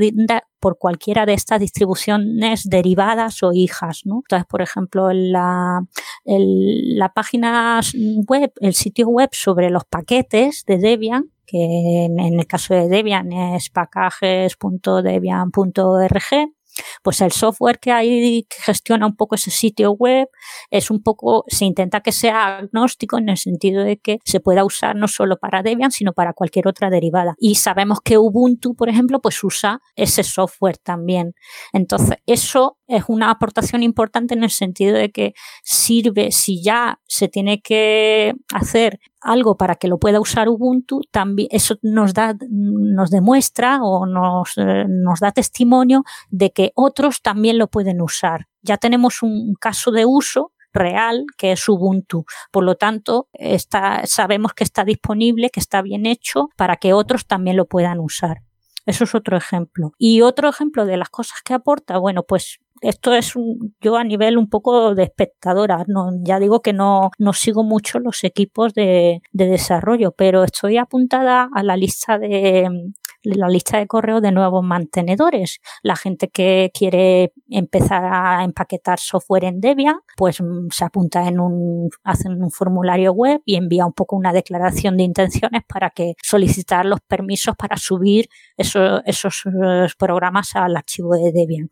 por 0.58 0.78
cualquiera 0.78 1.26
de 1.26 1.34
estas 1.34 1.60
distribuciones 1.60 2.64
derivadas 2.64 3.42
o 3.42 3.52
hijas. 3.52 4.02
¿no? 4.04 4.22
Entonces, 4.24 4.46
por 4.48 4.62
ejemplo, 4.62 5.12
la, 5.12 5.82
la 6.24 7.12
página 7.12 7.80
web, 8.26 8.52
el 8.60 8.74
sitio 8.74 9.08
web 9.08 9.28
sobre 9.32 9.68
los 9.68 9.84
paquetes 9.84 10.64
de 10.66 10.78
Debian, 10.78 11.30
que 11.46 12.06
en, 12.06 12.18
el 12.18 12.46
caso 12.46 12.74
de 12.74 12.88
Debian 12.88 13.32
es 13.32 13.70
packages.debian.org, 13.70 16.55
pues 17.02 17.20
el 17.20 17.32
software 17.32 17.78
que 17.78 17.92
hay 17.92 18.44
que 18.44 18.62
gestiona 18.62 19.06
un 19.06 19.16
poco 19.16 19.34
ese 19.34 19.50
sitio 19.50 19.92
web 19.92 20.28
es 20.70 20.90
un 20.90 21.02
poco, 21.02 21.44
se 21.48 21.64
intenta 21.64 22.00
que 22.00 22.12
sea 22.12 22.58
agnóstico 22.58 23.18
en 23.18 23.28
el 23.28 23.36
sentido 23.36 23.84
de 23.84 23.98
que 23.98 24.18
se 24.24 24.40
pueda 24.40 24.64
usar 24.64 24.96
no 24.96 25.08
solo 25.08 25.36
para 25.36 25.62
Debian, 25.62 25.90
sino 25.90 26.12
para 26.12 26.32
cualquier 26.32 26.68
otra 26.68 26.90
derivada. 26.90 27.34
Y 27.38 27.56
sabemos 27.56 28.00
que 28.04 28.18
Ubuntu, 28.18 28.74
por 28.74 28.88
ejemplo, 28.88 29.20
pues 29.20 29.42
usa 29.42 29.80
ese 29.94 30.22
software 30.22 30.78
también. 30.78 31.34
Entonces, 31.72 32.18
eso 32.26 32.78
es 32.86 33.04
una 33.08 33.30
aportación 33.30 33.82
importante 33.82 34.34
en 34.34 34.44
el 34.44 34.50
sentido 34.50 34.96
de 34.96 35.10
que 35.10 35.34
sirve, 35.62 36.30
si 36.32 36.62
ya 36.62 37.00
se 37.06 37.28
tiene 37.28 37.60
que 37.60 38.34
hacer 38.54 39.00
algo 39.20 39.56
para 39.56 39.74
que 39.74 39.88
lo 39.88 39.98
pueda 39.98 40.20
usar 40.20 40.48
Ubuntu, 40.48 41.00
también 41.10 41.48
eso 41.50 41.76
nos 41.82 42.14
da, 42.14 42.36
nos 42.48 43.10
demuestra 43.10 43.80
o 43.82 44.06
nos, 44.06 44.52
eh, 44.56 44.84
nos 44.88 45.20
da 45.20 45.32
testimonio 45.32 46.04
de 46.30 46.50
que 46.52 46.72
otros 46.74 47.22
también 47.22 47.58
lo 47.58 47.68
pueden 47.68 48.00
usar. 48.00 48.46
Ya 48.62 48.76
tenemos 48.76 49.22
un 49.22 49.54
caso 49.54 49.90
de 49.90 50.04
uso 50.06 50.52
real 50.72 51.24
que 51.36 51.52
es 51.52 51.68
Ubuntu. 51.68 52.24
Por 52.52 52.64
lo 52.64 52.76
tanto, 52.76 53.28
está, 53.32 54.06
sabemos 54.06 54.52
que 54.54 54.62
está 54.62 54.84
disponible, 54.84 55.50
que 55.50 55.60
está 55.60 55.82
bien 55.82 56.06
hecho 56.06 56.50
para 56.56 56.76
que 56.76 56.92
otros 56.92 57.26
también 57.26 57.56
lo 57.56 57.66
puedan 57.66 57.98
usar. 57.98 58.42
Eso 58.84 59.02
es 59.02 59.14
otro 59.16 59.36
ejemplo. 59.36 59.92
Y 59.98 60.20
otro 60.20 60.48
ejemplo 60.48 60.86
de 60.86 60.96
las 60.96 61.08
cosas 61.08 61.40
que 61.44 61.54
aporta, 61.54 61.98
bueno, 61.98 62.22
pues 62.22 62.60
esto 62.80 63.14
es 63.14 63.36
un, 63.36 63.74
yo 63.80 63.96
a 63.96 64.04
nivel 64.04 64.38
un 64.38 64.48
poco 64.48 64.94
de 64.94 65.04
espectadora, 65.04 65.84
no, 65.88 66.10
ya 66.22 66.38
digo 66.38 66.60
que 66.60 66.72
no, 66.72 67.10
no 67.18 67.32
sigo 67.32 67.64
mucho 67.64 67.98
los 68.00 68.24
equipos 68.24 68.74
de, 68.74 69.22
de 69.32 69.46
desarrollo, 69.46 70.12
pero 70.12 70.44
estoy 70.44 70.76
apuntada 70.76 71.48
a 71.54 71.62
la 71.62 71.76
lista 71.76 72.18
de, 72.18 72.92
la 73.34 73.48
lista 73.48 73.78
de 73.78 73.86
correo 73.86 74.20
de 74.20 74.32
nuevos 74.32 74.62
mantenedores. 74.64 75.60
La 75.82 75.96
gente 75.96 76.28
que 76.28 76.70
quiere 76.72 77.32
empezar 77.48 78.04
a 78.04 78.44
empaquetar 78.44 78.98
software 79.00 79.44
en 79.44 79.60
Debian, 79.60 79.96
pues 80.16 80.40
mm, 80.40 80.68
se 80.70 80.84
apunta 80.84 81.26
en 81.26 81.40
un, 81.40 81.90
hacen 82.04 82.42
un 82.42 82.50
formulario 82.50 83.12
web 83.12 83.40
y 83.44 83.56
envía 83.56 83.86
un 83.86 83.92
poco 83.92 84.16
una 84.16 84.32
declaración 84.32 84.96
de 84.96 85.04
intenciones 85.04 85.62
para 85.66 85.90
que 85.90 86.14
solicitar 86.22 86.86
los 86.86 87.00
permisos 87.00 87.56
para 87.56 87.76
subir 87.76 88.28
esos, 88.56 89.02
esos 89.06 89.42
eh, 89.46 89.86
programas 89.98 90.54
al 90.54 90.76
archivo 90.76 91.14
de 91.14 91.32
Debian 91.32 91.68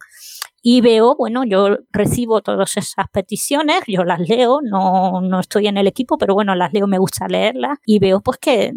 y 0.67 0.81
veo, 0.81 1.15
bueno, 1.15 1.45
yo 1.45 1.77
recibo 1.91 2.41
todas 2.41 2.79
esas 2.79 3.07
peticiones, 3.13 3.83
yo 3.87 4.03
las 4.03 4.19
leo, 4.19 4.61
no, 4.63 5.21
no 5.21 5.41
estoy 5.41 5.67
en 5.67 5.77
el 5.77 5.87
equipo, 5.87 6.17
pero 6.17 6.33
bueno, 6.33 6.55
las 6.55 6.73
leo, 6.73 6.87
me 6.87 6.97
gusta 6.97 7.29
leerlas 7.29 7.77
y 7.85 7.99
veo 7.99 8.23
pues 8.23 8.39
que 8.39 8.73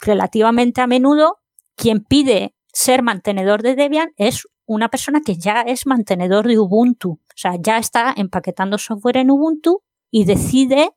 relativamente 0.00 0.80
a 0.80 0.86
menudo 0.86 1.36
quien 1.76 2.02
pide 2.02 2.54
ser 2.72 3.02
mantenedor 3.02 3.60
de 3.60 3.74
Debian 3.74 4.12
es 4.16 4.48
una 4.64 4.88
persona 4.88 5.20
que 5.20 5.36
ya 5.36 5.60
es 5.60 5.86
mantenedor 5.86 6.48
de 6.48 6.58
Ubuntu, 6.58 7.10
o 7.10 7.36
sea, 7.36 7.56
ya 7.60 7.76
está 7.76 8.14
empaquetando 8.16 8.78
software 8.78 9.18
en 9.18 9.30
Ubuntu 9.30 9.82
y 10.10 10.24
decide 10.24 10.92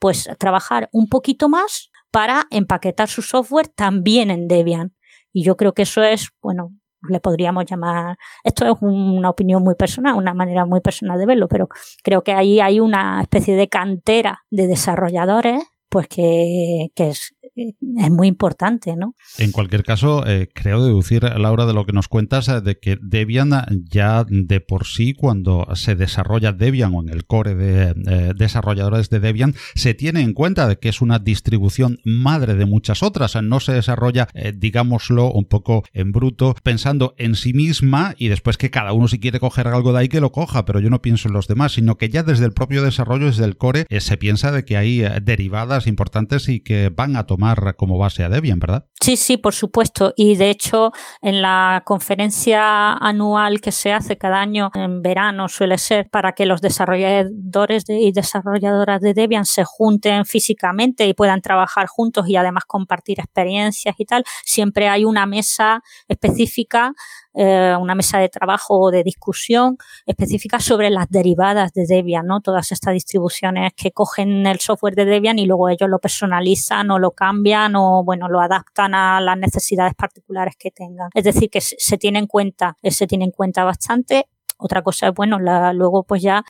pues 0.00 0.28
trabajar 0.40 0.88
un 0.90 1.08
poquito 1.08 1.48
más 1.48 1.90
para 2.10 2.48
empaquetar 2.50 3.08
su 3.08 3.22
software 3.22 3.68
también 3.68 4.32
en 4.32 4.48
Debian. 4.48 4.96
Y 5.32 5.44
yo 5.44 5.56
creo 5.56 5.74
que 5.74 5.82
eso 5.82 6.02
es, 6.02 6.30
bueno, 6.42 6.72
le 7.08 7.20
podríamos 7.20 7.64
llamar, 7.66 8.16
esto 8.42 8.66
es 8.66 8.74
una 8.80 9.30
opinión 9.30 9.62
muy 9.62 9.74
personal, 9.74 10.14
una 10.14 10.34
manera 10.34 10.64
muy 10.66 10.80
personal 10.80 11.18
de 11.18 11.26
verlo, 11.26 11.48
pero 11.48 11.68
creo 12.02 12.22
que 12.22 12.32
ahí 12.32 12.60
hay 12.60 12.80
una 12.80 13.20
especie 13.20 13.56
de 13.56 13.68
cantera 13.68 14.44
de 14.50 14.66
desarrolladores, 14.66 15.62
pues 15.88 16.08
que, 16.08 16.88
que 16.94 17.10
es 17.10 17.35
es 17.56 18.10
muy 18.10 18.28
importante, 18.28 18.94
¿no? 18.96 19.14
En 19.38 19.50
cualquier 19.50 19.82
caso, 19.82 20.26
eh, 20.26 20.48
creo 20.52 20.84
deducir, 20.84 21.22
Laura, 21.24 21.64
de 21.64 21.72
lo 21.72 21.86
que 21.86 21.92
nos 21.92 22.08
cuentas, 22.08 22.48
eh, 22.48 22.60
de 22.60 22.78
que 22.78 22.98
Debian 23.00 23.50
ya 23.90 24.24
de 24.28 24.60
por 24.60 24.86
sí, 24.86 25.14
cuando 25.14 25.66
se 25.74 25.94
desarrolla 25.94 26.52
Debian 26.52 26.94
o 26.94 27.02
en 27.02 27.08
el 27.08 27.24
core 27.24 27.54
de 27.54 27.94
eh, 28.06 28.32
desarrolladores 28.36 29.08
de 29.08 29.20
Debian, 29.20 29.54
se 29.74 29.94
tiene 29.94 30.20
en 30.20 30.34
cuenta 30.34 30.68
de 30.68 30.78
que 30.78 30.90
es 30.90 31.00
una 31.00 31.18
distribución 31.18 31.98
madre 32.04 32.54
de 32.54 32.66
muchas 32.66 33.02
otras. 33.02 33.40
No 33.42 33.60
se 33.60 33.72
desarrolla, 33.72 34.28
digámoslo, 34.54 35.32
un 35.32 35.44
poco 35.44 35.84
en 35.92 36.12
bruto, 36.12 36.54
pensando 36.62 37.14
en 37.18 37.34
sí 37.34 37.52
misma 37.52 38.14
y 38.18 38.28
después 38.28 38.58
que 38.58 38.70
cada 38.70 38.92
uno 38.92 39.08
si 39.08 39.18
quiere 39.18 39.40
coger 39.40 39.68
algo 39.68 39.92
de 39.92 40.00
ahí 40.00 40.08
que 40.08 40.20
lo 40.20 40.32
coja, 40.32 40.64
pero 40.64 40.80
yo 40.80 40.90
no 40.90 41.02
pienso 41.02 41.28
en 41.28 41.34
los 41.34 41.46
demás, 41.46 41.72
sino 41.72 41.96
que 41.96 42.08
ya 42.08 42.22
desde 42.22 42.44
el 42.44 42.52
propio 42.52 42.82
desarrollo, 42.82 43.26
desde 43.26 43.44
el 43.44 43.56
core, 43.56 43.86
se 44.00 44.16
piensa 44.16 44.52
de 44.52 44.64
que 44.64 44.76
hay 44.76 45.04
derivadas 45.22 45.86
importantes 45.86 46.48
y 46.48 46.60
que 46.60 46.90
van 46.90 47.16
a 47.16 47.24
tomar 47.24 47.45
como 47.76 47.98
base 47.98 48.24
a 48.24 48.28
Debian, 48.28 48.58
¿verdad? 48.58 48.86
Sí, 49.00 49.16
sí, 49.16 49.36
por 49.36 49.54
supuesto. 49.54 50.12
Y 50.16 50.36
de 50.36 50.50
hecho, 50.50 50.92
en 51.20 51.42
la 51.42 51.82
conferencia 51.84 52.94
anual 52.94 53.60
que 53.60 53.72
se 53.72 53.92
hace 53.92 54.16
cada 54.18 54.40
año 54.40 54.70
en 54.74 55.02
verano 55.02 55.48
suele 55.48 55.78
ser 55.78 56.08
para 56.10 56.32
que 56.32 56.46
los 56.46 56.60
desarrolladores 56.60 57.84
y 57.88 58.12
desarrolladoras 58.12 59.00
de 59.00 59.14
Debian 59.14 59.46
se 59.46 59.64
junten 59.64 60.24
físicamente 60.24 61.06
y 61.06 61.14
puedan 61.14 61.40
trabajar 61.40 61.86
juntos 61.86 62.28
y 62.28 62.36
además 62.36 62.64
compartir 62.66 63.20
experiencias 63.20 63.94
y 63.98 64.04
tal. 64.04 64.24
Siempre 64.44 64.88
hay 64.88 65.04
una 65.04 65.26
mesa 65.26 65.82
específica 66.08 66.92
eh, 67.36 67.76
una 67.78 67.94
mesa 67.94 68.18
de 68.18 68.28
trabajo 68.28 68.80
o 68.80 68.90
de 68.90 69.04
discusión 69.04 69.76
específica 70.06 70.58
sobre 70.58 70.90
las 70.90 71.08
derivadas 71.10 71.72
de 71.74 71.86
Debian, 71.86 72.26
¿no? 72.26 72.40
Todas 72.40 72.72
estas 72.72 72.94
distribuciones 72.94 73.72
que 73.76 73.92
cogen 73.92 74.46
el 74.46 74.58
software 74.58 74.94
de 74.94 75.04
Debian 75.04 75.38
y 75.38 75.46
luego 75.46 75.68
ellos 75.68 75.90
lo 75.90 75.98
personalizan 75.98 76.90
o 76.90 76.98
lo 76.98 77.10
cambian 77.10 77.76
o, 77.76 78.02
bueno, 78.04 78.28
lo 78.28 78.40
adaptan 78.40 78.94
a 78.94 79.20
las 79.20 79.36
necesidades 79.36 79.94
particulares 79.94 80.56
que 80.58 80.70
tengan. 80.70 81.10
Es 81.14 81.24
decir, 81.24 81.50
que 81.50 81.60
se 81.60 81.98
tiene 81.98 82.18
en 82.18 82.26
cuenta, 82.26 82.76
se 82.82 83.06
tiene 83.06 83.26
en 83.26 83.32
cuenta 83.32 83.64
bastante 83.64 84.28
otra 84.58 84.82
cosa 84.82 85.08
es, 85.08 85.14
bueno, 85.14 85.38
la, 85.38 85.72
luego 85.72 86.04
pues 86.04 86.22
ya, 86.22 86.44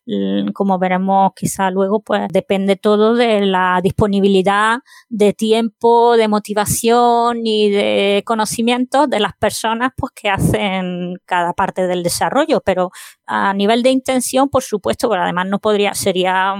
como 0.54 0.78
veremos 0.78 1.32
quizá 1.34 1.70
luego, 1.70 2.00
pues 2.00 2.28
depende 2.30 2.76
todo 2.76 3.14
de 3.14 3.40
la 3.46 3.80
disponibilidad 3.82 4.78
de 5.08 5.32
tiempo, 5.32 6.16
de 6.16 6.28
motivación 6.28 7.46
y 7.46 7.70
de 7.70 8.22
conocimiento 8.24 9.06
de 9.06 9.20
las 9.20 9.34
personas 9.36 9.92
pues 9.96 10.12
que 10.14 10.30
hacen 10.30 11.16
cada 11.24 11.52
parte 11.52 11.86
del 11.86 12.02
desarrollo. 12.02 12.60
Pero 12.64 12.90
a 13.26 13.52
nivel 13.54 13.82
de 13.82 13.90
intención, 13.90 14.48
por 14.48 14.62
supuesto, 14.62 15.08
pero 15.08 15.22
además 15.22 15.46
no 15.48 15.58
podría, 15.58 15.94
sería, 15.94 16.54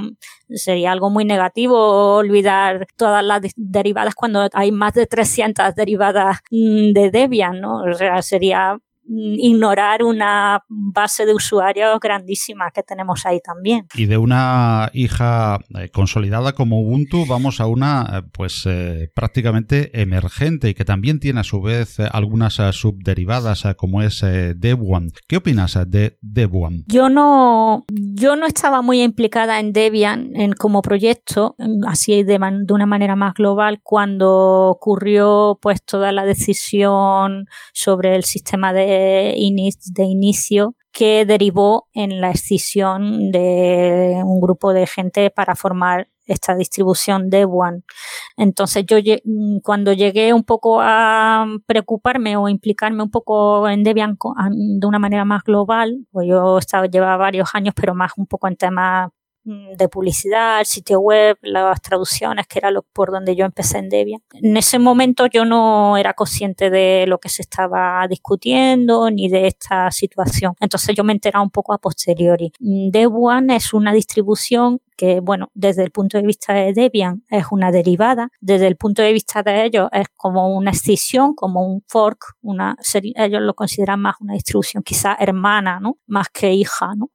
sería 0.48 0.92
algo 0.92 1.10
muy 1.10 1.24
negativo 1.24 2.16
olvidar 2.16 2.86
todas 2.96 3.24
las 3.24 3.42
derivadas 3.56 4.14
cuando 4.14 4.48
hay 4.52 4.72
más 4.72 4.94
de 4.94 5.06
300 5.06 5.74
derivadas 5.74 6.38
mm, 6.50 6.92
de 6.92 7.10
Debian, 7.10 7.60
¿no? 7.60 7.82
O 7.82 7.94
sea, 7.94 8.20
sería 8.22 8.78
ignorar 9.08 10.02
una 10.02 10.64
base 10.68 11.26
de 11.26 11.34
usuarios 11.34 11.98
grandísima 12.00 12.70
que 12.70 12.82
tenemos 12.82 13.24
ahí 13.26 13.40
también. 13.40 13.86
Y 13.94 14.06
de 14.06 14.18
una 14.18 14.90
hija 14.92 15.58
eh, 15.78 15.88
consolidada 15.90 16.52
como 16.52 16.80
Ubuntu 16.80 17.26
vamos 17.26 17.60
a 17.60 17.66
una 17.66 18.06
eh, 18.12 18.28
pues 18.32 18.64
eh, 18.66 19.10
prácticamente 19.14 20.00
emergente 20.00 20.68
y 20.68 20.74
que 20.74 20.84
también 20.84 21.20
tiene 21.20 21.40
a 21.40 21.44
su 21.44 21.60
vez 21.60 22.00
algunas 22.00 22.54
subderivadas 22.54 23.64
como 23.76 24.02
es 24.02 24.22
Debian. 24.22 25.10
¿Qué 25.28 25.36
opinas 25.36 25.78
de 25.86 26.18
Debian? 26.20 26.84
Yo 26.86 27.08
no 27.08 27.84
yo 27.88 28.36
no 28.36 28.46
estaba 28.46 28.82
muy 28.82 29.02
implicada 29.02 29.60
en 29.60 29.72
Debian 29.72 30.34
en, 30.34 30.52
como 30.52 30.82
proyecto, 30.82 31.56
así 31.86 32.22
de, 32.22 32.38
de 32.38 32.72
una 32.72 32.86
manera 32.86 33.16
más 33.16 33.34
global 33.34 33.80
cuando 33.82 34.68
ocurrió 34.68 35.58
pues 35.60 35.82
toda 35.82 36.12
la 36.12 36.24
decisión 36.24 37.46
sobre 37.72 38.16
el 38.16 38.24
sistema 38.24 38.72
de 38.72 38.95
de, 38.96 40.04
inicio 40.04 40.74
que 40.92 41.24
derivó 41.26 41.88
en 41.92 42.20
la 42.20 42.30
escisión 42.30 43.30
de 43.30 44.22
un 44.24 44.40
grupo 44.40 44.72
de 44.72 44.86
gente 44.86 45.30
para 45.30 45.54
formar 45.54 46.08
esta 46.24 46.56
distribución 46.56 47.30
de 47.30 47.44
One. 47.44 47.82
Entonces 48.36 48.84
yo 48.86 48.96
cuando 49.62 49.92
llegué 49.92 50.32
un 50.32 50.42
poco 50.42 50.80
a 50.80 51.46
preocuparme 51.66 52.36
o 52.36 52.48
implicarme 52.48 53.02
un 53.02 53.10
poco 53.10 53.68
en 53.68 53.84
Debian 53.84 54.16
de 54.50 54.86
una 54.86 54.98
manera 54.98 55.24
más 55.24 55.44
global, 55.44 56.06
pues 56.10 56.28
yo 56.28 56.58
estaba, 56.58 56.86
llevaba 56.86 57.16
varios 57.16 57.50
años, 57.54 57.74
pero 57.76 57.94
más 57.94 58.12
un 58.16 58.26
poco 58.26 58.48
en 58.48 58.56
temas 58.56 59.10
de 59.46 59.88
publicidad, 59.88 60.60
el 60.60 60.66
sitio 60.66 61.00
web, 61.00 61.38
las 61.42 61.80
traducciones, 61.80 62.46
que 62.46 62.58
era 62.58 62.70
lo, 62.70 62.82
por 62.82 63.12
donde 63.12 63.36
yo 63.36 63.44
empecé 63.44 63.78
en 63.78 63.88
Debian. 63.88 64.20
En 64.32 64.56
ese 64.56 64.78
momento 64.78 65.26
yo 65.26 65.44
no 65.44 65.96
era 65.96 66.14
consciente 66.14 66.68
de 66.68 67.04
lo 67.06 67.18
que 67.18 67.28
se 67.28 67.42
estaba 67.42 68.06
discutiendo 68.08 69.10
ni 69.10 69.28
de 69.28 69.46
esta 69.46 69.90
situación. 69.90 70.54
Entonces 70.60 70.96
yo 70.96 71.04
me 71.04 71.12
enteraba 71.12 71.42
un 71.42 71.50
poco 71.50 71.72
a 71.72 71.78
posteriori. 71.78 72.52
Mm, 72.58 72.90
Debian 72.90 73.50
es 73.50 73.72
una 73.72 73.92
distribución 73.92 74.80
que, 74.96 75.20
bueno, 75.20 75.50
desde 75.54 75.84
el 75.84 75.90
punto 75.90 76.18
de 76.18 76.26
vista 76.26 76.52
de 76.52 76.72
Debian 76.72 77.22
es 77.28 77.46
una 77.50 77.70
derivada, 77.70 78.30
desde 78.40 78.66
el 78.66 78.76
punto 78.76 79.02
de 79.02 79.12
vista 79.12 79.42
de 79.42 79.64
ellos 79.64 79.88
es 79.92 80.06
como 80.16 80.56
una 80.56 80.70
escisión, 80.70 81.34
como 81.34 81.66
un 81.66 81.84
fork, 81.86 82.34
una, 82.40 82.76
ellos 82.94 83.42
lo 83.42 83.54
consideran 83.54 84.00
más 84.00 84.16
una 84.20 84.32
distribución 84.32 84.82
quizá 84.82 85.14
hermana, 85.20 85.80
¿no? 85.80 85.98
Más 86.06 86.28
que 86.30 86.52
hija, 86.52 86.94
¿no? 86.96 87.10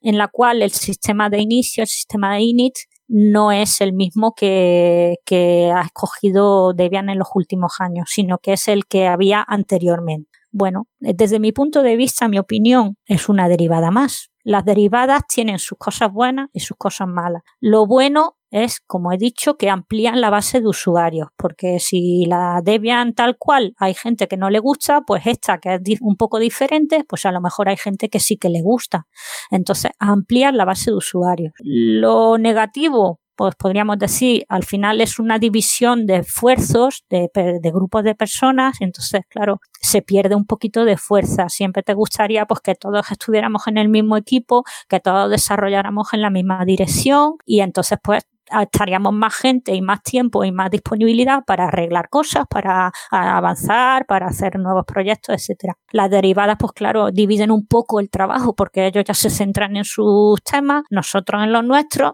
En 0.00 0.18
la 0.18 0.28
cual 0.28 0.62
el 0.62 0.70
sistema 0.70 1.30
de 1.30 1.40
inicio, 1.40 1.82
el 1.82 1.88
sistema 1.88 2.34
de 2.34 2.42
init, 2.42 2.74
no 3.08 3.52
es 3.52 3.80
el 3.80 3.92
mismo 3.92 4.34
que, 4.34 5.16
que 5.24 5.72
ha 5.74 5.80
escogido 5.80 6.74
Debian 6.74 7.08
en 7.08 7.18
los 7.18 7.28
últimos 7.34 7.80
años, 7.80 8.10
sino 8.10 8.38
que 8.38 8.52
es 8.52 8.68
el 8.68 8.86
que 8.86 9.08
había 9.08 9.44
anteriormente. 9.46 10.30
Bueno, 10.50 10.88
desde 10.98 11.40
mi 11.40 11.52
punto 11.52 11.82
de 11.82 11.96
vista, 11.96 12.28
mi 12.28 12.38
opinión 12.38 12.96
es 13.06 13.28
una 13.28 13.48
derivada 13.48 13.90
más. 13.90 14.30
Las 14.44 14.64
derivadas 14.64 15.22
tienen 15.28 15.58
sus 15.58 15.76
cosas 15.76 16.10
buenas 16.10 16.48
y 16.52 16.60
sus 16.60 16.76
cosas 16.76 17.06
malas. 17.06 17.42
Lo 17.60 17.86
bueno 17.86 18.37
es, 18.50 18.80
como 18.80 19.12
he 19.12 19.18
dicho, 19.18 19.56
que 19.56 19.70
amplían 19.70 20.20
la 20.20 20.30
base 20.30 20.60
de 20.60 20.68
usuarios, 20.68 21.28
porque 21.36 21.78
si 21.80 22.24
la 22.26 22.60
Debian 22.62 23.14
tal 23.14 23.36
cual 23.38 23.74
hay 23.78 23.94
gente 23.94 24.28
que 24.28 24.36
no 24.36 24.50
le 24.50 24.58
gusta, 24.58 25.02
pues 25.02 25.26
esta 25.26 25.58
que 25.58 25.74
es 25.74 26.00
un 26.00 26.16
poco 26.16 26.38
diferente, 26.38 27.04
pues 27.08 27.26
a 27.26 27.32
lo 27.32 27.40
mejor 27.40 27.68
hay 27.68 27.76
gente 27.76 28.08
que 28.08 28.20
sí 28.20 28.36
que 28.36 28.48
le 28.48 28.62
gusta. 28.62 29.06
Entonces, 29.50 29.90
ampliar 29.98 30.54
la 30.54 30.64
base 30.64 30.90
de 30.90 30.96
usuarios. 30.96 31.52
Lo 31.60 32.38
negativo, 32.38 33.20
pues 33.38 33.54
podríamos 33.54 33.98
decir, 33.98 34.44
al 34.48 34.64
final 34.64 35.00
es 35.00 35.20
una 35.20 35.38
división 35.38 36.06
de 36.06 36.16
esfuerzos 36.16 37.04
de, 37.08 37.30
de, 37.34 37.70
grupos 37.70 38.02
de 38.02 38.16
personas, 38.16 38.78
entonces, 38.80 39.20
claro, 39.28 39.60
se 39.80 40.02
pierde 40.02 40.34
un 40.34 40.44
poquito 40.44 40.84
de 40.84 40.96
fuerza. 40.96 41.48
Siempre 41.48 41.84
te 41.84 41.94
gustaría 41.94 42.46
pues 42.46 42.60
que 42.60 42.74
todos 42.74 43.08
estuviéramos 43.12 43.68
en 43.68 43.78
el 43.78 43.88
mismo 43.88 44.16
equipo, 44.16 44.64
que 44.88 44.98
todos 44.98 45.30
desarrolláramos 45.30 46.12
en 46.14 46.22
la 46.22 46.30
misma 46.30 46.64
dirección 46.64 47.34
y 47.46 47.60
entonces 47.60 47.98
pues 48.02 48.24
estaríamos 48.62 49.12
más 49.12 49.34
gente 49.34 49.74
y 49.74 49.82
más 49.82 50.02
tiempo 50.02 50.44
y 50.44 50.52
más 50.52 50.70
disponibilidad 50.70 51.44
para 51.44 51.66
arreglar 51.66 52.08
cosas, 52.08 52.44
para 52.48 52.92
avanzar, 53.10 54.06
para 54.06 54.26
hacer 54.26 54.58
nuevos 54.58 54.84
proyectos, 54.86 55.34
etcétera. 55.34 55.76
Las 55.92 56.10
derivadas, 56.10 56.56
pues 56.58 56.72
claro, 56.72 57.10
dividen 57.10 57.50
un 57.50 57.66
poco 57.66 58.00
el 58.00 58.10
trabajo 58.10 58.54
porque 58.54 58.86
ellos 58.86 59.04
ya 59.04 59.14
se 59.14 59.30
centran 59.30 59.76
en 59.76 59.84
sus 59.84 60.42
temas, 60.42 60.84
nosotros 60.90 61.42
en 61.42 61.52
los 61.52 61.64
nuestros, 61.64 62.12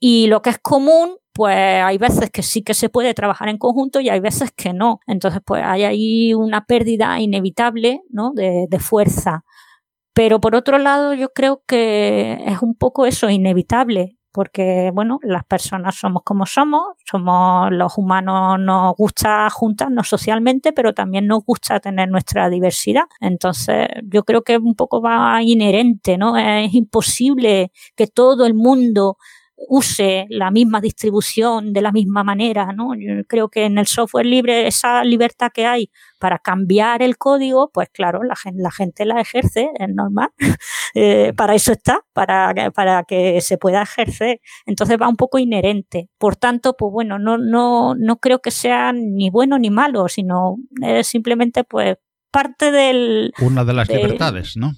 y 0.00 0.26
lo 0.26 0.42
que 0.42 0.50
es 0.50 0.58
común, 0.58 1.16
pues 1.32 1.56
hay 1.56 1.98
veces 1.98 2.30
que 2.30 2.42
sí 2.42 2.62
que 2.62 2.74
se 2.74 2.88
puede 2.88 3.14
trabajar 3.14 3.48
en 3.48 3.58
conjunto 3.58 4.00
y 4.00 4.08
hay 4.08 4.20
veces 4.20 4.52
que 4.52 4.72
no. 4.72 5.00
Entonces, 5.06 5.40
pues 5.44 5.62
hay 5.64 5.84
ahí 5.84 6.34
una 6.34 6.64
pérdida 6.66 7.18
inevitable, 7.20 8.02
¿no? 8.10 8.32
de, 8.34 8.66
de 8.68 8.78
fuerza. 8.78 9.44
Pero 10.14 10.40
por 10.40 10.54
otro 10.54 10.78
lado, 10.78 11.14
yo 11.14 11.30
creo 11.30 11.62
que 11.66 12.38
es 12.46 12.62
un 12.62 12.76
poco 12.76 13.06
eso, 13.06 13.30
inevitable 13.30 14.18
porque 14.34 14.90
bueno, 14.92 15.20
las 15.22 15.44
personas 15.44 15.94
somos 15.94 16.24
como 16.24 16.44
somos, 16.44 16.96
somos 17.08 17.70
los 17.70 17.96
humanos 17.96 18.58
nos 18.58 18.96
gusta 18.96 19.48
juntarnos 19.48 20.08
socialmente, 20.08 20.72
pero 20.72 20.92
también 20.92 21.28
nos 21.28 21.44
gusta 21.44 21.78
tener 21.78 22.08
nuestra 22.08 22.50
diversidad. 22.50 23.04
Entonces, 23.20 23.86
yo 24.02 24.24
creo 24.24 24.42
que 24.42 24.58
un 24.58 24.74
poco 24.74 25.00
va 25.00 25.40
inherente, 25.40 26.18
¿no? 26.18 26.36
Es 26.36 26.74
imposible 26.74 27.70
que 27.94 28.08
todo 28.08 28.44
el 28.44 28.54
mundo 28.54 29.18
use 29.56 30.26
la 30.28 30.50
misma 30.50 30.80
distribución 30.80 31.72
de 31.72 31.82
la 31.82 31.92
misma 31.92 32.24
manera, 32.24 32.72
¿no? 32.72 32.94
Yo 32.94 33.24
creo 33.26 33.48
que 33.48 33.64
en 33.64 33.78
el 33.78 33.86
software 33.86 34.26
libre 34.26 34.66
esa 34.66 35.04
libertad 35.04 35.50
que 35.52 35.66
hay 35.66 35.90
para 36.18 36.38
cambiar 36.38 37.02
el 37.02 37.18
código, 37.18 37.70
pues 37.72 37.88
claro, 37.92 38.22
la 38.22 38.36
gente 38.36 38.62
la, 38.62 38.70
gente 38.70 39.04
la 39.04 39.20
ejerce, 39.20 39.70
es 39.78 39.88
normal. 39.88 40.30
Eh, 40.96 41.32
para 41.36 41.56
eso 41.56 41.72
está, 41.72 42.02
para, 42.12 42.54
para 42.72 43.02
que 43.02 43.40
se 43.40 43.58
pueda 43.58 43.82
ejercer. 43.82 44.40
Entonces 44.64 44.96
va 44.96 45.08
un 45.08 45.16
poco 45.16 45.40
inherente. 45.40 46.08
Por 46.18 46.36
tanto, 46.36 46.76
pues 46.76 46.92
bueno, 46.92 47.18
no, 47.18 47.36
no, 47.36 47.96
no 47.96 48.16
creo 48.18 48.38
que 48.38 48.52
sea 48.52 48.92
ni 48.92 49.28
bueno 49.28 49.58
ni 49.58 49.70
malo, 49.70 50.06
sino 50.06 50.54
es 50.80 51.08
simplemente 51.08 51.64
pues 51.64 51.96
parte 52.30 52.70
del... 52.70 53.32
Una 53.40 53.64
de 53.64 53.72
las 53.72 53.88
libertades, 53.88 54.56
¿no? 54.56 54.70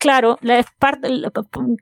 Claro, 0.00 0.38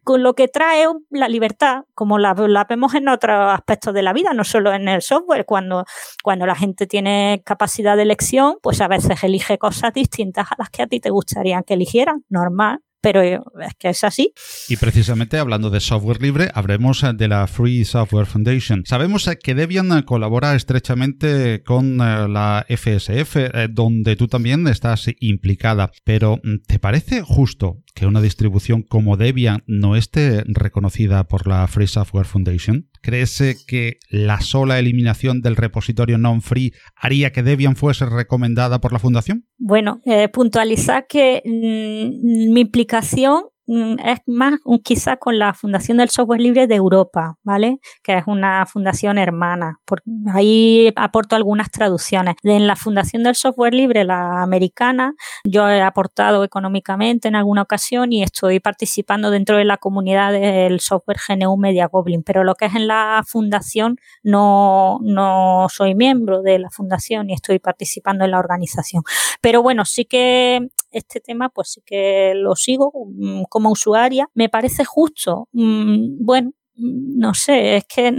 con 0.04 0.22
lo 0.22 0.34
que 0.34 0.48
trae 0.48 0.86
la 1.08 1.28
libertad, 1.28 1.84
como 1.94 2.18
la, 2.18 2.34
vemos 2.68 2.94
en 2.94 3.08
otros 3.08 3.50
aspectos 3.50 3.94
de 3.94 4.02
la 4.02 4.12
vida, 4.12 4.34
no 4.34 4.44
solo 4.44 4.72
en 4.74 4.88
el 4.88 5.00
software, 5.00 5.46
cuando, 5.46 5.84
cuando 6.22 6.44
la 6.44 6.56
gente 6.56 6.86
tiene 6.86 7.42
capacidad 7.46 7.96
de 7.96 8.02
elección, 8.02 8.56
pues 8.60 8.80
a 8.80 8.88
veces 8.88 9.22
elige 9.22 9.56
cosas 9.56 9.94
distintas 9.94 10.50
a 10.50 10.56
las 10.58 10.68
que 10.68 10.82
a 10.82 10.86
ti 10.88 11.00
te 11.00 11.10
gustaría 11.10 11.62
que 11.62 11.74
eligieran, 11.74 12.24
normal 12.28 12.80
pero 13.10 13.22
es 13.22 13.74
que 13.78 13.88
es 13.88 14.04
así. 14.04 14.34
Y 14.68 14.76
precisamente 14.76 15.38
hablando 15.38 15.70
de 15.70 15.80
software 15.80 16.20
libre, 16.20 16.50
hablemos 16.52 17.02
de 17.14 17.26
la 17.28 17.46
Free 17.46 17.86
Software 17.86 18.26
Foundation. 18.26 18.82
Sabemos 18.84 19.30
que 19.42 19.54
Debian 19.54 20.02
colabora 20.02 20.54
estrechamente 20.54 21.62
con 21.62 22.02
eh, 22.02 22.28
la 22.28 22.66
FSF, 22.68 23.36
eh, 23.36 23.68
donde 23.70 24.14
tú 24.16 24.28
también 24.28 24.66
estás 24.66 25.06
implicada, 25.20 25.90
pero 26.04 26.36
mm, 26.42 26.66
¿te 26.66 26.78
parece 26.78 27.22
justo 27.22 27.82
que 27.94 28.04
una 28.04 28.20
distribución 28.20 28.82
como 28.82 29.16
Debian 29.16 29.64
no 29.66 29.96
esté 29.96 30.44
reconocida 30.46 31.24
por 31.24 31.46
la 31.46 31.66
Free 31.66 31.86
Software 31.86 32.26
Foundation? 32.26 32.90
¿Crees 33.08 33.40
eh, 33.40 33.56
que 33.66 33.96
la 34.10 34.42
sola 34.42 34.78
eliminación 34.78 35.40
del 35.40 35.56
repositorio 35.56 36.18
non-free 36.18 36.74
haría 36.94 37.32
que 37.32 37.42
Debian 37.42 37.74
fuese 37.74 38.04
recomendada 38.04 38.82
por 38.82 38.92
la 38.92 38.98
Fundación? 38.98 39.46
Bueno, 39.56 40.02
puntualizar 40.30 41.06
que 41.08 41.40
mm, 41.42 42.52
mi 42.52 42.60
implicación 42.60 43.44
es 43.68 44.20
más 44.26 44.54
quizás 44.82 45.18
con 45.18 45.38
la 45.38 45.52
Fundación 45.52 45.98
del 45.98 46.08
Software 46.08 46.40
Libre 46.40 46.66
de 46.66 46.74
Europa, 46.74 47.36
¿vale? 47.42 47.80
Que 48.02 48.16
es 48.16 48.24
una 48.26 48.64
fundación 48.64 49.18
hermana. 49.18 49.78
Por, 49.84 50.02
ahí 50.32 50.92
aporto 50.96 51.36
algunas 51.36 51.70
traducciones. 51.70 52.36
En 52.42 52.66
la 52.66 52.76
Fundación 52.76 53.24
del 53.24 53.34
Software 53.34 53.74
Libre, 53.74 54.04
la 54.04 54.42
americana, 54.42 55.14
yo 55.44 55.68
he 55.68 55.82
aportado 55.82 56.44
económicamente 56.44 57.28
en 57.28 57.36
alguna 57.36 57.62
ocasión 57.62 58.12
y 58.12 58.22
estoy 58.22 58.58
participando 58.58 59.30
dentro 59.30 59.58
de 59.58 59.64
la 59.64 59.76
comunidad 59.76 60.32
del 60.32 60.80
software 60.80 61.18
GNU 61.28 61.56
Media 61.58 61.88
Goblin, 61.88 62.22
pero 62.22 62.44
lo 62.44 62.54
que 62.54 62.66
es 62.66 62.74
en 62.74 62.86
la 62.88 63.22
fundación 63.26 63.98
no, 64.22 64.98
no 65.02 65.66
soy 65.68 65.94
miembro 65.94 66.40
de 66.40 66.58
la 66.58 66.70
fundación 66.70 67.28
y 67.28 67.34
estoy 67.34 67.58
participando 67.58 68.24
en 68.24 68.30
la 68.30 68.38
organización. 68.38 69.02
Pero 69.42 69.62
bueno, 69.62 69.84
sí 69.84 70.06
que 70.06 70.68
este 70.90 71.20
tema 71.20 71.48
pues 71.50 71.72
sí 71.72 71.82
que 71.84 72.32
lo 72.34 72.54
sigo 72.56 72.92
mm, 73.06 73.44
como 73.48 73.70
usuaria. 73.70 74.28
Me 74.34 74.48
parece 74.48 74.84
justo. 74.84 75.48
Mm, 75.52 76.24
bueno, 76.24 76.50
mm, 76.76 77.18
no 77.18 77.34
sé, 77.34 77.76
es 77.76 77.84
que 77.84 78.08
es 78.08 78.16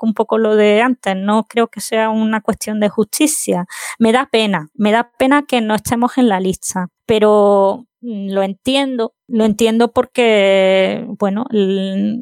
un 0.00 0.14
poco 0.14 0.38
lo 0.38 0.56
de 0.56 0.80
antes, 0.82 1.16
no 1.16 1.44
creo 1.44 1.68
que 1.68 1.80
sea 1.80 2.10
una 2.10 2.40
cuestión 2.40 2.80
de 2.80 2.88
justicia. 2.88 3.66
Me 3.98 4.12
da 4.12 4.28
pena, 4.30 4.68
me 4.74 4.92
da 4.92 5.10
pena 5.18 5.44
que 5.46 5.60
no 5.60 5.74
estemos 5.74 6.18
en 6.18 6.28
la 6.28 6.40
lista, 6.40 6.88
pero 7.06 7.86
lo 8.02 8.42
entiendo, 8.42 9.14
lo 9.28 9.44
entiendo 9.44 9.92
porque, 9.92 11.06
bueno, 11.18 11.46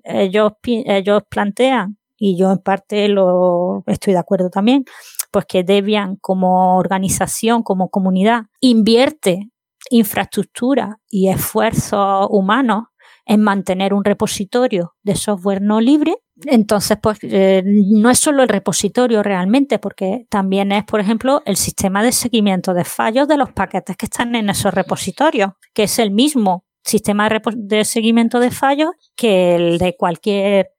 ellos, 0.04 0.52
ellos 0.64 1.22
plantean, 1.30 1.96
y 2.18 2.36
yo 2.36 2.52
en 2.52 2.58
parte 2.58 3.08
lo 3.08 3.82
estoy 3.86 4.12
de 4.12 4.18
acuerdo 4.18 4.50
también, 4.50 4.84
pues 5.30 5.46
que 5.46 5.64
Debian 5.64 6.16
como 6.16 6.76
organización, 6.76 7.62
como 7.62 7.88
comunidad, 7.88 8.44
invierte 8.60 9.50
infraestructura 9.90 10.98
y 11.08 11.28
esfuerzos 11.28 12.26
humanos 12.30 12.84
en 13.24 13.42
mantener 13.42 13.94
un 13.94 14.04
repositorio 14.04 14.94
de 15.02 15.14
software 15.14 15.62
no 15.62 15.80
libre. 15.80 16.16
Entonces, 16.46 16.98
pues 17.00 17.18
eh, 17.22 17.62
no 17.64 18.10
es 18.10 18.18
solo 18.18 18.42
el 18.42 18.48
repositorio 18.48 19.22
realmente, 19.22 19.78
porque 19.78 20.26
también 20.30 20.72
es, 20.72 20.84
por 20.84 21.00
ejemplo, 21.00 21.42
el 21.44 21.56
sistema 21.56 22.02
de 22.02 22.12
seguimiento 22.12 22.74
de 22.74 22.84
fallos 22.84 23.28
de 23.28 23.36
los 23.36 23.52
paquetes 23.52 23.96
que 23.96 24.06
están 24.06 24.34
en 24.34 24.48
esos 24.50 24.72
repositorios, 24.72 25.52
que 25.74 25.84
es 25.84 25.98
el 25.98 26.10
mismo 26.10 26.64
sistema 26.82 27.28
de 27.28 27.84
seguimiento 27.84 28.40
de 28.40 28.50
fallos 28.50 28.90
que 29.14 29.54
el 29.54 29.78
de 29.78 29.96
cualquier 29.96 30.70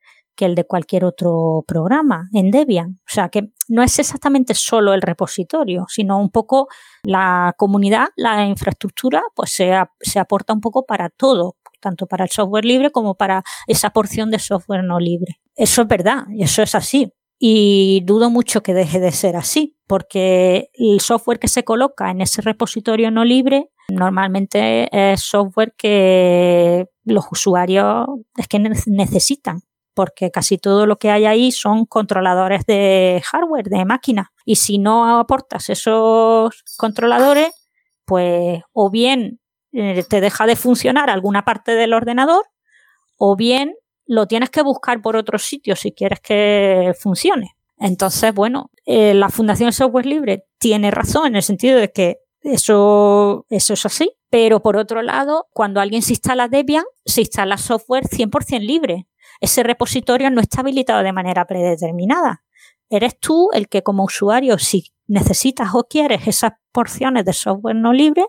que 0.42 0.46
el 0.46 0.56
de 0.56 0.66
cualquier 0.66 1.06
otro 1.06 1.64
programa 1.68 2.28
en 2.34 2.50
Debian. 2.50 3.00
O 3.02 3.14
sea 3.14 3.30
que 3.30 3.52
no 3.68 3.84
es 3.84 4.00
exactamente 4.00 4.56
solo 4.56 4.96
el 4.96 5.04
repositorio, 5.04 5.86
sino 5.88 6.20
un 6.20 6.32
poco 6.32 6.68
la 7.04 7.54
comunidad, 7.58 8.08
la 8.16 8.48
infraestructura, 8.48 9.22
pues 9.36 9.52
se, 9.52 9.72
se 10.00 10.18
aporta 10.18 10.52
un 10.52 10.60
poco 10.60 10.84
para 10.84 11.10
todo, 11.10 11.58
tanto 11.80 12.08
para 12.08 12.24
el 12.24 12.32
software 12.32 12.66
libre 12.66 12.90
como 12.90 13.14
para 13.14 13.44
esa 13.68 13.92
porción 13.92 14.32
de 14.32 14.40
software 14.40 14.84
no 14.84 15.00
libre. 15.00 15.40
Eso 15.56 15.84
es 15.84 15.88
verdad, 15.88 16.24
eso 16.40 16.64
es 16.64 16.74
así. 16.74 17.14
Y 17.38 18.02
dudo 18.06 18.32
mucho 18.32 18.64
que 18.64 18.74
deje 18.74 19.00
de 19.00 19.12
ser 19.12 19.36
así, 19.36 19.78
porque 19.86 20.70
el 20.74 21.02
software 21.02 21.38
que 21.38 21.50
se 21.50 21.64
coloca 21.64 22.10
en 22.10 22.22
ese 22.22 22.42
repositorio 22.42 23.12
no 23.12 23.24
libre 23.26 23.70
normalmente 23.90 24.90
es 24.92 25.22
software 25.22 25.76
que 25.78 26.88
los 27.04 27.26
usuarios 27.32 28.08
es 28.38 28.48
que 28.48 28.58
necesitan 28.58 29.62
porque 29.94 30.32
casi 30.32 30.58
todo 30.58 30.86
lo 30.86 30.98
que 30.98 31.12
hay 31.12 31.26
ahí 31.26 31.52
son 31.52 31.86
controladores 31.86 32.66
de 32.66 33.22
hardware, 33.26 33.70
de 33.70 33.86
máquina. 33.86 34.32
Y 34.46 34.56
si 34.56 34.78
no 34.78 35.20
aportas 35.20 35.70
esos 35.70 36.64
controladores, 36.78 37.52
pues 38.06 38.62
o 38.74 38.90
bien 38.90 39.40
eh, 39.74 40.04
te 40.10 40.22
deja 40.22 40.46
de 40.46 40.56
funcionar 40.56 41.10
alguna 41.10 41.44
parte 41.44 41.74
del 41.74 41.94
ordenador, 41.94 42.46
o 43.18 43.36
bien 43.36 43.76
lo 44.06 44.28
tienes 44.28 44.50
que 44.50 44.62
buscar 44.62 45.02
por 45.02 45.16
otro 45.16 45.38
sitio 45.38 45.76
si 45.76 45.92
quieres 45.92 46.20
que 46.20 46.94
funcione. 47.00 47.56
Entonces, 47.78 48.34
bueno, 48.34 48.70
eh, 48.86 49.14
la 49.14 49.30
Fundación 49.30 49.74
Software 49.74 50.06
Libre 50.06 50.46
tiene 50.60 50.92
razón 50.92 51.28
en 51.28 51.36
el 51.38 51.44
sentido 51.44 51.80
de 51.80 51.92
que 51.92 52.20
eso, 52.42 53.46
eso 53.50 53.74
es 53.74 53.86
así, 53.86 54.12
pero 54.30 54.62
por 54.62 54.78
otro 54.78 55.02
lado, 55.02 55.48
cuando 55.54 55.80
alguien 55.80 56.02
se 56.02 56.14
instala 56.14 56.48
Debian, 56.48 56.86
se 57.06 57.22
instala 57.22 57.58
software 57.58 58.06
100% 58.06 58.60
libre 58.62 59.08
ese 59.42 59.64
repositorio 59.64 60.30
no 60.30 60.40
está 60.40 60.62
habilitado 60.62 61.04
de 61.04 61.12
manera 61.12 61.46
predeterminada. 61.46 62.44
Eres 62.90 63.20
tú 63.20 63.50
el 63.54 63.68
que 63.68 63.82
como 63.82 64.04
usuario, 64.04 64.58
si 64.60 64.94
necesitas 65.08 65.70
o 65.74 65.84
quieres 65.84 66.28
esas 66.28 66.54
porciones 66.72 67.26
de 67.26 67.34
software 67.34 67.76
no 67.76 67.92
libre, 67.92 68.26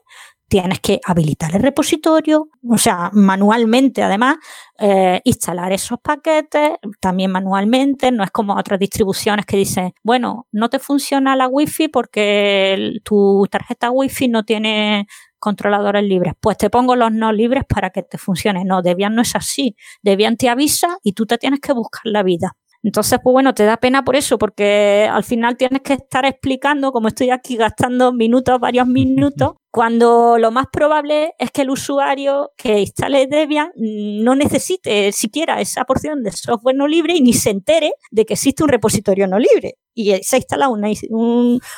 tienes 0.53 0.81
que 0.81 1.01
habilitar 1.03 1.57
el 1.57 1.63
repositorio, 1.63 2.51
o 2.69 2.77
sea, 2.77 3.09
manualmente 3.15 4.03
además, 4.03 4.37
eh, 4.79 5.23
instalar 5.25 5.73
esos 5.73 5.99
paquetes 6.01 6.73
también 7.01 7.31
manualmente, 7.31 8.13
no 8.13 8.23
es 8.23 8.31
como 8.31 8.55
otras 8.55 8.79
distribuciones 8.79 9.47
que 9.47 9.57
dicen, 9.57 9.95
bueno, 10.03 10.49
no 10.53 10.69
te 10.69 10.79
funciona 10.79 11.37
la 11.37 11.49
wifi 11.49 11.89
porque 11.89 12.99
tu 13.03 13.47
tarjeta 13.51 13.91
wifi 13.91 14.29
no 14.29 14.45
tiene 14.45 15.07
controladores 15.39 16.05
libres. 16.05 16.35
Pues 16.39 16.59
te 16.59 16.69
pongo 16.69 16.97
los 16.97 17.11
no 17.11 17.33
libres 17.33 17.65
para 17.67 17.89
que 17.89 18.03
te 18.03 18.19
funcione. 18.19 18.67
No, 18.67 18.83
Debian 18.83 19.15
no 19.15 19.23
es 19.23 19.35
así. 19.35 19.75
Debian 20.03 20.37
te 20.37 20.51
avisa 20.51 20.99
y 21.03 21.15
tú 21.15 21.25
te 21.25 21.39
tienes 21.39 21.61
que 21.61 21.73
buscar 21.73 22.03
la 22.05 22.23
vida. 22.23 22.57
Entonces, 22.83 23.21
pues 23.23 23.33
bueno, 23.33 23.55
te 23.55 23.65
da 23.65 23.77
pena 23.77 24.05
por 24.05 24.17
eso, 24.17 24.39
porque 24.39 25.09
al 25.11 25.23
final 25.23 25.57
tienes 25.57 25.83
que 25.83 25.93
estar 25.95 26.25
explicando, 26.25 26.91
como 26.91 27.09
estoy 27.09 27.31
aquí 27.31 27.57
gastando 27.57 28.13
minutos, 28.13 28.59
varios 28.59 28.87
minutos, 28.89 29.53
cuando 29.71 30.37
lo 30.39 30.51
más 30.51 30.67
probable 30.71 31.33
es 31.39 31.51
que 31.51 31.63
el 31.63 31.71
usuario 31.71 32.51
que 32.57 32.81
instale 32.81 33.27
Debian 33.27 33.71
no 33.77 34.35
necesite 34.35 35.13
siquiera 35.13 35.61
esa 35.61 35.85
porción 35.85 36.23
de 36.23 36.33
software 36.33 36.77
no 36.77 36.87
libre 36.87 37.15
y 37.15 37.23
ni 37.23 37.33
se 37.33 37.51
entere 37.51 37.93
de 38.11 38.27
que 38.27 38.35
existe 38.35 38.63
un 38.63 38.69
repositorio 38.69 39.27
no 39.27 39.39
libre. 39.39 39.79
Y 39.95 40.13
se 40.23 40.37
instala 40.37 40.69
una, 40.69 40.89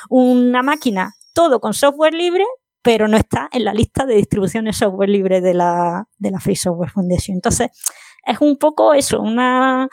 una 0.08 0.62
máquina 0.62 1.14
todo 1.34 1.60
con 1.60 1.74
software 1.74 2.14
libre 2.14 2.44
pero 2.84 3.08
no 3.08 3.16
está 3.16 3.48
en 3.50 3.64
la 3.64 3.72
lista 3.72 4.04
de 4.04 4.16
distribuciones 4.16 4.76
software 4.76 5.08
libre 5.08 5.40
de 5.40 5.54
la, 5.54 6.06
de 6.18 6.30
la 6.30 6.38
Free 6.38 6.54
Software 6.54 6.90
Foundation. 6.90 7.34
Entonces, 7.34 7.70
es 8.26 8.38
un 8.40 8.58
poco 8.58 8.92
eso, 8.92 9.22
una 9.22 9.88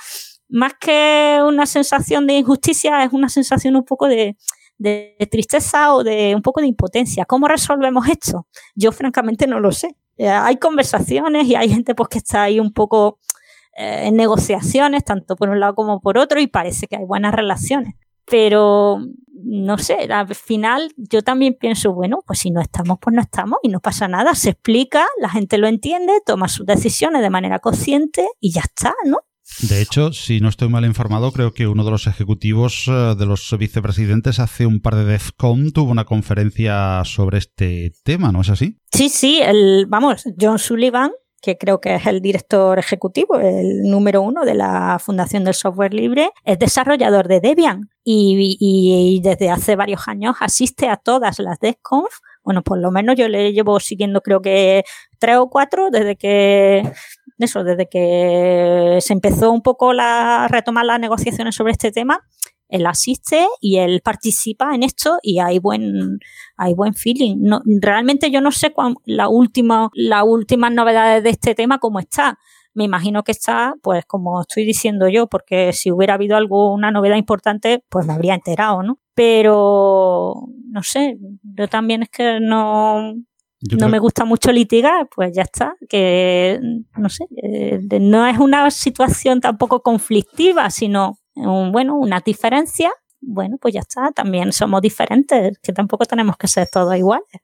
más 0.52 0.74
que 0.80 1.40
una 1.46 1.66
sensación 1.66 2.28
de 2.28 2.34
injusticia, 2.34 3.04
es 3.04 3.14
una 3.14 3.30
sensación 3.30 3.76
un 3.76 3.86
poco 3.86 4.08
de, 4.08 4.38
de 4.78 5.16
tristeza 5.32 5.96
o 5.96 6.04
de 6.04 6.34
un 6.36 6.42
poco 6.42 6.62
de 6.62 6.68
impotencia. 6.68 7.26
¿Cómo 7.26 7.48
resolvemos 7.48 8.08
esto? 8.08 8.48
Yo 8.76 8.92
francamente 8.92 9.48
no 9.48 9.60
lo 9.60 9.72
sé. 9.72 9.96
Eh, 10.18 10.28
hay 10.28 10.58
conversaciones 10.58 11.48
y 11.48 11.56
hay 11.56 11.70
gente 11.70 11.96
pues 11.96 12.10
que 12.10 12.18
está 12.18 12.44
ahí 12.44 12.60
un 12.60 12.74
poco 12.74 13.20
eh, 13.78 14.08
en 14.08 14.16
negociaciones, 14.16 15.04
tanto 15.06 15.36
por 15.36 15.50
un 15.50 15.60
lado 15.60 15.76
como 15.76 16.02
por 16.02 16.18
otro, 16.18 16.40
y 16.40 16.48
parece 16.48 16.88
que 16.88 16.98
hay 16.98 17.06
buenas 17.06 17.34
relaciones. 17.34 17.96
Pero 18.26 19.00
no 19.44 19.78
sé, 19.78 19.96
al 20.12 20.36
final 20.36 20.94
yo 20.98 21.22
también 21.22 21.56
pienso, 21.60 21.94
bueno, 21.94 22.20
pues 22.26 22.40
si 22.40 22.52
no 22.52 22.62
estamos, 22.62 22.98
pues 23.00 23.16
no 23.16 23.22
estamos 23.22 23.60
y 23.64 23.70
no 23.70 23.80
pasa 23.80 24.08
nada, 24.08 24.36
se 24.36 24.52
explica, 24.52 25.08
la 25.20 25.30
gente 25.30 25.58
lo 25.58 25.68
entiende, 25.68 26.14
toma 26.26 26.48
sus 26.48 26.66
decisiones 26.66 27.22
de 27.22 27.30
manera 27.30 27.60
consciente 27.60 28.28
y 28.40 28.52
ya 28.52 28.62
está, 28.62 28.94
¿no? 29.06 29.20
De 29.60 29.82
hecho, 29.82 30.12
si 30.14 30.40
no 30.40 30.50
estoy 30.50 30.70
mal 30.70 30.86
informado, 30.86 31.32
creo 31.32 31.54
que 31.54 31.68
uno 31.68 31.84
de 31.84 31.92
los 31.92 32.08
ejecutivos 32.08 32.86
eh, 32.88 33.16
de 33.18 33.26
los 33.26 33.56
vicepresidentes 33.58 34.40
hace 34.40 34.66
un 34.66 34.82
par 34.82 34.96
de 34.96 35.06
DEFCON 35.06 35.72
tuvo 35.72 35.92
una 35.92 36.06
conferencia 36.06 37.04
sobre 37.06 37.38
este 37.38 37.92
tema, 38.04 38.32
¿no 38.32 38.42
es 38.42 38.50
así? 38.50 38.78
Sí, 38.92 39.10
sí, 39.10 39.40
el, 39.42 39.86
vamos, 39.88 40.24
John 40.40 40.58
Sullivan 40.58 41.12
que 41.42 41.58
creo 41.58 41.82
que 41.82 41.96
es 41.96 42.06
el 42.06 42.22
director 42.22 42.78
ejecutivo, 42.78 43.40
el 43.40 43.82
número 43.84 44.22
uno 44.22 44.46
de 44.46 44.54
la 44.54 45.00
Fundación 45.00 45.44
del 45.44 45.56
Software 45.56 45.94
Libre, 45.94 46.30
es 46.46 46.60
desarrollador 46.60 47.28
de 47.28 47.40
Debian 47.40 47.90
y, 48.04 49.20
desde 49.24 49.50
hace 49.50 49.76
varios 49.76 50.08
años 50.08 50.36
asiste 50.40 50.88
a 50.88 50.98
todas 50.98 51.40
las 51.40 51.60
DESCONF. 51.60 52.20
Bueno, 52.44 52.64
por 52.64 52.80
lo 52.80 52.92
menos 52.92 53.16
yo 53.18 53.28
le 53.28 53.54
llevo 53.54 53.80
siguiendo 53.80 54.22
creo 54.22 54.42
que 54.42 54.84
tres 55.20 55.38
o 55.38 55.50
cuatro 55.50 55.90
desde 55.92 56.16
que 56.16 56.84
eso, 57.44 57.64
desde 57.64 57.88
que 57.88 58.98
se 59.02 59.14
empezó 59.14 59.52
un 59.52 59.62
poco 59.62 59.94
la, 59.94 60.48
retomar 60.50 60.86
las 60.86 61.00
negociaciones 61.00 61.56
sobre 61.56 61.74
este 61.74 61.92
tema 61.92 62.22
él 62.72 62.88
asiste 62.88 63.46
y 63.60 63.78
él 63.78 64.02
participa 64.04 64.74
en 64.74 64.84
esto 64.84 65.20
y 65.22 65.40
hay 65.40 65.60
buen, 65.60 66.20
hay 66.56 66.74
buen 66.74 66.96
feeling. 66.96 67.38
No, 67.42 67.62
realmente 67.66 68.32
yo 68.32 68.42
no 68.42 68.52
sé 68.52 68.72
cuán, 68.72 68.96
la 69.06 69.28
última, 69.28 69.90
las 69.94 70.24
últimas 70.26 70.72
novedades 70.72 71.22
de 71.22 71.30
este 71.30 71.54
tema 71.54 71.80
cómo 71.80 72.00
está. 72.00 72.40
Me 72.74 72.86
imagino 72.86 73.24
que 73.24 73.34
está, 73.34 73.76
pues 73.84 74.06
como 74.06 74.40
estoy 74.40 74.64
diciendo 74.64 75.10
yo, 75.10 75.28
porque 75.28 75.74
si 75.74 75.92
hubiera 75.92 76.14
habido 76.14 76.38
algo, 76.38 76.74
una 76.74 76.92
novedad 76.92 77.18
importante, 77.18 77.84
pues 77.90 78.08
me 78.08 78.14
habría 78.14 78.34
enterado, 78.34 78.82
¿no? 78.82 79.00
Pero, 79.14 80.48
no 80.70 80.82
sé, 80.82 81.18
yo 81.44 81.68
también 81.68 82.04
es 82.04 82.10
que 82.10 82.40
no, 82.40 83.14
no 83.78 83.90
me 83.90 84.00
gusta 84.00 84.26
mucho 84.26 84.52
litigar, 84.52 85.08
pues 85.14 85.34
ya 85.34 85.44
está, 85.44 85.76
que 85.90 86.60
no 86.98 87.10
sé, 87.10 87.26
eh, 87.44 87.80
no 88.00 88.26
es 88.26 88.38
una 88.40 88.70
situación 88.72 89.42
tampoco 89.42 89.82
conflictiva, 89.82 90.70
sino 90.70 91.18
bueno, 91.36 91.96
una 91.96 92.20
diferencia, 92.20 92.92
bueno, 93.22 93.58
pues 93.62 93.74
ya 93.74 93.82
está, 93.82 94.12
también 94.12 94.52
somos 94.52 94.82
diferentes, 94.82 95.60
que 95.60 95.74
tampoco 95.74 96.06
tenemos 96.06 96.38
que 96.38 96.48
ser 96.48 96.68
todos 96.72 96.96
iguales. 96.98 97.42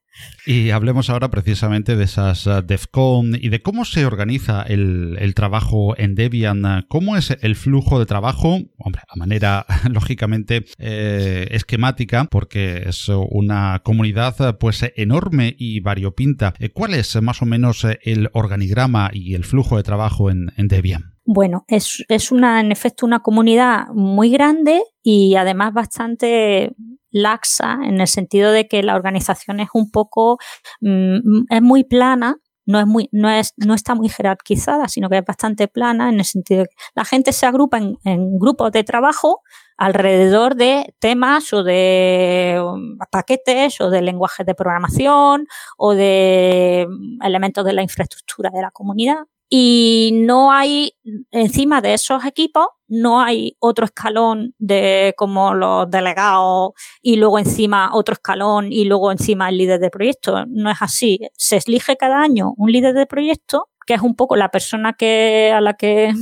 Y 0.47 0.71
hablemos 0.71 1.11
ahora 1.11 1.29
precisamente 1.29 1.95
de 1.95 2.05
esas 2.05 2.47
uh, 2.47 2.63
DEFCON 2.63 3.37
y 3.39 3.49
de 3.49 3.61
cómo 3.61 3.85
se 3.85 4.05
organiza 4.05 4.63
el, 4.63 5.33
trabajo 5.35 5.95
en 5.97 6.15
Debian, 6.15 6.85
cómo 6.87 7.17
es 7.17 7.37
el 7.41 7.55
flujo 7.55 7.99
de 7.99 8.07
trabajo, 8.07 8.59
hombre, 8.77 9.03
a 9.07 9.15
manera 9.15 9.65
lógicamente 9.91 10.65
eh, 10.79 11.47
esquemática, 11.51 12.25
porque 12.25 12.83
es 12.87 13.09
una 13.09 13.81
comunidad 13.83 14.57
pues 14.57 14.83
enorme 14.95 15.55
y 15.57 15.81
variopinta. 15.81 16.55
¿Cuál 16.73 16.95
es 16.95 17.21
más 17.21 17.41
o 17.43 17.45
menos 17.45 17.85
el 18.01 18.29
organigrama 18.33 19.11
y 19.13 19.35
el 19.35 19.43
flujo 19.43 19.77
de 19.77 19.83
trabajo 19.83 20.31
en 20.31 20.51
Debian? 20.55 21.16
Bueno, 21.29 21.65
es, 21.67 22.05
es 22.07 22.31
una, 22.31 22.61
en 22.61 22.71
efecto, 22.71 23.05
una 23.05 23.19
comunidad 23.19 23.87
muy 23.93 24.29
grande 24.31 24.81
y 25.03 25.35
además 25.35 25.73
bastante 25.73 26.73
laxa 27.11 27.79
en 27.83 27.99
el 27.99 28.07
sentido 28.07 28.53
de 28.53 28.69
que 28.69 28.81
la 28.81 28.95
organización 28.95 29.59
es 29.59 29.67
un 29.73 29.91
poco, 29.91 30.37
mm, 30.79 31.43
es 31.49 31.61
muy 31.61 31.83
plana, 31.83 32.37
no 32.65 32.79
es 32.79 32.87
muy, 32.87 33.09
no 33.11 33.29
es, 33.29 33.53
no 33.57 33.73
está 33.73 33.93
muy 33.93 34.07
jerarquizada, 34.07 34.87
sino 34.87 35.09
que 35.09 35.17
es 35.17 35.25
bastante 35.25 35.67
plana 35.67 36.07
en 36.07 36.19
el 36.19 36.25
sentido 36.25 36.61
de 36.61 36.67
que 36.67 36.75
la 36.95 37.03
gente 37.03 37.33
se 37.33 37.45
agrupa 37.45 37.77
en, 37.77 37.97
en 38.05 38.39
grupos 38.39 38.71
de 38.71 38.85
trabajo 38.85 39.41
alrededor 39.75 40.55
de 40.55 40.95
temas 40.99 41.51
o 41.51 41.61
de 41.63 42.57
um, 42.63 42.97
paquetes 43.11 43.81
o 43.81 43.89
de 43.89 44.01
lenguajes 44.01 44.45
de 44.45 44.55
programación 44.55 45.45
o 45.77 45.93
de 45.93 46.87
elementos 47.21 47.65
de 47.65 47.73
la 47.73 47.83
infraestructura 47.83 48.49
de 48.49 48.61
la 48.61 48.71
comunidad 48.71 49.25
y 49.49 50.11
no 50.13 50.51
hay, 50.51 50.93
encima 51.31 51.81
de 51.81 51.93
esos 51.93 52.25
equipos, 52.25 52.67
no 52.87 53.21
hay 53.21 53.55
otro 53.59 53.85
escalón 53.85 54.53
de 54.57 55.13
como 55.17 55.53
los 55.53 55.89
delegados 55.89 56.71
y 57.01 57.15
luego 57.15 57.39
encima 57.39 57.91
otro 57.93 58.13
escalón 58.13 58.71
y 58.71 58.85
luego 58.85 59.11
encima 59.11 59.49
el 59.49 59.57
líder 59.57 59.79
de 59.79 59.89
proyecto. 59.89 60.45
No 60.47 60.69
es 60.69 60.81
así. 60.81 61.19
Se 61.37 61.59
elige 61.65 61.95
cada 61.97 62.21
año 62.21 62.53
un 62.57 62.71
líder 62.71 62.93
de 62.93 63.05
proyecto, 63.05 63.69
que 63.85 63.93
es 63.93 64.01
un 64.01 64.15
poco 64.15 64.35
la 64.35 64.49
persona 64.49 64.93
que, 64.93 65.53
a 65.55 65.61
la 65.61 65.73
que 65.75 66.13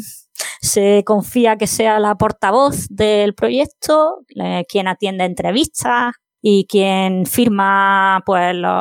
se 0.61 1.03
confía 1.05 1.57
que 1.57 1.67
sea 1.67 1.99
la 1.99 2.15
portavoz 2.15 2.87
del 2.89 3.33
proyecto, 3.33 4.19
quien 4.67 4.87
atiende 4.87 5.25
entrevistas 5.25 6.13
y 6.41 6.67
quien 6.67 7.25
firma 7.25 8.21
pues 8.25 8.55
los 8.55 8.71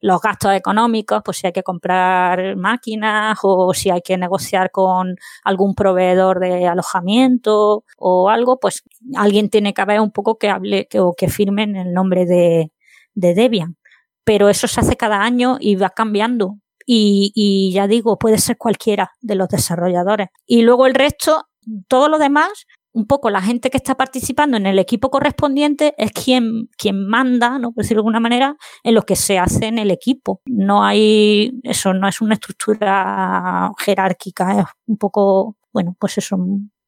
los 0.00 0.20
gastos 0.20 0.52
económicos, 0.52 1.22
pues 1.24 1.38
si 1.38 1.46
hay 1.46 1.52
que 1.52 1.62
comprar 1.62 2.56
máquinas 2.56 3.38
o 3.42 3.72
si 3.74 3.90
hay 3.90 4.02
que 4.02 4.18
negociar 4.18 4.70
con 4.70 5.16
algún 5.44 5.74
proveedor 5.74 6.40
de 6.40 6.66
alojamiento 6.66 7.84
o 7.98 8.30
algo, 8.30 8.58
pues 8.60 8.82
alguien 9.14 9.48
tiene 9.50 9.74
que 9.74 9.82
haber 9.82 10.00
un 10.00 10.10
poco 10.12 10.38
que 10.38 10.50
hable 10.50 10.88
o 10.98 11.14
que 11.14 11.28
firmen 11.28 11.76
el 11.76 11.92
nombre 11.92 12.26
de, 12.26 12.72
Debian. 13.14 13.76
Pero 14.24 14.48
eso 14.48 14.68
se 14.68 14.80
hace 14.80 14.96
cada 14.96 15.22
año 15.22 15.56
y 15.60 15.76
va 15.76 15.90
cambiando. 15.90 16.58
Y, 16.84 17.32
y 17.34 17.72
ya 17.72 17.86
digo, 17.86 18.18
puede 18.18 18.38
ser 18.38 18.58
cualquiera 18.58 19.12
de 19.20 19.34
los 19.34 19.48
desarrolladores. 19.48 20.28
Y 20.46 20.62
luego 20.62 20.86
el 20.86 20.94
resto, 20.94 21.48
todo 21.88 22.08
lo 22.08 22.18
demás, 22.18 22.66
un 22.96 23.06
poco 23.06 23.28
la 23.28 23.42
gente 23.42 23.68
que 23.68 23.76
está 23.76 23.94
participando 23.94 24.56
en 24.56 24.64
el 24.64 24.78
equipo 24.78 25.10
correspondiente 25.10 25.94
es 25.98 26.12
quien, 26.12 26.70
quien 26.78 27.06
manda, 27.06 27.58
¿no? 27.58 27.72
por 27.72 27.84
decirlo 27.84 27.98
de 27.98 28.06
alguna 28.06 28.20
manera, 28.20 28.56
en 28.82 28.94
lo 28.94 29.02
que 29.02 29.16
se 29.16 29.38
hace 29.38 29.66
en 29.66 29.78
el 29.78 29.90
equipo. 29.90 30.40
No 30.46 30.82
hay, 30.82 31.60
eso 31.62 31.92
no 31.92 32.08
es 32.08 32.22
una 32.22 32.34
estructura 32.34 33.70
jerárquica, 33.78 34.60
es 34.60 34.66
un 34.86 34.96
poco, 34.96 35.56
bueno, 35.74 35.94
pues 35.98 36.16
eso, 36.16 36.38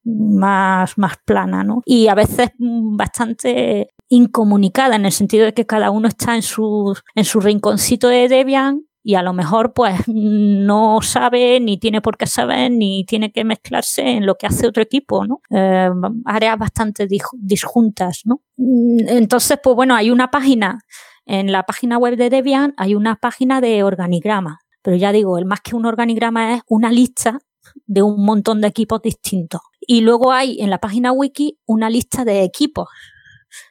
más, 0.05 0.97
más 0.97 1.19
plana, 1.27 1.63
¿no? 1.63 1.83
Y 1.85 2.09
a 2.09 2.15
veces 2.15 2.53
bastante 2.59 3.89
incomunicada 4.09 4.97
en 4.97 5.05
el 5.05 5.13
sentido 5.13 5.45
de 5.45 5.53
que 5.53 5.67
cada 5.67 5.91
uno 5.91 6.09
está 6.09 6.35
en 6.35 6.43
su, 6.43 6.97
en 7.15 7.27
su 7.27 7.41
rinconcito 7.41 8.09
de 8.09 8.29
Debian 8.29 8.88
y 9.09 9.15
a 9.15 9.23
lo 9.23 9.33
mejor 9.33 9.73
pues 9.73 10.07
no 10.07 11.01
sabe 11.01 11.61
ni 11.61 11.79
tiene 11.79 12.03
por 12.03 12.19
qué 12.19 12.27
saber 12.27 12.71
ni 12.71 13.07
tiene 13.07 13.33
que 13.33 13.43
mezclarse 13.43 14.03
en 14.03 14.27
lo 14.27 14.35
que 14.35 14.47
hace 14.47 14.67
otro 14.67 14.83
equipo, 14.83 15.25
¿no? 15.25 15.41
Eh, 15.49 15.89
áreas 16.27 16.59
bastante 16.59 17.09
disjuntas, 17.33 18.21
¿no? 18.27 18.43
Mm, 18.59 19.09
entonces, 19.09 19.59
pues 19.63 19.75
bueno, 19.75 19.95
hay 19.95 20.11
una 20.11 20.31
página, 20.31 20.81
en 21.25 21.53
la 21.53 21.63
página 21.63 21.97
web 21.97 22.19
de 22.19 22.29
Debian 22.29 22.75
hay 22.77 22.95
una 22.95 23.17
página 23.17 23.63
de 23.63 23.83
organigrama, 23.83 24.59
pero 24.83 24.95
ya 24.99 25.11
digo, 25.11 25.39
el 25.39 25.47
más 25.47 25.63
que 25.63 25.75
un 25.75 25.87
organigrama 25.87 26.57
es 26.57 26.63
una 26.69 26.91
lista 26.91 27.39
de 27.87 28.03
un 28.03 28.23
montón 28.27 28.61
de 28.61 28.69
equipos 28.69 29.01
distintos. 29.01 29.63
Y 29.81 30.03
luego 30.03 30.33
hay 30.33 30.61
en 30.61 30.69
la 30.69 30.81
página 30.81 31.13
wiki 31.13 31.59
una 31.65 31.89
lista 31.89 32.27
de 32.27 32.43
equipos 32.43 32.89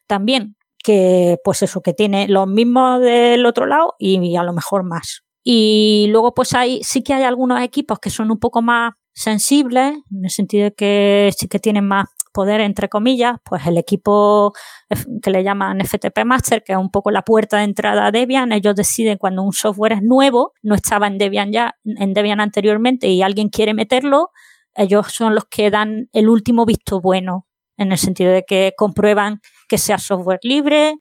también, 0.07 0.55
que 0.83 1.37
pues 1.43 1.61
eso, 1.61 1.81
que 1.81 1.93
tiene 1.93 2.27
los 2.27 2.47
mismos 2.47 3.01
del 3.01 3.45
otro 3.45 3.67
lado 3.67 3.93
y 3.99 4.35
a 4.35 4.41
lo 4.41 4.53
mejor 4.53 4.81
más. 4.81 5.26
Y 5.49 6.07
luego, 6.09 6.33
pues 6.33 6.53
hay, 6.53 6.83
sí 6.83 7.01
que 7.03 7.13
hay 7.13 7.23
algunos 7.23 7.61
equipos 7.61 7.99
que 7.99 8.09
son 8.09 8.31
un 8.31 8.37
poco 8.37 8.61
más 8.61 8.95
sensibles, 9.13 9.93
en 10.11 10.25
el 10.25 10.29
sentido 10.29 10.65
de 10.65 10.73
que 10.73 11.31
sí 11.37 11.47
que 11.47 11.57
tienen 11.57 11.87
más 11.87 12.09
poder, 12.33 12.59
entre 12.59 12.89
comillas, 12.89 13.37
pues 13.45 13.65
el 13.65 13.77
equipo 13.77 14.51
que 15.23 15.31
le 15.31 15.45
llaman 15.45 15.79
FTP 15.79 16.25
Master, 16.25 16.65
que 16.65 16.73
es 16.73 16.77
un 16.77 16.91
poco 16.91 17.11
la 17.11 17.21
puerta 17.21 17.59
de 17.59 17.63
entrada 17.63 18.07
a 18.07 18.11
Debian, 18.11 18.51
ellos 18.51 18.75
deciden 18.75 19.17
cuando 19.17 19.41
un 19.41 19.53
software 19.53 19.93
es 19.93 20.03
nuevo, 20.03 20.51
no 20.63 20.75
estaba 20.75 21.07
en 21.07 21.17
Debian 21.17 21.53
ya, 21.53 21.77
en 21.85 22.13
Debian 22.13 22.41
anteriormente 22.41 23.07
y 23.07 23.21
alguien 23.21 23.47
quiere 23.47 23.73
meterlo, 23.73 24.31
ellos 24.75 25.07
son 25.13 25.33
los 25.33 25.45
que 25.45 25.71
dan 25.71 26.09
el 26.11 26.27
último 26.27 26.65
visto 26.65 26.99
bueno, 26.99 27.47
en 27.77 27.93
el 27.93 27.97
sentido 27.97 28.33
de 28.33 28.43
que 28.43 28.73
comprueban 28.75 29.39
que 29.69 29.77
sea 29.77 29.97
software 29.97 30.39
libre, 30.43 30.95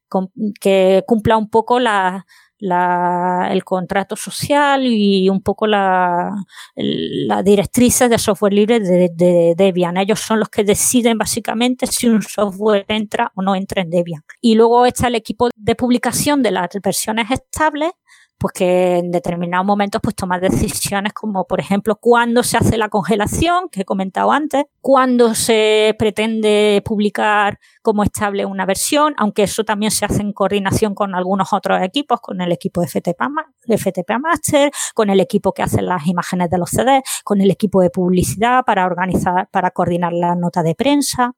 que 0.61 1.03
cumpla 1.05 1.36
un 1.36 1.51
poco 1.51 1.80
la, 1.80 2.26
la, 2.59 3.49
el 3.51 3.65
contrato 3.65 4.17
social 4.17 4.87
y 4.87 5.29
un 5.29 5.43
poco 5.43 5.67
la, 5.67 6.33
la 6.75 7.43
directrices 7.43 8.09
de 8.09 8.19
software 8.19 8.53
libre 8.53 8.81
de, 8.81 9.11
de, 9.13 9.55
Debian. 9.57 9.97
Ellos 9.97 10.21
son 10.21 10.41
los 10.41 10.49
que 10.49 10.65
deciden 10.65 11.19
básicamente 11.19 11.87
si 11.87 12.09
un 12.09 12.23
software 12.23 12.85
entra 12.89 13.33
o 13.35 13.43
no 13.43 13.55
entra 13.55 13.83
en 13.83 13.91
Debian. 13.91 14.23
Y 14.41 14.55
luego 14.55 14.87
está 14.87 15.09
el 15.09 15.15
equipo 15.15 15.51
de 15.55 15.75
publicación 15.75 16.43
de 16.43 16.51
las 16.51 16.69
versiones 16.83 17.31
estables 17.31 17.93
pues 18.39 18.53
que 18.53 18.99
en 18.99 19.11
determinados 19.11 19.66
momentos 19.66 20.01
pues 20.03 20.14
tomar 20.14 20.41
decisiones 20.41 21.12
como 21.12 21.47
por 21.47 21.61
ejemplo 21.61 21.97
cuándo 21.97 22.43
se 22.43 22.57
hace 22.57 22.76
la 22.76 22.89
congelación 22.89 23.68
que 23.70 23.82
he 23.82 23.84
comentado 23.84 24.32
antes, 24.32 24.64
cuándo 24.80 25.34
se 25.34 25.95
pretende 25.99 26.82
publicar 26.84 27.59
como 27.82 28.03
estable 28.03 28.45
una 28.45 28.66
versión, 28.66 29.14
aunque 29.16 29.45
eso 29.45 29.64
también 29.64 29.91
se 29.91 30.05
hace 30.05 30.20
en 30.22 30.32
coordinación 30.32 30.95
con 30.95 31.14
algunos 31.14 31.53
otros 31.53 31.82
equipos, 31.82 32.20
con 32.20 32.41
el 32.41 32.53
equipo 32.53 32.80
de 32.80 32.89
FTP, 32.89 33.20
FTP 33.68 34.11
Master, 34.20 34.70
con 34.95 35.11
el 35.11 35.20
equipo 35.20 35.53
que 35.53 35.62
hace 35.62 35.82
las 35.82 36.07
imágenes 36.07 36.51
de 36.51 36.59
los 36.59 36.70
CDs, 36.70 37.03
con 37.24 37.41
el 37.41 37.51
equipo 37.51 37.80
de 37.80 37.91
publicidad 37.91 38.64
para 38.64 38.87
organizar, 38.87 39.49
para 39.51 39.70
coordinar 39.70 40.12
la 40.12 40.34
nota 40.34 40.62
de 40.62 40.74
prensa. 40.74 41.34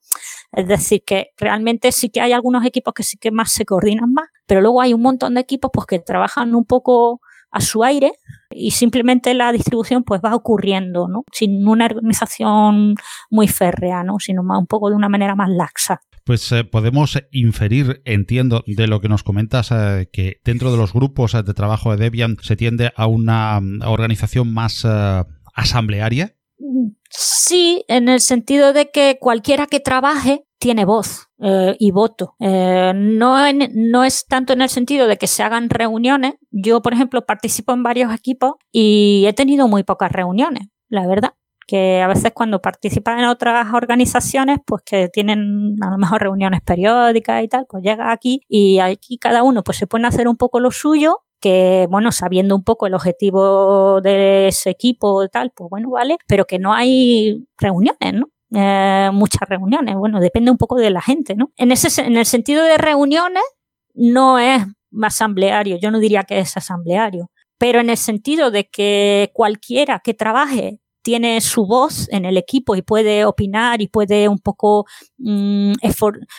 Es 0.53 0.67
decir, 0.67 1.03
que 1.05 1.31
realmente 1.37 1.93
sí 1.93 2.11
que 2.11 2.21
hay 2.21 2.33
algunos 2.33 2.65
equipos 2.65 2.95
que 2.95 3.03
sí 3.03 3.19
que 3.19 3.31
más 3.31 3.53
se 3.53 3.65
coordinan 3.65 4.13
más, 4.13 4.29
pero 4.49 4.63
luego 4.63 4.81
hay 4.81 4.95
un 4.95 5.03
montón 5.03 5.35
de 5.35 5.43
equipos 5.43 5.71
pues 5.73 5.87
que 5.87 5.99
trabajan 6.01 6.55
un 6.55 6.65
poco 6.65 7.21
a 7.51 7.61
su 7.61 7.85
aire 7.85 8.13
y 8.51 8.73
simplemente 8.73 9.35
la 9.35 9.53
distribución 9.53 10.05
pues 10.05 10.21
va 10.25 10.35
ocurriendo, 10.35 11.07
¿no? 11.07 11.25
Sin 11.33 11.69
una 11.69 11.85
organización 11.85 12.95
muy 13.31 13.47
férrea, 13.47 14.03
¿no? 14.03 14.19
Sino 14.19 14.43
más, 14.43 14.59
un 14.59 14.67
poco 14.67 14.89
de 14.89 14.97
una 14.97 15.09
manera 15.09 15.35
más 15.35 15.51
laxa. 15.51 16.01
Pues 16.25 16.51
eh, 16.53 16.65
podemos 16.65 17.19
inferir, 17.31 18.03
entiendo, 18.05 18.65
de 18.67 18.87
lo 18.87 19.01
que 19.01 19.09
nos 19.09 19.23
comentas, 19.23 19.71
eh, 19.71 20.09
que 20.13 20.41
dentro 20.45 20.73
de 20.73 20.79
los 20.79 20.93
grupos 20.93 21.33
de 21.33 21.55
trabajo 21.55 21.91
de 21.91 22.03
Debian 22.05 22.37
se 22.41 22.57
tiende 22.57 22.93
a 22.97 23.07
una 23.07 23.61
mm, 23.61 23.83
organización 23.87 24.53
más 24.53 24.87
asamblearia. 25.55 26.35
Sí, 27.11 27.85
en 27.89 28.09
el 28.09 28.21
sentido 28.21 28.73
de 28.73 28.91
que 28.91 29.19
cualquiera 29.21 29.67
que 29.67 29.81
trabaje 29.81 30.45
tiene 30.59 30.85
voz 30.85 31.28
eh, 31.41 31.77
y 31.79 31.91
voto. 31.91 32.35
Eh, 32.41 32.93
no, 32.95 33.37
no 33.75 34.05
es 34.05 34.27
tanto 34.27 34.53
en 34.53 34.63
el 34.63 34.69
sentido 34.69 35.07
de 35.07 35.17
que 35.17 35.27
se 35.27 35.43
hagan 35.43 35.71
reuniones. 35.71 36.35
Yo, 36.51 36.83
por 36.83 36.93
ejemplo, 36.93 37.25
participo 37.27 37.73
en 37.73 37.83
varios 37.83 38.13
equipos 38.15 38.55
y 38.73 39.25
he 39.27 39.33
tenido 39.33 39.69
muy 39.69 39.85
pocas 39.85 40.13
reuniones, 40.13 40.69
la 40.89 41.07
verdad 41.07 41.35
que 41.69 42.01
a 42.01 42.09
veces 42.09 42.33
cuando 42.35 42.63
participan 42.63 43.19
en 43.19 43.27
otras 43.27 43.75
organizaciones, 43.75 44.59
pues 44.65 44.83
que 44.87 45.09
tienen 45.11 45.77
a 45.83 45.91
lo 45.91 45.99
mejor 45.99 46.23
reuniones 46.23 46.63
periódicas 46.63 47.45
y 47.45 47.49
tal, 47.49 47.67
pues 47.69 47.83
llega 47.83 48.11
aquí 48.11 48.41
y 48.49 48.79
aquí 48.79 49.19
cada 49.19 49.43
uno 49.43 49.63
pues 49.63 49.77
se 49.77 49.87
puede 49.87 50.07
hacer 50.07 50.29
un 50.29 50.39
poco 50.39 50.61
lo 50.61 50.71
suyo 50.71 51.25
que, 51.41 51.87
bueno, 51.91 52.11
sabiendo 52.11 52.57
un 52.57 52.65
poco 52.65 52.87
el 52.87 52.95
objetivo 52.95 54.01
de 54.01 54.49
ese 54.49 54.71
equipo 54.71 55.23
y 55.23 55.29
tal, 55.29 55.53
pues 55.55 55.71
bueno, 55.71 55.91
vale, 55.91 56.17
pero 56.27 56.47
que 56.47 56.59
no 56.59 56.73
hay 56.75 57.47
reuniones, 57.59 58.15
¿no? 58.15 58.31
Eh, 58.55 59.11
muchas 59.13 59.49
reuniones. 59.49 59.95
Bueno, 59.97 60.21
depende 60.21 60.51
un 60.51 60.57
poco 60.57 60.77
de 60.77 60.91
la 60.91 61.03
gente, 61.03 61.35
¿no? 61.35 61.53
En, 61.57 61.71
ese, 61.71 62.03
en 62.03 62.17
el 62.17 62.27
sentido 62.27 62.65
de 62.65 62.79
reuniones, 62.79 63.43
no 63.95 64.39
es 64.39 64.63
asambleario, 65.03 65.79
yo 65.79 65.91
no 65.91 65.99
diría 65.99 66.25
que 66.25 66.39
es 66.39 66.57
asambleario, 66.57 67.31
pero 67.59 67.81
en 67.81 67.91
el 67.91 67.97
sentido 67.97 68.51
de 68.51 68.69
que 68.69 69.31
cualquiera 69.35 70.01
que 70.03 70.15
trabaje 70.15 70.81
tiene 71.03 71.41
su 71.41 71.67
voz 71.67 72.09
en 72.11 72.25
el 72.25 72.37
equipo 72.37 72.77
y 72.77 72.83
puede 72.83 73.25
opinar 73.25 73.83
y 73.83 73.89
puede 73.89 74.29
un 74.29 74.39
poco 74.39 74.87
mm, 75.19 75.73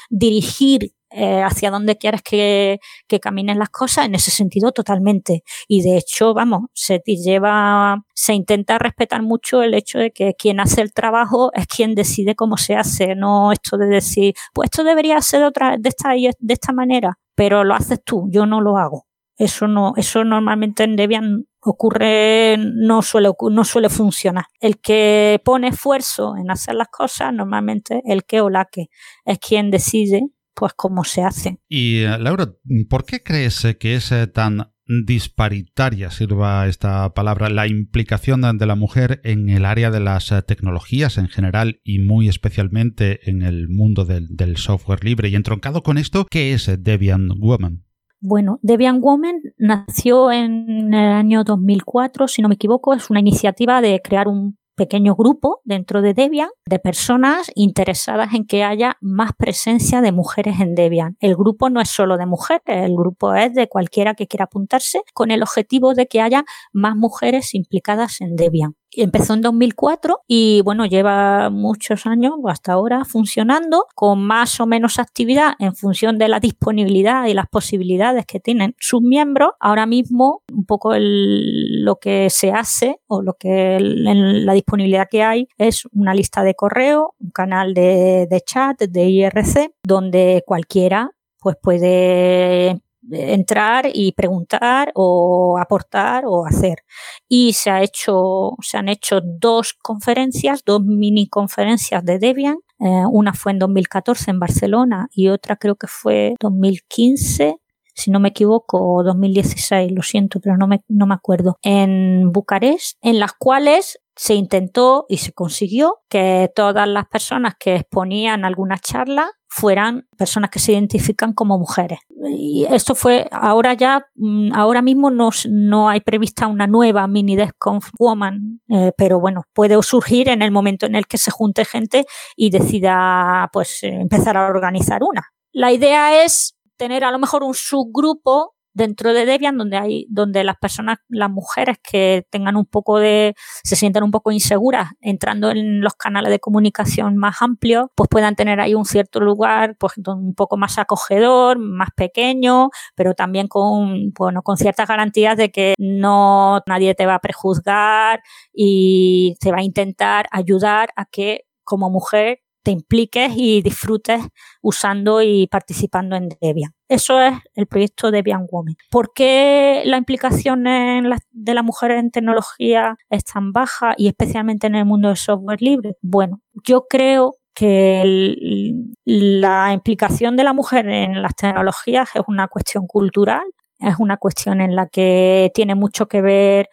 dirigir 0.09 0.93
eh, 1.11 1.41
hacia 1.41 1.71
dónde 1.71 1.97
quieres 1.97 2.21
que, 2.21 2.79
que, 3.07 3.19
caminen 3.19 3.59
las 3.59 3.69
cosas, 3.69 4.05
en 4.05 4.15
ese 4.15 4.31
sentido 4.31 4.71
totalmente. 4.71 5.43
Y 5.67 5.81
de 5.81 5.97
hecho, 5.97 6.33
vamos, 6.33 6.63
se 6.73 7.01
lleva, 7.05 8.03
se 8.13 8.33
intenta 8.33 8.77
respetar 8.77 9.23
mucho 9.23 9.63
el 9.63 9.73
hecho 9.73 9.99
de 9.99 10.11
que 10.11 10.35
quien 10.35 10.59
hace 10.59 10.81
el 10.81 10.93
trabajo 10.93 11.51
es 11.53 11.67
quien 11.67 11.95
decide 11.95 12.35
cómo 12.35 12.57
se 12.57 12.75
hace, 12.75 13.15
no 13.15 13.51
esto 13.51 13.77
de 13.77 13.87
decir, 13.87 14.33
pues 14.53 14.67
esto 14.71 14.83
debería 14.83 15.19
ser 15.21 15.41
de 15.41 15.45
otra, 15.47 15.77
de 15.77 15.89
esta, 15.89 16.11
de 16.11 16.53
esta 16.53 16.73
manera, 16.73 17.17
pero 17.35 17.63
lo 17.63 17.73
haces 17.73 18.03
tú, 18.03 18.27
yo 18.29 18.45
no 18.45 18.61
lo 18.61 18.77
hago. 18.77 19.05
Eso 19.37 19.67
no, 19.67 19.93
eso 19.95 20.25
normalmente 20.25 20.83
en 20.83 20.97
Debian 20.97 21.45
ocurre, 21.61 22.57
no 22.57 23.01
suele, 23.01 23.31
no 23.51 23.63
suele 23.63 23.89
funcionar. 23.89 24.45
El 24.59 24.79
que 24.79 25.41
pone 25.45 25.69
esfuerzo 25.69 26.35
en 26.35 26.51
hacer 26.51 26.75
las 26.75 26.89
cosas, 26.89 27.33
normalmente 27.33 28.01
el 28.05 28.25
que 28.25 28.41
o 28.41 28.49
la 28.49 28.65
que 28.65 28.87
es 29.25 29.39
quien 29.39 29.71
decide 29.71 30.27
pues 30.59 30.73
cómo 30.75 31.05
se 31.05 31.23
hace. 31.23 31.57
Y 31.69 31.99
eh, 31.99 32.17
Laura, 32.19 32.53
¿por 32.89 33.05
qué 33.05 33.23
crees 33.23 33.65
que 33.79 33.95
es 33.95 34.11
eh, 34.11 34.27
tan 34.27 34.73
disparitaria, 35.05 36.09
sirva 36.09 36.67
esta 36.67 37.13
palabra, 37.13 37.49
la 37.49 37.67
implicación 37.67 38.41
de 38.57 38.65
la 38.65 38.75
mujer 38.75 39.21
en 39.23 39.47
el 39.49 39.63
área 39.63 39.91
de 39.91 39.99
las 39.99 40.31
eh, 40.31 40.41
tecnologías 40.41 41.17
en 41.17 41.27
general 41.27 41.79
y 41.83 41.99
muy 41.99 42.27
especialmente 42.27 43.29
en 43.29 43.43
el 43.43 43.69
mundo 43.69 44.03
del, 44.03 44.35
del 44.35 44.57
software 44.57 45.05
libre. 45.05 45.29
Y 45.29 45.35
entroncado 45.35 45.83
con 45.83 45.97
esto, 45.97 46.25
¿qué 46.29 46.53
es 46.53 46.69
Debian 46.83 47.29
Woman? 47.39 47.85
Bueno, 48.19 48.59
Debian 48.63 48.99
Woman 48.99 49.35
nació 49.57 50.31
en 50.31 50.93
el 50.93 51.11
año 51.11 51.45
2004, 51.45 52.27
si 52.27 52.41
no 52.41 52.49
me 52.49 52.55
equivoco, 52.55 52.93
es 52.93 53.09
una 53.09 53.21
iniciativa 53.21 53.79
de 53.81 54.01
crear 54.03 54.27
un 54.27 54.57
pequeño 54.79 55.13
grupo 55.13 55.59
dentro 55.65 56.01
de 56.01 56.13
Debian 56.13 56.47
de 56.65 56.79
personas 56.79 57.51
interesadas 57.53 58.33
en 58.33 58.45
que 58.45 58.63
haya 58.63 58.95
más 59.01 59.31
presencia 59.37 59.99
de 59.99 60.13
mujeres 60.13 60.61
en 60.61 60.73
Debian. 60.73 61.17
El 61.19 61.35
grupo 61.35 61.69
no 61.69 61.81
es 61.81 61.89
solo 61.89 62.15
de 62.15 62.25
mujeres, 62.25 62.61
el 62.65 62.95
grupo 62.95 63.35
es 63.35 63.53
de 63.53 63.67
cualquiera 63.67 64.13
que 64.13 64.27
quiera 64.27 64.45
apuntarse 64.45 65.01
con 65.13 65.31
el 65.31 65.43
objetivo 65.43 65.95
de 65.95 66.07
que 66.07 66.21
haya 66.21 66.45
más 66.71 66.95
mujeres 66.95 67.53
implicadas 67.55 68.21
en 68.21 68.37
Debian. 68.37 68.78
Empezó 68.91 69.33
en 69.33 69.41
2004 69.41 70.21
y 70.27 70.61
bueno, 70.61 70.85
lleva 70.85 71.49
muchos 71.49 72.05
años 72.05 72.33
hasta 72.47 72.73
ahora 72.73 73.05
funcionando 73.05 73.85
con 73.95 74.21
más 74.23 74.59
o 74.59 74.65
menos 74.65 74.99
actividad 74.99 75.53
en 75.59 75.75
función 75.75 76.17
de 76.17 76.27
la 76.27 76.39
disponibilidad 76.39 77.27
y 77.27 77.33
las 77.33 77.47
posibilidades 77.47 78.25
que 78.25 78.39
tienen 78.39 78.75
sus 78.79 79.01
miembros. 79.01 79.51
Ahora 79.59 79.85
mismo 79.85 80.43
un 80.51 80.65
poco 80.65 80.93
lo 80.97 81.95
que 81.97 82.29
se 82.29 82.51
hace 82.51 82.99
o 83.07 83.21
lo 83.21 83.33
que 83.33 83.75
en 83.75 84.45
la 84.45 84.53
disponibilidad 84.53 85.07
que 85.09 85.23
hay 85.23 85.47
es 85.57 85.85
una 85.93 86.13
lista 86.13 86.43
de 86.43 86.55
correo, 86.55 87.15
un 87.19 87.31
canal 87.31 87.73
de, 87.73 88.27
de 88.29 88.41
chat, 88.41 88.79
de 88.81 89.09
IRC, 89.09 89.71
donde 89.83 90.43
cualquiera 90.45 91.11
pues 91.39 91.55
puede 91.61 92.81
entrar 93.11 93.89
y 93.93 94.11
preguntar 94.13 94.91
o 94.95 95.57
aportar 95.59 96.23
o 96.25 96.45
hacer. 96.45 96.83
Y 97.27 97.53
se 97.53 97.69
ha 97.69 97.81
hecho, 97.81 98.51
se 98.61 98.77
han 98.77 98.89
hecho 98.89 99.21
dos 99.23 99.73
conferencias, 99.73 100.63
dos 100.65 100.83
mini 100.83 101.27
conferencias 101.27 102.03
de 102.03 102.19
Debian. 102.19 102.57
Eh, 102.79 103.03
una 103.11 103.33
fue 103.33 103.51
en 103.51 103.59
2014 103.59 104.31
en 104.31 104.39
Barcelona 104.39 105.07
y 105.11 105.27
otra 105.29 105.57
creo 105.57 105.75
que 105.75 105.87
fue 105.87 106.35
2015 106.39 107.57
si 107.99 108.11
no 108.11 108.19
me 108.19 108.29
equivoco, 108.29 108.79
o 108.81 109.03
2016, 109.03 109.91
lo 109.91 110.01
siento, 110.01 110.39
pero 110.39 110.57
no 110.57 110.67
me, 110.67 110.81
no 110.87 111.05
me 111.05 111.15
acuerdo, 111.15 111.57
en 111.61 112.31
Bucarest, 112.31 112.97
en 113.01 113.19
las 113.19 113.33
cuales 113.33 113.99
se 114.15 114.35
intentó 114.35 115.05
y 115.09 115.17
se 115.17 115.33
consiguió 115.33 115.99
que 116.09 116.51
todas 116.55 116.87
las 116.87 117.07
personas 117.07 117.55
que 117.59 117.75
exponían 117.75 118.45
alguna 118.45 118.77
charla 118.77 119.31
fueran 119.49 120.07
personas 120.15 120.51
que 120.51 120.59
se 120.59 120.73
identifican 120.73 121.33
como 121.33 121.57
mujeres. 121.57 121.99
Y 122.29 122.65
esto 122.69 122.93
fue, 122.93 123.27
ahora 123.31 123.73
ya, 123.73 124.05
mm, 124.15 124.53
ahora 124.53 124.81
mismo 124.81 125.09
no, 125.09 125.31
no 125.49 125.89
hay 125.89 126.01
prevista 126.01 126.47
una 126.47 126.67
nueva 126.67 127.07
mini 127.07 127.35
Conf 127.57 127.89
Woman, 127.97 128.61
eh, 128.69 128.91
pero 128.95 129.19
bueno, 129.19 129.43
puede 129.53 129.81
surgir 129.81 130.29
en 130.29 130.41
el 130.41 130.51
momento 130.51 130.85
en 130.85 130.95
el 130.95 131.07
que 131.07 131.17
se 131.17 131.31
junte 131.31 131.65
gente 131.65 132.05
y 132.35 132.51
decida 132.51 133.49
pues 133.51 133.79
empezar 133.81 134.37
a 134.37 134.47
organizar 134.47 135.01
una. 135.03 135.23
La 135.51 135.71
idea 135.71 136.23
es 136.23 136.55
tener 136.77 137.03
a 137.03 137.11
lo 137.11 137.19
mejor 137.19 137.43
un 137.43 137.55
subgrupo 137.55 138.53
dentro 138.79 139.13
de 139.13 139.25
Debian 139.25 139.57
donde 139.57 139.77
hay 139.77 140.07
donde 140.09 140.43
las 140.45 140.57
personas 140.57 140.99
las 141.09 141.29
mujeres 141.29 141.77
que 141.83 142.25
tengan 142.29 142.55
un 142.55 142.65
poco 142.65 142.97
de 142.97 143.35
se 143.63 143.75
sientan 143.75 144.03
un 144.03 144.11
poco 144.11 144.31
inseguras 144.31 144.91
entrando 145.01 145.51
en 145.51 145.81
los 145.81 145.95
canales 145.95 146.31
de 146.31 146.39
comunicación 146.39 147.17
más 147.17 147.41
amplios 147.41 147.87
pues 147.93 148.07
puedan 148.09 148.35
tener 148.35 148.61
ahí 148.61 148.75
un 148.75 148.85
cierto 148.85 149.19
lugar 149.19 149.75
pues 149.77 149.93
un 149.97 150.33
poco 150.33 150.55
más 150.55 150.77
acogedor 150.79 151.59
más 151.59 151.89
pequeño 151.93 152.69
pero 152.95 153.13
también 153.15 153.49
con 153.49 154.11
bueno 154.17 154.43
con 154.43 154.55
ciertas 154.55 154.87
garantías 154.87 155.35
de 155.35 155.51
que 155.51 155.75
no 155.77 156.61
nadie 156.65 156.95
te 156.95 157.05
va 157.05 157.15
a 157.15 157.19
prejuzgar 157.19 158.21
y 158.53 159.35
te 159.41 159.51
va 159.51 159.57
a 159.57 159.63
intentar 159.63 160.27
ayudar 160.31 160.89
a 160.95 161.03
que 161.03 161.45
como 161.65 161.89
mujer 161.89 162.39
te 162.69 162.73
impliques 162.73 163.31
y 163.35 163.63
disfrutes 163.63 164.21
usando 164.61 165.23
y 165.23 165.47
participando 165.47 166.15
en 166.15 166.29
Debian. 166.39 166.71
Eso 166.87 167.19
es 167.19 167.33
el 167.55 167.65
proyecto 167.65 168.11
Debian 168.11 168.45
Women. 168.47 168.75
¿Por 168.91 169.11
qué 169.11 169.81
la 169.85 169.97
implicación 169.97 170.65
de 170.65 171.53
la 171.55 171.63
mujer 171.63 171.89
en 171.91 172.11
tecnología 172.11 172.95
es 173.09 173.23
tan 173.23 173.53
baja 173.53 173.95
y 173.97 174.07
especialmente 174.07 174.67
en 174.67 174.75
el 174.75 174.85
mundo 174.85 175.07
del 175.07 175.17
software 175.17 175.63
libre? 175.63 175.95
Bueno, 176.03 176.41
yo 176.63 176.85
creo 176.87 177.37
que 177.55 178.75
la 179.03 179.73
implicación 179.73 180.37
de 180.37 180.43
la 180.43 180.53
mujer 180.53 180.87
en 180.89 181.23
las 181.23 181.35
tecnologías 181.35 182.09
es 182.13 182.21
una 182.27 182.47
cuestión 182.47 182.85
cultural, 182.85 183.47
es 183.79 183.95
una 183.97 184.17
cuestión 184.17 184.61
en 184.61 184.75
la 184.75 184.85
que 184.85 185.49
tiene 185.55 185.73
mucho 185.73 186.07
que 186.07 186.21
ver 186.21 186.69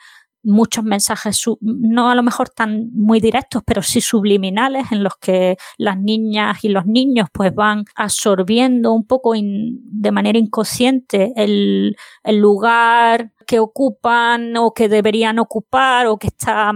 muchos 0.46 0.84
mensajes, 0.84 1.42
no 1.60 2.10
a 2.10 2.14
lo 2.14 2.22
mejor 2.22 2.48
tan 2.48 2.90
muy 2.92 3.20
directos, 3.20 3.62
pero 3.66 3.82
sí 3.82 4.00
subliminales, 4.00 4.90
en 4.92 5.02
los 5.02 5.16
que 5.20 5.56
las 5.76 5.98
niñas 5.98 6.64
y 6.64 6.68
los 6.68 6.86
niños 6.86 7.28
pues 7.32 7.54
van 7.54 7.84
absorbiendo 7.94 8.92
un 8.92 9.06
poco 9.06 9.34
de 9.34 10.10
manera 10.12 10.38
inconsciente 10.38 11.32
el, 11.36 11.96
el 12.22 12.38
lugar 12.38 13.32
que 13.46 13.60
ocupan 13.60 14.56
o 14.56 14.72
que 14.72 14.88
deberían 14.88 15.38
ocupar 15.38 16.06
o 16.06 16.18
que 16.18 16.28
está 16.28 16.72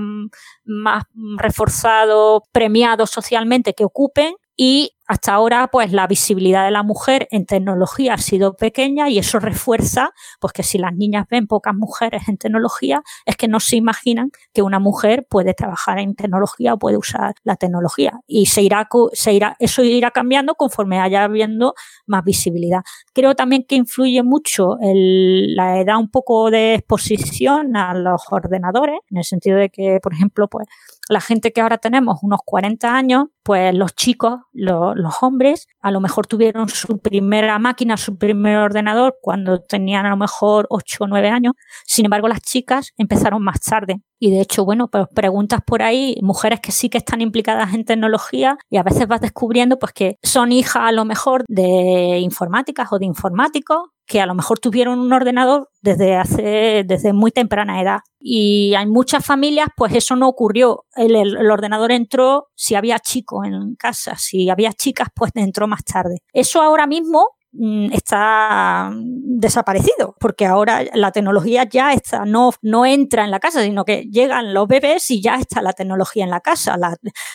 más 0.65 1.05
reforzado, 1.37 2.43
premiado 2.53 3.07
socialmente 3.07 3.75
que 3.75 3.85
ocupen 3.85 4.35
y 4.57 4.93
hasta 5.11 5.35
ahora, 5.35 5.69
pues 5.73 5.91
la 5.91 6.07
visibilidad 6.07 6.65
de 6.65 6.71
la 6.71 6.85
mujer 6.85 7.27
en 7.33 7.45
tecnología 7.45 8.15
ha 8.15 8.19
sido 8.19 8.55
pequeña 8.55 9.09
y 9.09 9.19
eso 9.19 9.41
refuerza, 9.41 10.11
pues 10.39 10.53
que 10.53 10.63
si 10.63 10.79
las 10.79 10.95
niñas 10.95 11.27
ven 11.29 11.49
pocas 11.49 11.75
mujeres 11.75 12.29
en 12.29 12.37
tecnología, 12.37 13.03
es 13.27 13.37
que 13.37 13.49
no 13.49 13.59
se 13.59 13.75
imaginan 13.75 14.31
que 14.55 14.63
una 14.63 14.79
mujer 14.79 15.27
puede 15.29 15.53
trabajar 15.53 15.99
en 15.99 16.15
tecnología 16.15 16.75
o 16.75 16.79
puede 16.79 16.97
usar 16.97 17.35
la 17.43 17.57
tecnología. 17.57 18.21
Y 18.29 18.47
se 18.47 18.63
irá, 18.63 18.89
se 19.13 19.33
irá, 19.33 19.57
eso 19.59 19.83
irá 19.83 20.13
cambiando 20.13 20.55
conforme 20.55 21.01
haya 21.01 21.25
habiendo 21.25 21.75
más 22.07 22.23
visibilidad. 22.23 22.83
Creo 23.13 23.35
también 23.35 23.65
que 23.69 23.75
influye 23.75 24.23
mucho 24.23 24.79
el, 24.81 25.57
la 25.57 25.81
edad 25.81 25.99
un 25.99 26.13
poco 26.13 26.53
de 26.53 26.75
exposición 26.75 27.77
a 27.77 27.95
los 27.95 28.23
ordenadores, 28.31 29.01
en 29.11 29.19
el 29.19 29.25
sentido 29.25 29.59
de 29.59 29.71
que, 29.71 29.99
por 30.01 30.15
ejemplo, 30.15 30.47
pues 30.47 30.69
la 31.11 31.21
gente 31.21 31.53
que 31.53 31.61
ahora 31.61 31.79
tenemos 31.79 32.21
unos 32.23 32.39
40 32.45 32.95
años, 32.95 33.27
pues 33.43 33.75
los 33.75 33.97
chicos, 33.97 34.39
los 34.53 35.23
hombres, 35.23 35.67
a 35.81 35.91
lo 35.91 36.01
mejor 36.01 36.29
tuvieron 36.29 36.69
su 36.69 36.99
primera 36.99 37.59
máquina, 37.59 37.97
su 37.97 38.17
primer 38.17 38.59
ordenador 38.59 39.17
cuando 39.21 39.61
tenían 39.61 40.07
a 40.07 40.11
lo 40.11 40.17
mejor 40.17 40.69
8 40.71 41.05
o 41.05 41.07
9 41.09 41.29
años. 41.29 41.55
Sin 41.85 42.05
embargo, 42.05 42.29
las 42.29 42.43
chicas 42.43 42.93
empezaron 42.97 43.43
más 43.43 43.61
tarde. 43.61 44.03
Y 44.21 44.31
de 44.31 44.41
hecho, 44.41 44.65
bueno, 44.65 44.87
pues 44.89 45.07
preguntas 45.13 45.61
por 45.67 45.83
ahí, 45.83 46.17
mujeres 46.23 46.61
que 46.61 46.71
sí 46.71 46.91
que 46.91 46.99
están 46.99 47.23
implicadas 47.23 47.75
en 47.75 47.85
tecnología 47.85 48.57
y 48.69 48.77
a 48.77 48.85
veces 48.85 49.09
vas 49.09 49.21
descubriendo 49.21 49.79
pues 49.79 49.93
que 49.93 50.19
son 50.23 50.53
hijas 50.53 50.83
a 50.85 50.93
lo 50.93 51.05
mejor 51.05 51.45
de 51.49 52.19
informáticas 52.21 52.93
o 52.93 52.99
de 52.99 53.07
informáticos 53.07 53.89
que 54.11 54.21
a 54.21 54.27
lo 54.27 54.35
mejor 54.35 54.59
tuvieron 54.59 54.99
un 54.99 55.13
ordenador 55.13 55.71
desde 55.83 56.17
hace, 56.17 56.83
desde 56.85 57.13
muy 57.13 57.31
temprana 57.31 57.81
edad. 57.81 58.01
Y 58.19 58.75
hay 58.75 58.87
muchas 58.87 59.25
familias, 59.25 59.69
pues 59.77 59.95
eso 59.95 60.17
no 60.17 60.27
ocurrió. 60.27 60.85
El, 60.97 61.49
ordenador 61.49 61.93
entró 61.93 62.49
si 62.57 62.75
había 62.75 62.99
chicos 62.99 63.47
en 63.47 63.77
casa, 63.77 64.17
si 64.17 64.51
había 64.51 64.73
chicas, 64.73 65.07
pues 65.15 65.31
entró 65.37 65.69
más 65.69 65.85
tarde. 65.85 66.23
Eso 66.33 66.61
ahora 66.61 66.89
mismo 66.89 67.25
mm, 67.53 67.93
está 67.93 68.91
desaparecido, 68.93 70.17
porque 70.19 70.45
ahora 70.45 70.83
la 70.93 71.13
tecnología 71.13 71.63
ya 71.63 71.93
está, 71.93 72.25
no, 72.25 72.51
no 72.63 72.85
entra 72.85 73.25
en 73.25 73.31
la 73.31 73.39
casa, 73.39 73.63
sino 73.63 73.85
que 73.85 74.09
llegan 74.11 74.53
los 74.53 74.67
bebés 74.67 75.09
y 75.13 75.23
ya 75.23 75.37
está 75.37 75.63
la 75.63 75.73
tecnología 75.73 76.25
en 76.25 76.31
la 76.31 76.41
casa. 76.41 76.77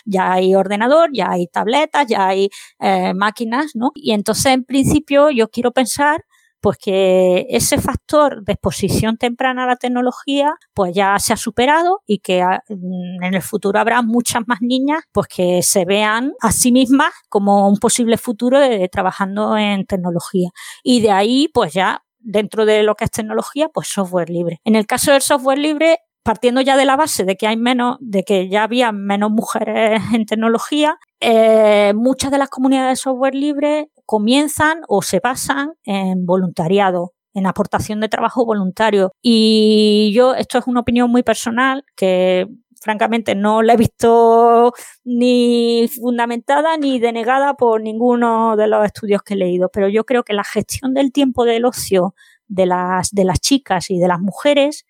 Ya 0.04 0.34
hay 0.34 0.54
ordenador, 0.54 1.10
ya 1.14 1.32
hay 1.32 1.48
tabletas, 1.48 2.06
ya 2.08 2.28
hay 2.28 2.50
eh, 2.80 3.14
máquinas, 3.14 3.72
¿no? 3.76 3.92
Y 3.96 4.12
entonces, 4.12 4.48
en 4.48 4.66
principio, 4.66 5.30
yo 5.30 5.48
quiero 5.48 5.72
pensar 5.72 6.26
pues 6.66 6.80
que 6.80 7.46
ese 7.52 7.80
factor 7.80 8.44
de 8.44 8.54
exposición 8.54 9.18
temprana 9.18 9.66
a 9.66 9.68
la 9.68 9.76
tecnología 9.76 10.56
pues 10.74 10.96
ya 10.96 11.20
se 11.20 11.32
ha 11.32 11.38
superado 11.38 12.02
y 12.08 12.18
que 12.18 12.42
ah, 12.42 12.64
mm, 12.68 13.24
en 13.24 13.36
el 13.36 13.44
futuro 13.44 13.80
habrá 13.80 14.02
muchas 14.02 14.42
más 14.48 14.62
niñas 14.62 15.04
pues 15.12 15.28
que 15.28 15.62
se 15.62 15.86
vean 15.86 16.34
a 16.42 16.52
sí 16.52 16.72
mismas 16.72 17.14
como 17.30 17.70
un 17.70 17.78
posible 17.78 18.18
futuro 18.18 18.60
de, 18.60 18.90
trabajando 18.90 19.56
en 19.56 19.86
tecnología. 19.86 20.50
Y 20.82 21.02
de 21.02 21.12
ahí 21.12 21.50
pues 21.54 21.72
ya 21.72 22.02
dentro 22.18 22.66
de 22.66 22.82
lo 22.82 22.96
que 22.96 23.06
es 23.06 23.12
tecnología 23.12 23.70
pues 23.70 23.88
software 23.88 24.32
libre. 24.32 24.60
En 24.64 24.76
el 24.76 24.88
caso 24.88 25.12
del 25.12 25.22
software 25.22 25.60
libre 25.60 26.00
partiendo 26.26 26.60
ya 26.62 26.76
de 26.76 26.86
la 26.86 26.96
base 26.96 27.24
de 27.24 27.36
que 27.36 27.46
hay 27.46 27.56
menos, 27.56 27.98
de 28.00 28.24
que 28.24 28.50
ya 28.50 28.64
había 28.64 28.92
menos 28.92 29.30
mujeres 29.30 30.02
en 30.12 30.26
tecnología, 30.26 30.98
eh, 31.20 31.94
muchas 31.96 32.32
de 32.32 32.40
las 32.40 32.50
comunidades 32.50 32.98
de 32.98 33.04
software 33.04 33.36
libre 33.36 33.92
comienzan 34.08 34.82
o 34.88 35.04
se 35.04 35.20
basan 35.20 35.74
en 35.84 36.26
voluntariado 36.26 37.14
en 37.36 37.46
aportación 37.46 38.00
de 38.00 38.10
trabajo 38.10 38.44
voluntario. 38.44 39.12
Y 39.22 40.14
yo, 40.16 40.34
esto 40.34 40.58
es 40.58 40.66
una 40.66 40.80
opinión 40.80 41.12
muy 41.12 41.22
personal 41.22 41.86
que 41.96 42.48
francamente 42.82 43.36
no 43.36 43.62
la 43.62 43.74
he 43.74 43.78
visto 43.78 44.74
ni 45.04 45.88
fundamentada 45.90 46.76
ni 46.78 47.00
denegada 47.00 47.54
por 47.54 47.82
ninguno 47.82 48.56
de 48.56 48.66
los 48.66 48.84
estudios 48.84 49.22
que 49.22 49.36
he 49.36 49.38
leído, 49.38 49.70
pero 49.72 49.90
yo 49.90 50.06
creo 50.06 50.24
que 50.24 50.34
la 50.34 50.44
gestión 50.44 50.96
del 50.96 51.12
tiempo 51.12 51.46
del 51.46 51.66
ocio 51.66 52.16
de 52.48 52.66
las, 52.66 53.12
de 53.12 53.26
las 53.26 53.40
chicas 53.40 53.92
y 53.92 54.00
de 54.00 54.08
las 54.08 54.20
mujeres 54.20 54.86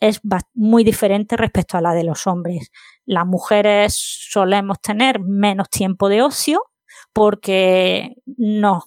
es 0.00 0.20
muy 0.54 0.82
diferente 0.84 1.36
respecto 1.36 1.76
a 1.76 1.80
la 1.80 1.94
de 1.94 2.04
los 2.04 2.26
hombres. 2.26 2.70
Las 3.04 3.26
mujeres 3.26 3.94
solemos 3.96 4.80
tener 4.80 5.20
menos 5.20 5.68
tiempo 5.68 6.08
de 6.08 6.22
ocio, 6.22 6.62
porque 7.12 8.14
nos, 8.36 8.84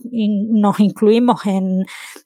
incluimos 0.80 1.46
en, 1.46 1.86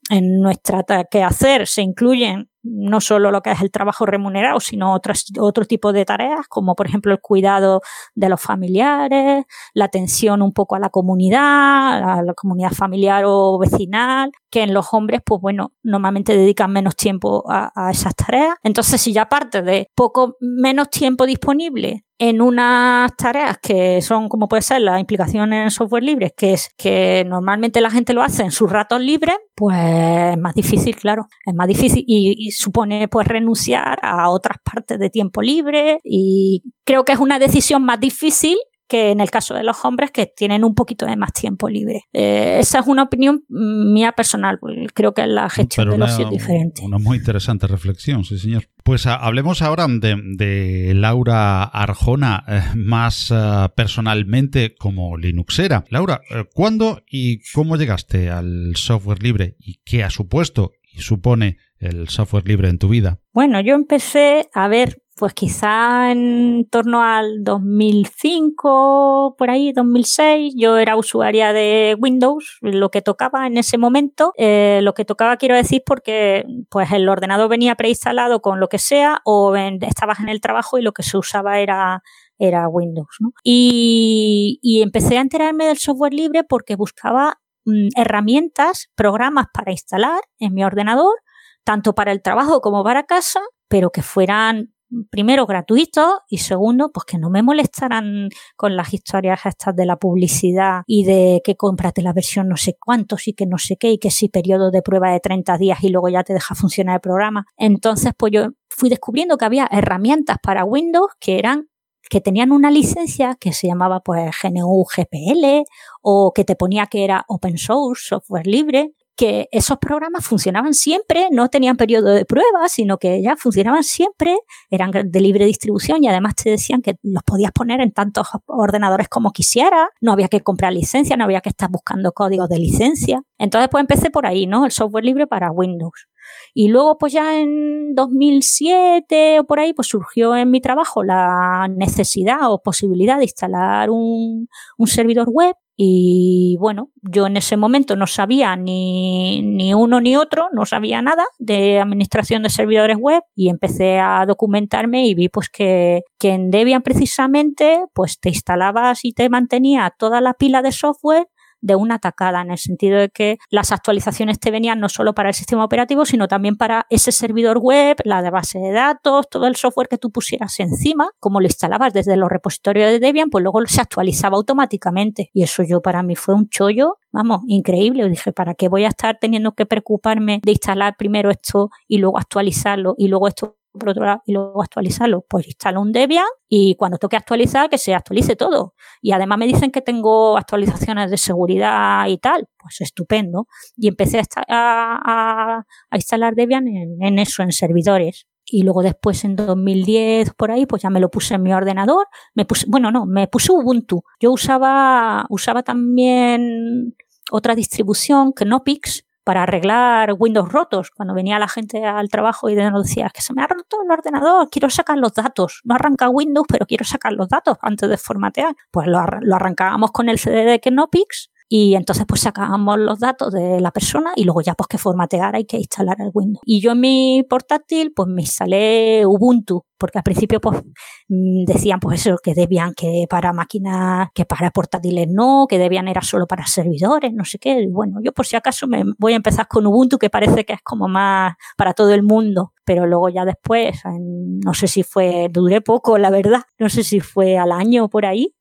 en 0.10 0.40
nuestra 0.40 0.84
quehacer, 1.10 1.68
se 1.68 1.82
incluyen 1.82 2.50
no 2.70 3.02
solo 3.02 3.32
lo 3.32 3.42
que 3.42 3.52
es 3.52 3.62
el 3.62 3.72
trabajo 3.72 4.06
remunerado, 4.06 4.60
sino 4.60 4.94
otros, 4.94 5.26
otro 5.40 5.66
tipo 5.66 5.94
de 5.94 6.06
tareas, 6.06 6.48
como 6.48 6.76
por 6.76 6.88
ejemplo 6.88 7.12
el 7.12 7.20
cuidado 7.20 7.82
de 8.16 8.30
los 8.30 8.42
familiares, 8.42 9.46
la 9.74 9.86
atención 9.86 10.42
un 10.42 10.54
poco 10.54 10.76
a 10.76 10.80
la 10.80 10.90
comunidad, 10.90 12.20
a 12.20 12.22
la 12.24 12.34
comunidad 12.34 12.72
familiar 12.72 13.24
o 13.26 13.58
vecinal, 13.58 14.32
que 14.50 14.64
en 14.64 14.74
los 14.74 14.88
hombres, 14.94 15.22
pues 15.26 15.42
bueno, 15.42 15.74
normalmente 15.84 16.36
dedican 16.36 16.72
menos 16.72 16.96
tiempo 16.96 17.44
a, 17.48 17.92
esas 17.92 18.16
tareas. 18.16 18.56
Entonces, 18.64 19.02
si 19.02 19.14
ya 19.14 19.28
parte 19.30 19.62
de 19.62 19.90
poco 19.96 20.38
menos 20.40 20.90
tiempo 20.90 21.26
disponible 21.26 22.06
en 22.20 22.42
unas 22.42 23.16
tareas 23.16 23.60
que 23.60 24.02
son 24.02 24.28
como 24.28 24.48
puede 24.48 24.64
ser 24.64 24.82
la 24.82 25.00
implicación 25.00 25.54
en 25.54 25.70
software 25.70 26.04
libre, 26.04 26.34
que 26.36 26.54
es 26.54 26.70
que 26.76 27.24
normalmente 27.28 27.80
la 27.80 27.92
gente 27.92 28.14
lo 28.14 28.24
hace 28.24 28.44
en 28.44 28.52
sus 28.52 28.72
ratos 28.72 29.02
libres, 29.02 29.36
pues 29.56 29.78
es 29.78 30.38
más 30.38 30.56
difícil, 30.56 30.96
claro, 30.96 31.28
es 31.46 31.54
más 31.54 31.68
difícil 31.68 32.04
y, 32.08 32.52
supone 32.58 33.08
pues 33.08 33.28
renunciar 33.28 34.00
a 34.02 34.30
otras 34.30 34.58
partes 34.64 34.98
de 34.98 35.10
tiempo 35.10 35.42
libre 35.42 36.00
y 36.04 36.64
creo 36.84 37.06
que 37.06 37.14
es 37.14 37.20
una 37.20 37.38
decisión 37.38 37.84
más 37.84 38.00
difícil 38.00 38.58
que 38.88 39.12
en 39.12 39.20
el 39.20 39.30
caso 39.30 39.54
de 39.54 39.64
los 39.64 39.84
hombres 39.84 40.12
que 40.12 40.26
tienen 40.26 40.64
un 40.64 40.74
poquito 40.74 41.06
de 41.06 41.18
más 41.18 41.34
tiempo 41.34 41.70
libre. 41.70 42.06
Eh, 42.14 42.58
esa 42.60 42.80
es 42.80 42.88
una 42.88 43.04
opinión 43.04 43.44
mía 43.50 44.14
personal, 44.14 44.60
creo 44.94 45.14
que 45.14 45.28
la 45.28 45.50
gestión 45.50 45.90
de 45.90 45.98
los 45.98 46.18
es 46.18 46.30
diferente. 46.30 46.84
Una 46.84 46.98
muy 46.98 47.18
interesante 47.18 47.68
reflexión, 47.68 48.24
sí 48.24 48.40
señor. 48.40 48.70
Pues 48.84 49.06
a, 49.06 49.16
ah, 49.16 49.26
hablemos 49.26 49.62
ahora 49.62 49.86
de, 49.88 50.16
de 50.38 50.94
Laura 50.96 51.64
Arjona, 51.66 52.46
eh, 52.48 52.62
más 52.76 53.30
uh, 53.30 53.70
personalmente 53.76 54.74
como 54.76 55.18
Linuxera. 55.18 55.84
Laura, 55.90 56.22
eh, 56.30 56.46
¿cuándo 56.54 57.04
y 57.06 57.42
cómo 57.52 57.76
llegaste 57.76 58.30
al 58.30 58.74
software 58.78 59.22
libre 59.22 59.58
y 59.60 59.82
qué 59.84 60.06
ha 60.06 60.10
supuesto 60.10 60.72
supone 61.02 61.58
el 61.80 62.10
software 62.10 62.48
libre 62.48 62.70
en 62.70 62.80
tu 62.80 62.90
vida? 62.90 63.20
Bueno, 63.34 63.62
yo 63.62 63.76
empecé 63.76 64.50
a 64.54 64.68
ver 64.68 65.02
pues 65.18 65.34
quizá 65.34 66.12
en 66.12 66.68
torno 66.70 67.02
al 67.02 67.44
2005, 67.44 69.36
por 69.36 69.50
ahí, 69.50 69.74
2006, 69.74 70.54
yo 70.56 70.78
era 70.78 70.96
usuaria 70.96 71.54
de 71.54 71.98
Windows, 72.00 72.60
lo 72.62 72.92
que 72.92 73.02
tocaba 73.02 73.48
en 73.48 73.58
ese 73.58 73.80
momento, 73.80 74.32
eh, 74.38 74.80
lo 74.84 74.94
que 74.94 75.06
tocaba 75.06 75.38
quiero 75.38 75.56
decir 75.56 75.82
porque 75.86 76.46
pues 76.70 76.92
el 76.92 77.10
ordenador 77.10 77.50
venía 77.50 77.74
preinstalado 77.74 78.42
con 78.42 78.60
lo 78.60 78.70
que 78.70 78.78
sea 78.78 79.22
o 79.26 79.56
estabas 79.56 80.20
en 80.20 80.30
el 80.30 80.40
trabajo 80.40 80.78
y 80.78 80.84
lo 80.84 80.92
que 80.92 81.02
se 81.04 81.18
usaba 81.18 81.60
era 81.60 82.04
era 82.40 82.68
Windows. 82.70 83.18
y 83.44 84.82
empecé 84.84 85.18
a 85.18 85.22
enterarme 85.22 85.66
del 85.66 85.78
software 85.78 86.14
libre 86.14 86.44
porque 86.44 86.76
buscaba 86.76 87.40
mm, 87.68 87.90
herramientas, 87.96 88.90
programas 88.96 89.48
para 89.54 89.72
instalar 89.72 90.22
en 90.40 90.54
mi 90.56 90.64
ordenador, 90.64 91.16
tanto 91.64 91.94
para 91.94 92.12
el 92.12 92.22
trabajo 92.22 92.62
como 92.62 92.84
para 92.84 93.04
casa, 93.04 93.42
pero 93.68 93.92
que 93.92 94.02
fueran 94.02 94.74
primero 95.10 95.46
gratuito 95.46 96.22
y 96.30 96.38
segundo, 96.40 96.92
pues 96.92 97.06
que 97.06 97.18
no 97.18 97.30
me 97.30 97.44
molestaran 97.44 98.30
con 98.56 98.76
las 98.76 98.94
historias 98.94 99.46
estas 99.46 99.76
de 99.76 99.86
la 99.86 99.98
publicidad 99.98 100.82
y 100.88 101.04
de 101.04 101.42
que 101.44 101.56
cómprate 101.56 102.02
la 102.02 102.14
versión 102.14 102.48
no 102.48 102.58
sé 102.58 102.78
cuántos 102.80 103.28
y 103.28 103.34
que 103.34 103.46
no 103.46 103.58
sé 103.58 103.78
qué 103.78 103.92
y 103.92 103.98
que 103.98 104.12
si 104.12 104.30
periodo 104.30 104.72
de 104.72 104.82
prueba 104.82 105.12
de 105.12 105.20
30 105.20 105.58
días 105.58 105.84
y 105.84 105.90
luego 105.90 106.10
ya 106.10 106.24
te 106.24 106.34
deja 106.34 106.56
funcionar 106.56 106.96
el 106.96 107.02
programa. 107.02 107.46
Entonces, 107.58 108.14
pues 108.18 108.32
yo 108.34 108.48
fui 108.70 108.90
descubriendo 108.90 109.38
que 109.38 109.46
había 109.46 109.68
herramientas 109.72 110.38
para 110.42 110.64
Windows 110.64 111.12
que 111.20 111.40
eran 111.40 111.68
que 112.10 112.22
tenían 112.22 112.52
una 112.52 112.72
licencia 112.72 113.36
que 113.40 113.54
se 113.54 113.68
llamaba 113.68 114.02
pues 114.02 114.36
GNU 114.42 114.86
GPL 114.86 115.64
o 116.02 116.34
que 116.34 116.44
te 116.44 116.56
ponía 116.56 116.88
que 116.88 117.04
era 117.04 117.26
open 117.28 117.58
source, 117.58 118.04
software 118.08 118.48
libre, 118.48 118.94
que 119.18 119.50
esos 119.52 119.78
programas 119.80 120.26
funcionaban 120.26 120.74
siempre, 120.74 121.28
no 121.32 121.50
tenían 121.50 121.76
periodo 121.76 122.10
de 122.10 122.24
prueba, 122.24 122.70
sino 122.70 122.98
que 122.98 123.22
ya 123.22 123.36
funcionaban 123.36 123.84
siempre, 123.84 124.38
eran 124.70 124.92
de 124.92 125.20
libre 125.22 125.46
distribución 125.46 126.04
y 126.04 126.08
además 126.08 126.36
te 126.36 126.52
decían 126.52 126.82
que 126.82 126.98
los 127.02 127.24
podías 127.24 127.52
poner 127.52 127.82
en 127.82 127.92
tantos 127.92 128.28
ordenadores 128.46 129.10
como 129.10 129.32
quisieras, 129.32 129.90
no 130.00 130.14
había 130.14 130.28
que 130.28 130.42
comprar 130.42 130.72
licencia, 130.72 131.18
no 131.18 131.24
había 131.24 131.42
que 131.42 131.50
estar 131.50 131.70
buscando 131.70 132.12
códigos 132.12 132.48
de 132.48 132.60
licencia. 132.60 133.24
Entonces 133.40 133.70
pues 133.72 133.82
empecé 133.82 134.12
por 134.12 134.26
ahí, 134.26 134.46
¿no? 134.46 134.66
El 134.66 134.72
software 134.72 135.04
libre 135.04 135.28
para 135.28 135.52
Windows. 135.52 136.08
Y 136.54 136.68
luego, 136.70 136.98
pues 136.98 137.14
ya 137.14 137.40
en 137.40 137.96
2007 137.96 139.40
o 139.40 139.44
por 139.46 139.60
ahí, 139.60 139.74
pues 139.74 139.88
surgió 139.88 140.36
en 140.36 140.52
mi 140.52 140.62
trabajo 140.62 141.04
la 141.04 141.68
necesidad 141.70 142.52
o 142.52 142.62
posibilidad 142.62 143.18
de 143.18 143.24
instalar 143.24 143.90
un, 143.90 144.50
un 144.78 144.88
servidor 144.88 145.30
web 145.30 145.56
y 145.80 146.58
bueno, 146.60 146.90
yo 147.04 147.28
en 147.28 147.38
ese 147.38 147.56
momento 147.56 147.96
no 147.96 148.08
sabía 148.08 148.56
ni, 148.56 149.44
ni 149.44 149.76
uno 149.76 150.02
ni 150.02 150.16
otro, 150.16 150.48
no 150.52 150.66
sabía 150.66 151.04
nada 151.04 151.24
de 151.38 151.80
administración 151.80 152.42
de 152.42 152.50
servidores 152.50 152.98
web 152.98 153.22
y 153.36 153.50
empecé 153.50 154.00
a 154.00 154.26
documentarme 154.26 155.06
y 155.06 155.14
vi 155.14 155.30
pues 155.30 155.50
que, 155.50 156.02
que 156.18 156.30
en 156.32 156.50
Debian 156.50 156.82
precisamente 156.82 157.84
pues 157.94 158.20
te 158.20 158.30
instalabas 158.30 159.06
y 159.06 159.14
te 159.14 159.30
mantenía 159.30 159.94
toda 159.96 160.20
la 160.20 160.34
pila 160.34 160.64
de 160.64 160.72
software 160.72 161.28
de 161.62 161.76
una 161.76 161.96
atacada, 161.96 162.42
en 162.42 162.52
el 162.52 162.58
sentido 162.58 163.00
de 163.00 163.10
que 163.10 163.38
las 163.50 163.72
actualizaciones 163.72 164.40
te 164.40 164.52
venían 164.52 164.80
no 164.80 164.90
solo 164.90 165.14
para 165.14 165.30
el 165.30 165.36
sistema 165.36 165.64
operativo, 165.64 166.06
sino 166.06 166.28
también 166.28 166.56
para 166.56 166.86
ese 166.90 167.12
servidor 167.12 167.58
web, 167.60 167.98
la 168.04 168.22
de 168.22 168.30
base 168.30 168.60
de 168.60 168.72
datos, 168.72 169.30
todo 169.30 169.48
el 169.48 169.56
software 169.56 169.88
que 169.88 169.98
tú 169.98 170.12
pusieras 170.12 170.60
encima, 170.60 171.10
como 171.20 171.40
lo 171.40 171.48
instalabas 171.48 171.94
desde 171.94 172.18
los 172.18 172.30
repositorios 172.30 172.92
de 172.92 173.00
Debian, 173.00 173.30
pues 173.30 173.44
luego 173.44 173.66
se 173.66 173.82
actualizaba 173.82 174.38
automáticamente. 174.38 175.30
Y 175.34 175.44
eso 175.44 175.64
yo 175.64 175.82
para 175.82 176.04
mí 176.04 176.16
fue 176.16 176.36
un 176.36 176.50
chollo 176.50 176.98
vamos, 177.18 177.42
increíble. 177.48 178.08
dije, 178.10 178.32
¿para 178.32 178.54
qué 178.54 178.70
voy 178.70 178.86
a 178.86 178.90
estar 178.90 179.18
teniendo 179.20 179.54
que 179.54 179.66
preocuparme 179.66 180.40
de 180.44 180.52
instalar 180.52 180.96
primero 180.98 181.32
esto 181.32 181.70
y 181.88 181.98
luego 181.98 182.18
actualizarlo 182.18 182.96
y 182.98 183.08
luego 183.08 183.28
esto 183.28 183.58
por 183.78 183.90
otro 183.90 184.06
lado, 184.06 184.22
y 184.26 184.34
luego 184.34 184.62
actualizarlo, 184.62 185.26
pues 185.28 185.48
instalo 185.48 185.82
un 185.82 185.92
Debian 185.92 186.26
y 186.50 186.76
cuando 186.76 186.98
toque 186.98 187.16
actualizar, 187.16 187.70
que 187.70 187.78
se 187.78 187.94
actualice 187.94 188.36
todo. 188.36 188.74
Y 189.02 189.12
además 189.12 189.38
me 189.38 189.48
dicen 189.48 189.72
que 189.72 189.82
tengo 189.82 190.38
actualizaciones 190.38 191.12
de 191.12 191.18
seguridad 191.18 192.08
y 192.08 192.18
tal, 192.18 192.48
pues 192.58 192.82
estupendo. 192.82 193.48
Y 193.76 193.88
empecé 193.88 194.22
a, 194.48 195.64
instalar 195.94 196.36
Debian 196.36 196.68
en, 196.68 197.02
en 197.02 197.20
eso, 197.20 197.44
en 197.44 197.52
servidores 197.52 198.28
y 198.50 198.64
luego 198.64 198.82
después 198.82 199.26
en 199.26 199.36
2010 199.36 200.34
por 200.34 200.52
ahí 200.52 200.66
pues 200.66 200.82
ya 200.82 200.90
me 200.90 201.00
lo 201.00 201.10
puse 201.10 201.36
en 201.36 201.44
mi 201.44 201.54
ordenador 201.54 202.08
me 202.34 202.46
puse 202.46 202.66
bueno 202.68 202.92
no 202.92 203.06
me 203.06 203.28
puse 203.28 203.52
Ubuntu 203.52 204.04
yo 204.22 204.32
usaba 204.32 205.26
usaba 205.30 205.64
también 205.64 206.96
otra 207.30 207.56
distribución 207.56 208.32
que 208.32 208.46
no 208.46 208.64
Pix 208.64 209.06
para 209.28 209.44
arreglar 209.44 210.16
Windows 210.18 210.50
rotos. 210.50 210.90
Cuando 210.90 211.14
venía 211.14 211.38
la 211.38 211.50
gente 211.50 211.84
al 211.84 212.08
trabajo 212.08 212.50
y 212.50 212.56
decía 212.56 213.12
que 213.14 213.22
se 213.22 213.34
me 213.34 213.44
ha 213.44 213.48
roto 213.48 213.84
el 213.84 213.92
ordenador, 213.92 214.50
quiero 214.50 214.70
sacar 214.70 214.98
los 214.98 215.14
datos. 215.14 215.60
No 215.66 215.76
arranca 215.76 216.08
Windows, 216.08 216.48
pero 216.48 216.66
quiero 216.66 216.86
sacar 216.86 217.12
los 217.12 217.28
datos 217.28 217.58
antes 217.62 217.90
de 217.90 217.98
formatear. 217.98 218.56
Pues 218.72 218.88
lo, 218.88 219.06
lo 219.20 219.36
arrancábamos 219.36 219.92
con 219.92 220.08
el 220.08 220.18
CD 220.18 220.46
de 220.46 220.62
Kenopix 220.62 221.30
y 221.50 221.76
entonces 221.76 222.06
pues 222.08 222.22
sacábamos 222.22 222.78
los 222.80 223.00
datos 223.00 223.32
de 223.34 223.62
la 223.62 223.72
persona 223.72 224.12
y 224.16 224.26
luego 224.26 224.42
ya 224.42 224.54
pues 224.54 224.68
que 224.68 224.78
formatear 224.78 225.36
hay 225.36 225.46
que 225.46 225.58
instalar 225.58 225.98
el 226.02 226.12
Windows. 226.14 226.42
Y 226.46 226.60
yo 226.60 226.72
en 226.72 226.82
mi 226.82 227.24
portátil 227.30 227.94
pues 227.96 228.10
me 228.10 228.22
instalé 228.22 229.06
Ubuntu 229.06 229.64
porque 229.78 230.00
al 230.00 230.04
principio 230.04 230.42
pues 230.42 230.62
mm, 231.08 231.46
decían 231.46 231.80
pues 231.80 232.02
eso 232.02 232.18
que 232.22 232.34
debían 232.34 232.74
que 232.74 233.06
para 233.10 233.32
máquinas 233.32 234.10
que 234.14 234.26
para 234.26 234.52
portátiles 234.52 235.08
no, 235.10 235.46
que 235.48 235.58
debían 235.58 235.88
era 235.88 236.02
solo 236.02 236.28
para 236.28 236.46
servidores, 236.48 237.14
no 237.14 237.24
sé 237.24 237.40
qué. 237.40 237.62
Y 237.62 237.68
bueno, 237.68 238.00
yo 238.04 238.12
por 238.12 238.26
si 238.26 238.36
acaso 238.36 238.68
me 238.68 238.84
voy 238.98 239.14
a 239.14 239.18
empezar 239.18 239.48
con 239.48 239.66
Ubuntu 239.68 239.98
que 239.98 240.10
parece 240.10 240.46
que 240.46 240.54
es 240.54 240.62
como 240.62 240.90
más 240.90 241.36
para 241.56 241.74
todo 241.74 241.94
el 241.94 242.04
mundo, 242.04 242.54
pero 242.66 242.86
luego 242.86 243.10
ya 243.10 243.24
después 243.24 243.82
no 243.86 244.54
sé 244.54 244.68
si 244.68 244.84
fue 244.84 245.30
duré 245.32 245.62
poco, 245.62 245.98
la 245.98 246.10
verdad, 246.10 246.42
no 246.60 246.70
sé 246.70 246.84
si 246.84 247.00
fue 247.00 247.38
al 247.38 247.52
año 247.52 247.88
por 247.90 248.06
ahí 248.06 248.34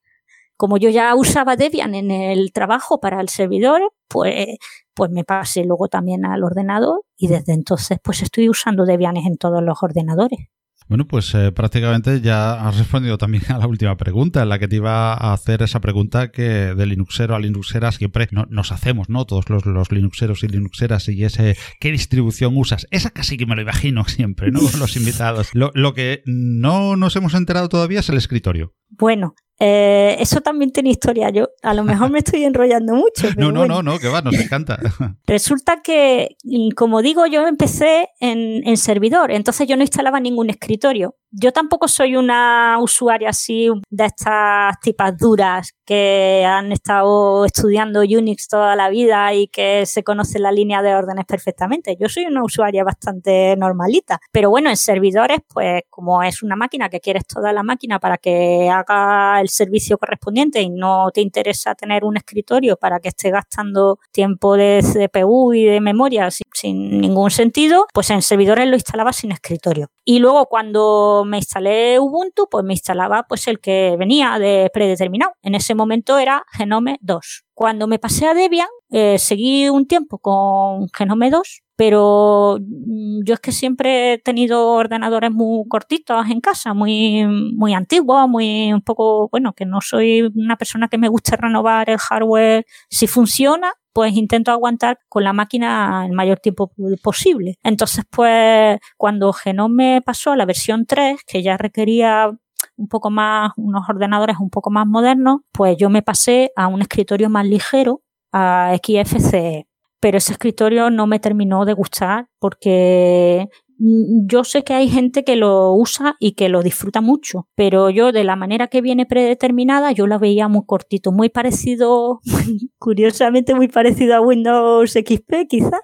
como 0.57 0.79
yo 0.79 0.91
ya 0.91 1.15
usaba 1.15 1.57
Debian 1.57 1.95
en 1.95 2.11
el 2.11 2.53
trabajo 2.53 3.01
para 3.01 3.21
el 3.21 3.29
servidor, 3.29 3.93
pues, 4.09 4.57
pues 4.95 5.11
me 5.11 5.25
pasé 5.25 5.65
luego 5.65 5.89
también 5.89 6.25
al 6.25 6.45
ordenador 6.45 7.03
y 7.17 7.29
desde 7.29 7.53
entonces 7.53 7.99
pues 8.03 8.23
estoy 8.23 8.49
usando 8.49 8.85
Debian 8.85 9.17
en 9.17 9.37
todos 9.37 9.63
los 9.63 9.83
ordenadores. 9.83 10.49
Bueno, 10.89 11.05
pues 11.09 11.35
eh, 11.35 11.51
prácticamente 11.51 12.21
ya 12.21 12.69
has 12.69 12.79
respondido 12.79 13.19
también 13.19 13.43
a 13.49 13.59
la 13.59 13.67
última 13.67 13.97
pregunta, 13.97 14.43
en 14.43 14.49
la 14.49 14.61
que 14.61 14.69
te 14.69 14.77
iba 14.77 15.15
a 15.15 15.33
hacer 15.33 15.63
esa 15.63 15.81
pregunta 15.81 16.31
que 16.31 16.43
de 16.43 16.87
Linuxero 16.87 17.35
a 17.35 17.41
Linuxera 17.41 17.91
siempre 17.91 18.29
nos 18.31 18.71
hacemos, 18.71 19.09
¿no? 19.09 19.25
Todos 19.25 19.51
los, 19.51 19.67
los, 19.67 19.91
Linuxeros 19.91 20.45
y 20.45 20.49
Linuxeras 20.49 21.09
y 21.09 21.25
ese, 21.25 21.57
¿qué 21.81 21.91
distribución 21.91 22.57
usas? 22.57 22.87
Esa 22.93 23.11
casi 23.11 23.37
que 23.37 23.47
me 23.47 23.57
lo 23.57 23.63
imagino 23.63 24.05
siempre, 24.07 24.53
¿no? 24.53 24.61
Los 24.79 24.97
invitados. 24.97 25.49
Lo, 25.55 25.73
lo 25.75 25.93
que 25.93 26.23
no 26.25 26.95
nos 26.95 27.17
hemos 27.17 27.35
enterado 27.35 27.69
todavía 27.69 28.01
es 28.01 28.09
el 28.09 28.17
escritorio. 28.17 28.73
Bueno, 28.89 29.35
eh, 29.59 30.17
eso 30.21 30.41
también 30.41 30.71
tiene 30.71 30.91
historia. 30.91 31.31
Yo 31.31 31.49
a 31.63 31.73
lo 31.73 31.85
mejor 31.85 32.11
me 32.11 32.19
estoy 32.19 32.45
enrollando 32.45 32.95
mucho. 32.95 33.29
no, 33.37 33.53
no, 33.53 33.67
no, 33.67 33.83
no, 33.83 33.99
que 33.99 34.09
va, 34.09 34.21
nos 34.21 34.35
encanta. 34.35 34.79
Resulta 35.27 35.83
que, 35.83 36.37
como 36.75 37.03
digo, 37.03 37.27
yo 37.27 37.47
empecé 37.47 38.09
en, 38.21 38.67
en, 38.67 38.77
servidor, 38.77 39.31
entonces 39.31 39.67
yo 39.67 39.77
no 39.77 39.83
instalaba 39.83 40.21
ningún 40.21 40.51
escritorio. 40.51 41.17
Yo 41.39 41.53
tampoco 41.53 41.87
soy 41.87 42.17
una 42.17 42.79
usuaria 42.81 43.29
así 43.29 43.69
de 43.91 44.07
estas 44.07 44.81
tipas 44.81 45.19
duras 45.19 45.75
que 45.85 46.47
han 46.47 46.73
estado 46.73 47.45
estudiando 47.45 48.01
Unix 48.01 48.49
toda 48.49 48.75
la 48.75 48.89
vida 48.89 49.35
y 49.35 49.49
que 49.49 49.85
se 49.85 50.03
conoce 50.03 50.39
la 50.39 50.51
línea 50.51 50.81
de 50.81 50.95
órdenes 50.95 51.27
perfectamente. 51.27 51.95
Yo 52.01 52.09
soy 52.09 52.25
una 52.25 52.43
usuaria 52.43 52.85
bastante 52.85 53.55
normalita. 53.59 54.19
Pero 54.33 54.49
bueno, 54.49 54.71
en 54.71 54.79
servidores, 54.79 55.41
pues 55.53 55.83
como 55.91 56.23
es 56.23 56.43
una 56.43 56.57
máquina 56.57 56.89
que 56.89 57.01
quieres 57.01 57.27
toda 57.27 57.53
la 57.53 57.63
máquina 57.63 58.01
para 58.01 58.17
que 58.17 58.71
haga 58.71 59.39
el 59.43 59.51
servicio 59.51 59.99
correspondiente 59.99 60.63
y 60.63 60.71
no 60.71 61.11
te 61.13 61.21
interesa 61.21 61.75
tener 61.75 62.03
un 62.05 62.17
escritorio 62.17 62.79
para 62.79 62.99
que 62.99 63.09
esté 63.09 63.31
gastando 63.31 63.99
tiempo 64.11 64.57
de 64.57 64.81
CPU 64.83 65.53
y 65.53 65.65
de 65.67 65.83
memoria 65.83 66.29
sin, 66.57 67.01
ningún 67.01 67.31
sentido, 67.31 67.87
pues 67.93 68.11
en 68.11 68.23
servidores 68.23 68.67
lo 68.69 68.75
instalaba 68.75 69.13
sin 69.13 69.33
escritorio. 69.33 69.89
Y 70.05 70.19
luego 70.19 70.47
cuando 70.47 71.25
me 71.27 71.39
instalé 71.39 71.99
Ubuntu, 71.99 72.49
pues 72.51 72.65
me 72.65 72.75
instalaba 72.75 73.25
pues 73.29 73.47
el 73.49 73.61
que 73.61 73.97
venía 73.99 74.39
de 74.39 74.71
predeterminado. 74.73 75.33
En 75.43 75.55
ese 75.55 75.75
momento 75.75 76.19
era 76.19 76.45
Genome 76.53 76.99
2. 77.03 77.45
Cuando 77.55 77.87
me 77.87 77.99
pasé 77.99 78.27
a 78.27 78.35
Debian, 78.35 78.69
eh, 78.91 79.19
seguí 79.19 79.69
un 79.69 79.87
tiempo 79.87 80.19
con 80.19 80.89
Genome 80.97 81.31
2, 81.31 81.63
pero 81.77 82.59
mm, 82.61 83.23
yo 83.25 83.35
es 83.35 83.41
que 83.41 83.53
siempre 83.53 84.15
he 84.15 84.19
tenido 84.19 84.69
ordenadores 84.73 85.31
muy 85.31 85.69
cortitos 85.69 86.27
en 86.31 86.41
casa, 86.41 86.75
muy, 86.75 87.27
muy 87.27 87.75
antiguos, 87.75 88.29
muy 88.29 88.73
un 88.73 88.81
poco, 88.83 89.29
bueno, 89.31 89.53
que 89.53 89.67
no 89.67 89.81
soy 89.81 90.23
una 90.35 90.57
persona 90.57 90.89
que 90.89 90.99
me 90.99 91.09
guste 91.09 91.37
renovar 91.37 91.91
el 91.91 91.99
hardware 91.99 92.67
si 92.91 93.07
funciona, 93.07 93.73
pues 93.93 94.15
intento 94.15 94.51
aguantar 94.51 94.99
con 95.09 95.25
la 95.25 95.33
máquina 95.33 96.05
el 96.07 96.13
mayor 96.13 96.39
tiempo 96.41 96.73
posible. 97.03 97.59
Entonces, 97.63 98.05
pues 98.11 98.79
cuando 98.97 99.33
Genome 99.33 100.03
pasó 100.05 100.33
a 100.33 100.37
la 100.37 100.45
versión 100.47 100.87
3, 100.87 101.23
que 101.27 101.43
ya 101.43 101.57
requería 101.57 102.31
un 102.77 102.89
poco 102.89 103.11
más, 103.11 103.53
unos 103.57 103.89
ordenadores 103.89 104.37
un 104.39 104.51
poco 104.51 104.71
más 104.71 104.87
modernos, 104.87 105.41
pues 105.53 105.77
yo 105.79 105.91
me 105.91 106.03
pasé 106.03 106.53
a 106.57 106.67
un 106.69 106.83
escritorio 106.83 107.31
más 107.31 107.47
ligero, 107.47 108.03
a 108.33 108.77
XFCE. 108.83 109.67
Pero 110.07 110.19
ese 110.19 110.35
escritorio 110.35 110.89
no 110.89 111.09
me 111.09 111.19
terminó 111.19 111.65
de 111.65 111.73
gustar 111.73 112.29
porque 112.39 113.49
Mm, 113.79 114.27
yo 114.27 114.43
sé 114.45 114.65
que 114.65 114.73
hay 114.73 114.89
gente 114.89 115.23
que 115.23 115.37
lo 115.37 115.75
usa 115.75 116.17
y 116.19 116.33
que 116.33 116.49
lo 116.49 116.63
disfruta 116.63 117.01
mucho, 117.03 117.47
pero 117.55 117.91
yo 117.91 118.11
de 118.11 118.25
la 118.25 118.35
manera 118.35 118.69
que 118.69 118.81
viene 118.81 119.05
predeterminada, 119.05 119.93
yo 119.93 120.07
la 120.07 120.19
veía 120.19 120.49
muy 120.49 120.65
cortito, 120.65 121.13
muy 121.13 121.29
parecido, 121.29 122.21
curiosamente 122.79 123.55
muy 123.55 123.69
parecido 123.69 124.17
a 124.17 124.21
Windows 124.21 124.93
XP 124.93 125.47
quizás 125.49 125.81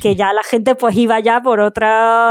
que 0.00 0.16
ya 0.16 0.32
la 0.32 0.42
gente 0.42 0.74
pues 0.74 0.96
iba 0.96 1.20
ya 1.20 1.42
por 1.42 1.60
otro 1.60 1.86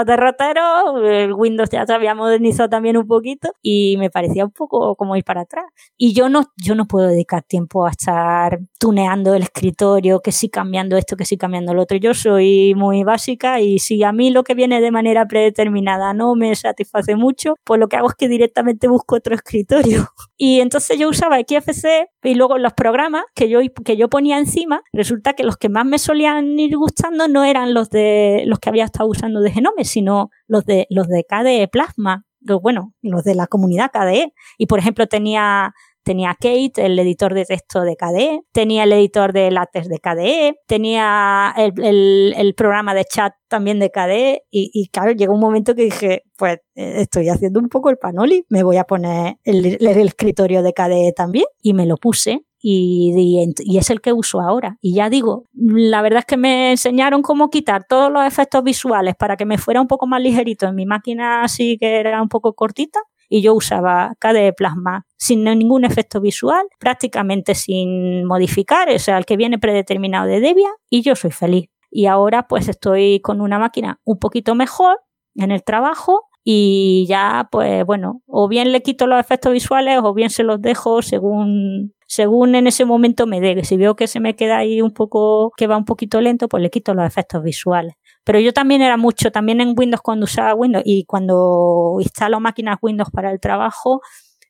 derrotero, 0.06 1.06
el 1.06 1.34
Windows 1.34 1.70
ya 1.70 1.86
se 1.86 1.94
había 1.94 2.16
modernizado 2.16 2.70
también 2.70 2.98
un 2.98 3.08
poquito 3.08 3.52
y 3.62 3.98
me 3.98 4.10
parecía 4.10 4.46
un 4.46 4.52
poco 4.52 4.96
como 4.96 5.16
ir 5.16 5.24
para 5.24 5.42
atrás. 5.42 5.66
Y 5.98 6.14
yo 6.14 6.30
no, 6.30 6.46
yo 6.58 6.76
no 6.76 6.88
puedo 6.88 7.08
dedicar 7.08 7.44
tiempo 7.44 7.86
a 7.86 7.92
estar 7.92 8.60
tuneando 8.80 9.34
el 9.34 9.44
escritorio, 9.44 10.22
que 10.22 10.32
sí 10.32 10.50
cambiando 10.50 10.98
esto, 10.98 11.16
que 11.16 11.26
sí 11.26 11.38
cambiando 11.38 11.74
lo 11.74 11.84
otro. 11.84 11.98
Yo 11.98 12.14
soy 12.14 12.74
muy 12.76 13.04
básica 13.04 13.60
y 13.60 13.80
si 13.80 14.04
a 14.04 14.12
mí 14.12 14.32
lo 14.32 14.44
que 14.44 14.54
viene 14.54 14.82
de 14.82 14.92
manera 14.92 15.28
predeterminada 15.28 16.14
no 16.14 16.36
me 16.36 16.56
satisface 16.56 17.16
mucho, 17.16 17.56
pues 17.64 17.80
lo 17.80 17.88
que 17.88 17.98
hago 17.98 18.10
es 18.10 18.16
que 18.16 18.28
directamente 18.28 18.88
busco 18.88 19.16
otro 19.16 19.36
escritorio. 19.36 20.08
Y 20.42 20.62
entonces 20.62 20.98
yo 20.98 21.10
usaba 21.10 21.38
XFC 21.40 22.08
y 22.24 22.34
luego 22.34 22.58
los 22.58 22.72
programas 22.72 23.24
que 23.36 23.50
yo, 23.50 23.60
que 23.84 23.98
yo 23.98 24.08
ponía 24.08 24.38
encima, 24.38 24.82
resulta 24.94 25.34
que 25.34 25.44
los 25.44 25.58
que 25.58 25.68
más 25.68 25.86
me 25.86 26.00
solían 26.00 26.58
ir 26.58 26.78
gustando 26.78 27.09
no 27.12 27.44
eran 27.44 27.74
los 27.74 27.90
de 27.90 28.44
los 28.46 28.60
que 28.60 28.70
había 28.70 28.86
estado 28.86 29.10
usando 29.10 29.42
de 29.42 29.52
Genome, 29.52 29.86
sino 29.86 30.30
los 30.48 30.66
de 30.66 30.88
los 30.90 31.08
de 31.08 31.24
KDE 31.24 31.68
Plasma, 31.68 32.26
los, 32.42 32.62
bueno, 32.62 32.94
los 33.02 33.24
de 33.24 33.36
la 33.36 33.48
comunidad 33.48 33.92
KDE. 33.92 34.34
Y 34.58 34.66
por 34.68 34.80
ejemplo 34.80 35.08
tenía 35.08 35.74
tenía 36.04 36.34
Kate, 36.34 36.74
el 36.78 36.98
editor 36.98 37.36
de 37.36 37.46
texto 37.46 37.82
de 37.82 37.96
KDE, 37.96 38.42
tenía 38.52 38.84
el 38.84 38.94
editor 38.94 39.32
de 39.32 39.52
látex 39.52 39.88
de 39.88 40.00
KDE, 40.00 40.60
tenía 40.66 41.54
el, 41.56 42.54
programa 42.58 42.96
de 42.96 43.06
chat 43.06 43.34
también 43.48 43.78
de 43.78 43.92
KDE 43.92 44.44
y, 44.50 44.90
claro, 44.90 45.12
llegó 45.12 45.36
un 45.36 45.40
momento 45.40 45.76
que 45.76 45.84
dije, 45.84 46.24
pues 46.36 46.62
eh, 46.74 47.02
estoy 47.02 47.30
haciendo 47.30 47.60
un 47.60 47.70
poco 47.70 47.92
el 47.92 47.98
panoli, 47.98 48.44
me 48.50 48.64
voy 48.64 48.78
a 48.78 48.86
poner 48.86 49.36
el, 49.44 49.78
el 49.80 50.08
escritorio 50.08 50.64
de 50.64 50.74
KDE 50.74 51.14
también. 51.16 51.46
Y 51.62 51.74
me 51.74 51.86
lo 51.86 51.98
puse 51.98 52.44
y, 52.62 53.78
es 53.78 53.90
el 53.90 54.02
que 54.02 54.14
uso 54.14 54.42
ahora. 54.42 54.78
Y 54.82 54.96
ya 54.96 55.10
digo, 55.10 55.46
la 55.54 56.02
verdad 56.02 56.20
es 56.20 56.26
que 56.26 56.38
me 56.38 56.72
enseñaron 56.72 57.22
cómo 57.22 57.50
quitar 57.50 57.86
todos 57.88 58.12
los 58.12 58.26
efectos 58.26 58.64
visuales 58.64 59.16
para 59.16 59.38
que 59.38 59.46
me 59.46 59.58
fuera 59.58 59.82
un 59.82 59.88
poco 59.88 60.08
más 60.08 60.22
ligerito 60.22 60.68
en 60.68 60.76
mi 60.76 60.86
máquina 60.86 61.44
así 61.44 61.78
que 61.80 62.00
era 62.00 62.22
un 62.22 62.30
poco 62.30 62.54
cortita 62.54 63.00
y 63.30 63.42
yo 63.42 63.54
usaba 63.54 64.14
KDE 64.20 64.54
Plasma 64.54 65.06
sin 65.18 65.44
ningún 65.44 65.86
efecto 65.86 66.20
visual, 66.20 66.66
prácticamente 66.80 67.54
sin 67.54 68.26
modificar, 68.26 68.90
o 68.90 69.00
sea, 69.00 69.18
el 69.20 69.26
que 69.26 69.38
viene 69.38 69.60
predeterminado 69.60 70.26
de 70.26 70.40
Debian 70.40 70.72
y 70.90 71.04
yo 71.04 71.16
soy 71.16 71.32
feliz. 71.32 71.70
Y 71.92 72.08
ahora 72.08 72.48
pues 72.48 72.68
estoy 72.68 73.20
con 73.22 73.40
una 73.40 73.60
máquina 73.60 74.00
un 74.04 74.18
poquito 74.18 74.56
mejor 74.56 75.00
en 75.36 75.52
el 75.52 75.64
trabajo 75.64 76.29
y 76.52 77.06
ya 77.08 77.48
pues 77.52 77.86
bueno, 77.86 78.24
o 78.26 78.48
bien 78.48 78.72
le 78.72 78.82
quito 78.82 79.06
los 79.06 79.20
efectos 79.20 79.54
visuales 79.54 80.00
o 80.04 80.16
bien 80.16 80.32
se 80.32 80.42
los 80.42 80.60
dejo 80.60 81.04
según 81.04 81.94
según 82.08 82.56
en 82.56 82.66
ese 82.66 82.86
momento 82.86 83.28
me 83.28 83.40
dé. 83.40 83.64
Si 83.64 83.78
veo 83.78 83.96
que 83.96 84.08
se 84.08 84.20
me 84.20 84.36
queda 84.36 84.58
ahí 84.58 84.82
un 84.82 84.92
poco, 84.92 85.52
que 85.56 85.68
va 85.68 85.78
un 85.78 85.86
poquito 85.86 86.20
lento, 86.22 86.50
pues 86.50 86.64
le 86.64 86.72
quito 86.72 86.96
los 86.96 87.06
efectos 87.06 87.44
visuales. 87.44 87.94
Pero 88.24 88.40
yo 88.40 88.52
también 88.52 88.82
era 88.82 88.98
mucho, 88.98 89.32
también 89.32 89.62
en 89.62 89.76
Windows 89.78 90.02
cuando 90.02 90.24
usaba 90.24 90.56
Windows 90.56 90.84
y 90.88 91.06
cuando 91.06 91.98
instalo 92.00 92.40
máquinas 92.40 92.80
Windows 92.82 93.12
para 93.12 93.32
el 93.32 93.40
trabajo, 93.40 94.02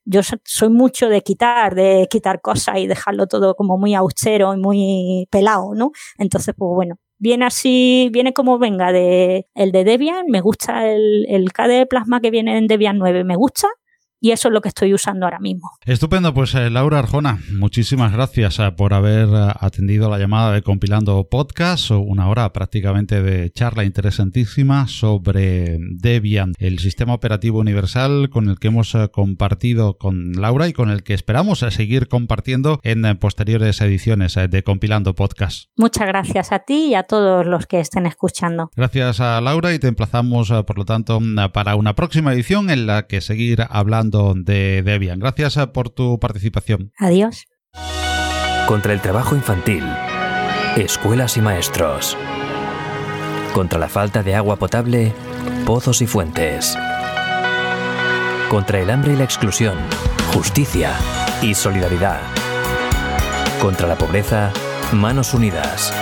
yo 0.06 0.22
soy 0.22 0.70
mucho 0.70 1.10
de 1.10 1.20
quitar, 1.20 1.74
de 1.74 2.08
quitar 2.10 2.40
cosas 2.40 2.78
y 2.78 2.86
dejarlo 2.86 3.26
todo 3.26 3.54
como 3.54 3.76
muy 3.76 3.94
austero 3.94 4.54
y 4.54 4.56
muy 4.56 5.28
pelado, 5.30 5.74
¿no? 5.74 5.92
Entonces, 6.16 6.54
pues 6.56 6.70
bueno, 6.74 6.96
viene 7.20 7.44
así, 7.44 8.08
viene 8.12 8.32
como 8.32 8.58
venga 8.58 8.90
de 8.92 9.46
el 9.54 9.70
de 9.70 9.84
Debian, 9.84 10.26
me 10.26 10.40
gusta 10.40 10.90
el, 10.90 11.26
el 11.28 11.52
KDE 11.52 11.86
Plasma 11.86 12.20
que 12.20 12.30
viene 12.30 12.58
en 12.58 12.66
Debian 12.66 12.98
9, 12.98 13.22
me 13.24 13.36
gusta, 13.36 13.68
y 14.20 14.32
eso 14.32 14.48
es 14.48 14.54
lo 14.54 14.60
que 14.60 14.68
estoy 14.68 14.92
usando 14.92 15.24
ahora 15.26 15.40
mismo. 15.40 15.70
Estupendo, 15.86 16.34
pues 16.34 16.54
eh, 16.54 16.68
Laura 16.68 16.98
Arjona, 16.98 17.40
muchísimas 17.52 18.12
gracias 18.12 18.58
eh, 18.58 18.70
por 18.76 18.92
haber 18.92 19.28
eh, 19.28 19.52
atendido 19.58 20.10
la 20.10 20.18
llamada 20.18 20.52
de 20.52 20.62
Compilando 20.62 21.26
Podcast, 21.28 21.90
una 21.90 22.28
hora 22.28 22.52
prácticamente 22.52 23.22
de 23.22 23.50
charla 23.50 23.84
interesantísima 23.84 24.86
sobre 24.88 25.78
Debian, 25.80 26.52
el 26.58 26.78
sistema 26.78 27.14
operativo 27.14 27.60
universal 27.60 28.28
con 28.28 28.48
el 28.48 28.58
que 28.58 28.68
hemos 28.68 28.96
compartido 29.12 29.96
con 29.96 30.32
Laura 30.32 30.68
y 30.68 30.72
con 30.72 30.90
el 30.90 31.02
que 31.02 31.14
esperamos 31.14 31.60
seguir 31.60 32.08
compartiendo 32.08 32.80
en 32.82 33.16
posteriores 33.16 33.80
ediciones 33.80 34.34
de 34.34 34.62
Compilando 34.62 35.14
Podcast. 35.14 35.70
Muchas 35.76 36.06
gracias 36.06 36.52
a 36.52 36.58
ti 36.60 36.88
y 36.88 36.94
a 36.94 37.04
todos 37.04 37.46
los 37.46 37.66
que 37.66 37.80
estén 37.80 38.06
escuchando. 38.06 38.70
Gracias 38.76 39.20
a 39.20 39.40
Laura 39.40 39.72
y 39.72 39.78
te 39.78 39.88
emplazamos, 39.88 40.52
por 40.66 40.76
lo 40.76 40.84
tanto, 40.84 41.20
para 41.52 41.76
una 41.76 41.94
próxima 41.94 42.32
edición 42.32 42.70
en 42.70 42.86
la 42.86 43.06
que 43.06 43.20
seguir 43.20 43.64
hablando 43.70 44.09
de 44.10 44.82
Debian. 44.82 45.18
Gracias 45.18 45.56
eh, 45.56 45.66
por 45.66 45.90
tu 45.90 46.18
participación. 46.18 46.92
Adiós. 46.98 47.46
Contra 48.66 48.92
el 48.92 49.00
trabajo 49.00 49.34
infantil, 49.34 49.84
escuelas 50.76 51.36
y 51.36 51.40
maestros. 51.40 52.16
Contra 53.52 53.78
la 53.78 53.88
falta 53.88 54.22
de 54.22 54.34
agua 54.34 54.56
potable, 54.56 55.12
pozos 55.66 56.02
y 56.02 56.06
fuentes. 56.06 56.76
Contra 58.48 58.80
el 58.80 58.90
hambre 58.90 59.14
y 59.14 59.16
la 59.16 59.24
exclusión, 59.24 59.76
justicia 60.32 60.92
y 61.42 61.54
solidaridad. 61.54 62.20
Contra 63.60 63.88
la 63.88 63.98
pobreza, 63.98 64.52
manos 64.92 65.34
unidas. 65.34 65.92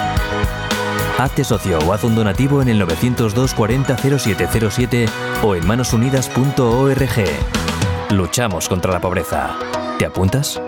Hazte 1.19 1.43
socio 1.43 1.81
o 1.81 1.93
haz 1.93 2.05
un 2.05 2.15
donativo 2.15 2.63
en 2.63 2.69
el 2.69 2.79
902 2.79 3.53
40 3.55 3.99
0707 3.99 5.07
o 5.43 5.57
en 5.57 5.67
manosunidas.org. 5.67 7.68
Luchamos 8.11 8.71
contra 8.71 8.91
la 8.91 9.01
pobreza. 9.01 9.55
¿Te 9.99 10.07
apuntas? 10.07 10.59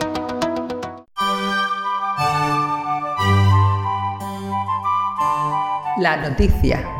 La 5.96 6.18
noticia. 6.18 6.99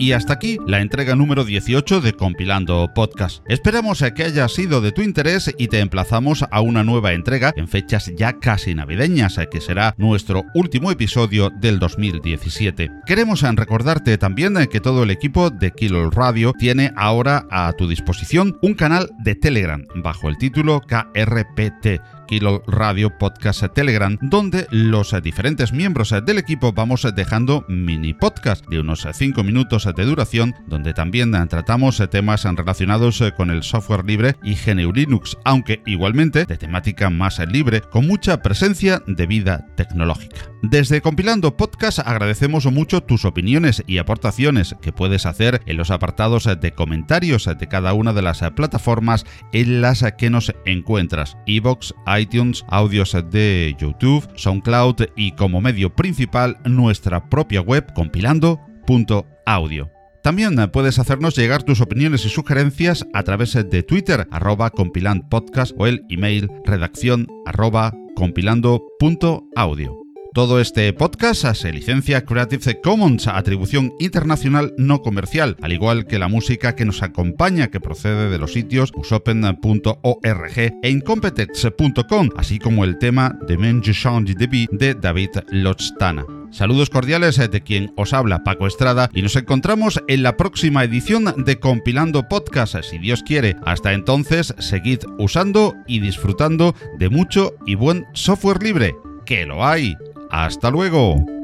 Y 0.00 0.12
hasta 0.12 0.32
aquí 0.32 0.58
la 0.66 0.80
entrega 0.80 1.16
número 1.16 1.44
18 1.44 2.00
de 2.00 2.14
Compilando 2.14 2.90
Podcast. 2.94 3.44
Esperamos 3.46 4.02
que 4.14 4.22
haya 4.22 4.48
sido 4.48 4.80
de 4.80 4.92
tu 4.92 5.02
interés 5.02 5.54
y 5.58 5.68
te 5.68 5.80
emplazamos 5.80 6.46
a 6.50 6.60
una 6.60 6.82
nueva 6.82 7.12
entrega 7.12 7.52
en 7.56 7.68
fechas 7.68 8.10
ya 8.16 8.38
casi 8.38 8.74
navideñas, 8.74 9.38
que 9.50 9.60
será 9.60 9.94
nuestro 9.98 10.44
último 10.54 10.90
episodio 10.90 11.50
del 11.50 11.78
2017. 11.78 12.90
Queremos 13.06 13.42
recordarte 13.42 14.16
también 14.18 14.54
que 14.70 14.80
todo 14.80 15.02
el 15.02 15.10
equipo 15.10 15.50
de 15.50 15.72
Kilo 15.72 16.10
Radio 16.10 16.52
tiene 16.58 16.92
ahora 16.96 17.46
a 17.50 17.72
tu 17.74 17.86
disposición 17.86 18.56
un 18.62 18.74
canal 18.74 19.10
de 19.18 19.34
Telegram 19.34 19.84
bajo 19.96 20.28
el 20.28 20.38
título 20.38 20.80
KRPT 20.80 22.17
Kilo 22.28 22.62
Radio 22.66 23.16
Podcast 23.18 23.64
Telegram, 23.74 24.18
donde 24.20 24.66
los 24.70 25.14
diferentes 25.22 25.72
miembros 25.72 26.14
del 26.24 26.38
equipo 26.38 26.72
vamos 26.72 27.06
dejando 27.16 27.64
mini 27.68 28.12
podcast 28.12 28.66
de 28.68 28.80
unos 28.80 29.08
5 29.10 29.42
minutos 29.42 29.88
de 29.96 30.04
duración, 30.04 30.54
donde 30.66 30.92
también 30.92 31.32
tratamos 31.48 32.02
temas 32.10 32.44
relacionados 32.44 33.24
con 33.36 33.50
el 33.50 33.62
software 33.62 34.04
libre 34.04 34.36
y 34.42 34.54
GNU 34.54 34.92
Linux, 34.92 35.38
aunque 35.44 35.82
igualmente 35.86 36.44
de 36.44 36.58
temática 36.58 37.08
más 37.08 37.38
libre, 37.48 37.80
con 37.80 38.06
mucha 38.06 38.42
presencia 38.42 39.02
de 39.06 39.26
vida 39.26 39.66
tecnológica. 39.74 40.36
Desde 40.62 41.00
Compilando 41.00 41.56
Podcast 41.56 42.00
agradecemos 42.00 42.66
mucho 42.66 43.00
tus 43.00 43.24
opiniones 43.24 43.82
y 43.86 43.98
aportaciones 43.98 44.76
que 44.82 44.92
puedes 44.92 45.24
hacer 45.24 45.62
en 45.66 45.76
los 45.76 45.90
apartados 45.90 46.48
de 46.60 46.72
comentarios 46.72 47.46
de 47.46 47.68
cada 47.68 47.94
una 47.94 48.12
de 48.12 48.22
las 48.22 48.40
plataformas 48.54 49.24
en 49.52 49.80
las 49.80 50.04
que 50.18 50.30
nos 50.30 50.52
encuentras, 50.66 51.38
iVoox, 51.46 51.92
iTunes, 52.18 52.64
audios 52.68 53.16
de 53.30 53.76
YouTube, 53.78 54.28
SoundCloud 54.34 55.06
y 55.16 55.32
como 55.32 55.60
medio 55.60 55.94
principal 55.94 56.58
nuestra 56.64 57.28
propia 57.28 57.60
web 57.60 57.92
compilando.audio. 57.94 59.90
También 60.22 60.56
puedes 60.72 60.98
hacernos 60.98 61.36
llegar 61.36 61.62
tus 61.62 61.80
opiniones 61.80 62.24
y 62.24 62.28
sugerencias 62.28 63.06
a 63.14 63.22
través 63.22 63.54
de 63.54 63.82
Twitter, 63.82 64.26
arroba 64.30 64.70
compilandpodcast 64.70 65.72
o 65.78 65.86
el 65.86 66.04
email 66.08 66.50
redacción 66.64 67.26
arroba 67.46 67.94
compilando.audio. 68.14 70.07
Todo 70.34 70.60
este 70.60 70.92
podcast 70.92 71.44
se 71.54 71.72
licencia 71.72 72.24
Creative 72.24 72.80
Commons, 72.82 73.26
atribución 73.26 73.94
internacional 73.98 74.74
no 74.76 75.00
comercial, 75.00 75.56
al 75.62 75.72
igual 75.72 76.06
que 76.06 76.18
la 76.18 76.28
música 76.28 76.76
que 76.76 76.84
nos 76.84 77.02
acompaña 77.02 77.68
que 77.68 77.80
procede 77.80 78.28
de 78.28 78.38
los 78.38 78.52
sitios 78.52 78.92
usopen.org 78.94 80.58
e 80.82 80.90
incompetex.com, 80.90 82.28
así 82.36 82.58
como 82.58 82.84
el 82.84 82.98
tema 82.98 83.38
de 83.46 83.56
Mange 83.56 83.92
Change 83.92 84.34
de 84.34 84.68
de 84.70 84.94
David 84.94 85.30
Lochtana. 85.50 86.24
Saludos 86.50 86.90
cordiales 86.90 87.36
de 87.36 87.60
quien 87.62 87.92
os 87.96 88.12
habla 88.12 88.42
Paco 88.44 88.66
Estrada 88.66 89.10
y 89.12 89.22
nos 89.22 89.36
encontramos 89.36 90.00
en 90.08 90.22
la 90.22 90.36
próxima 90.36 90.84
edición 90.84 91.44
de 91.44 91.58
Compilando 91.58 92.28
Podcast, 92.28 92.76
si 92.82 92.98
Dios 92.98 93.22
quiere. 93.22 93.56
Hasta 93.64 93.92
entonces, 93.92 94.54
seguid 94.58 95.00
usando 95.18 95.74
y 95.86 96.00
disfrutando 96.00 96.74
de 96.98 97.10
mucho 97.10 97.54
y 97.66 97.74
buen 97.74 98.06
software 98.14 98.62
libre, 98.62 98.94
que 99.26 99.44
lo 99.44 99.66
hay. 99.66 99.94
Hasta 100.30 100.70
luego. 100.70 101.37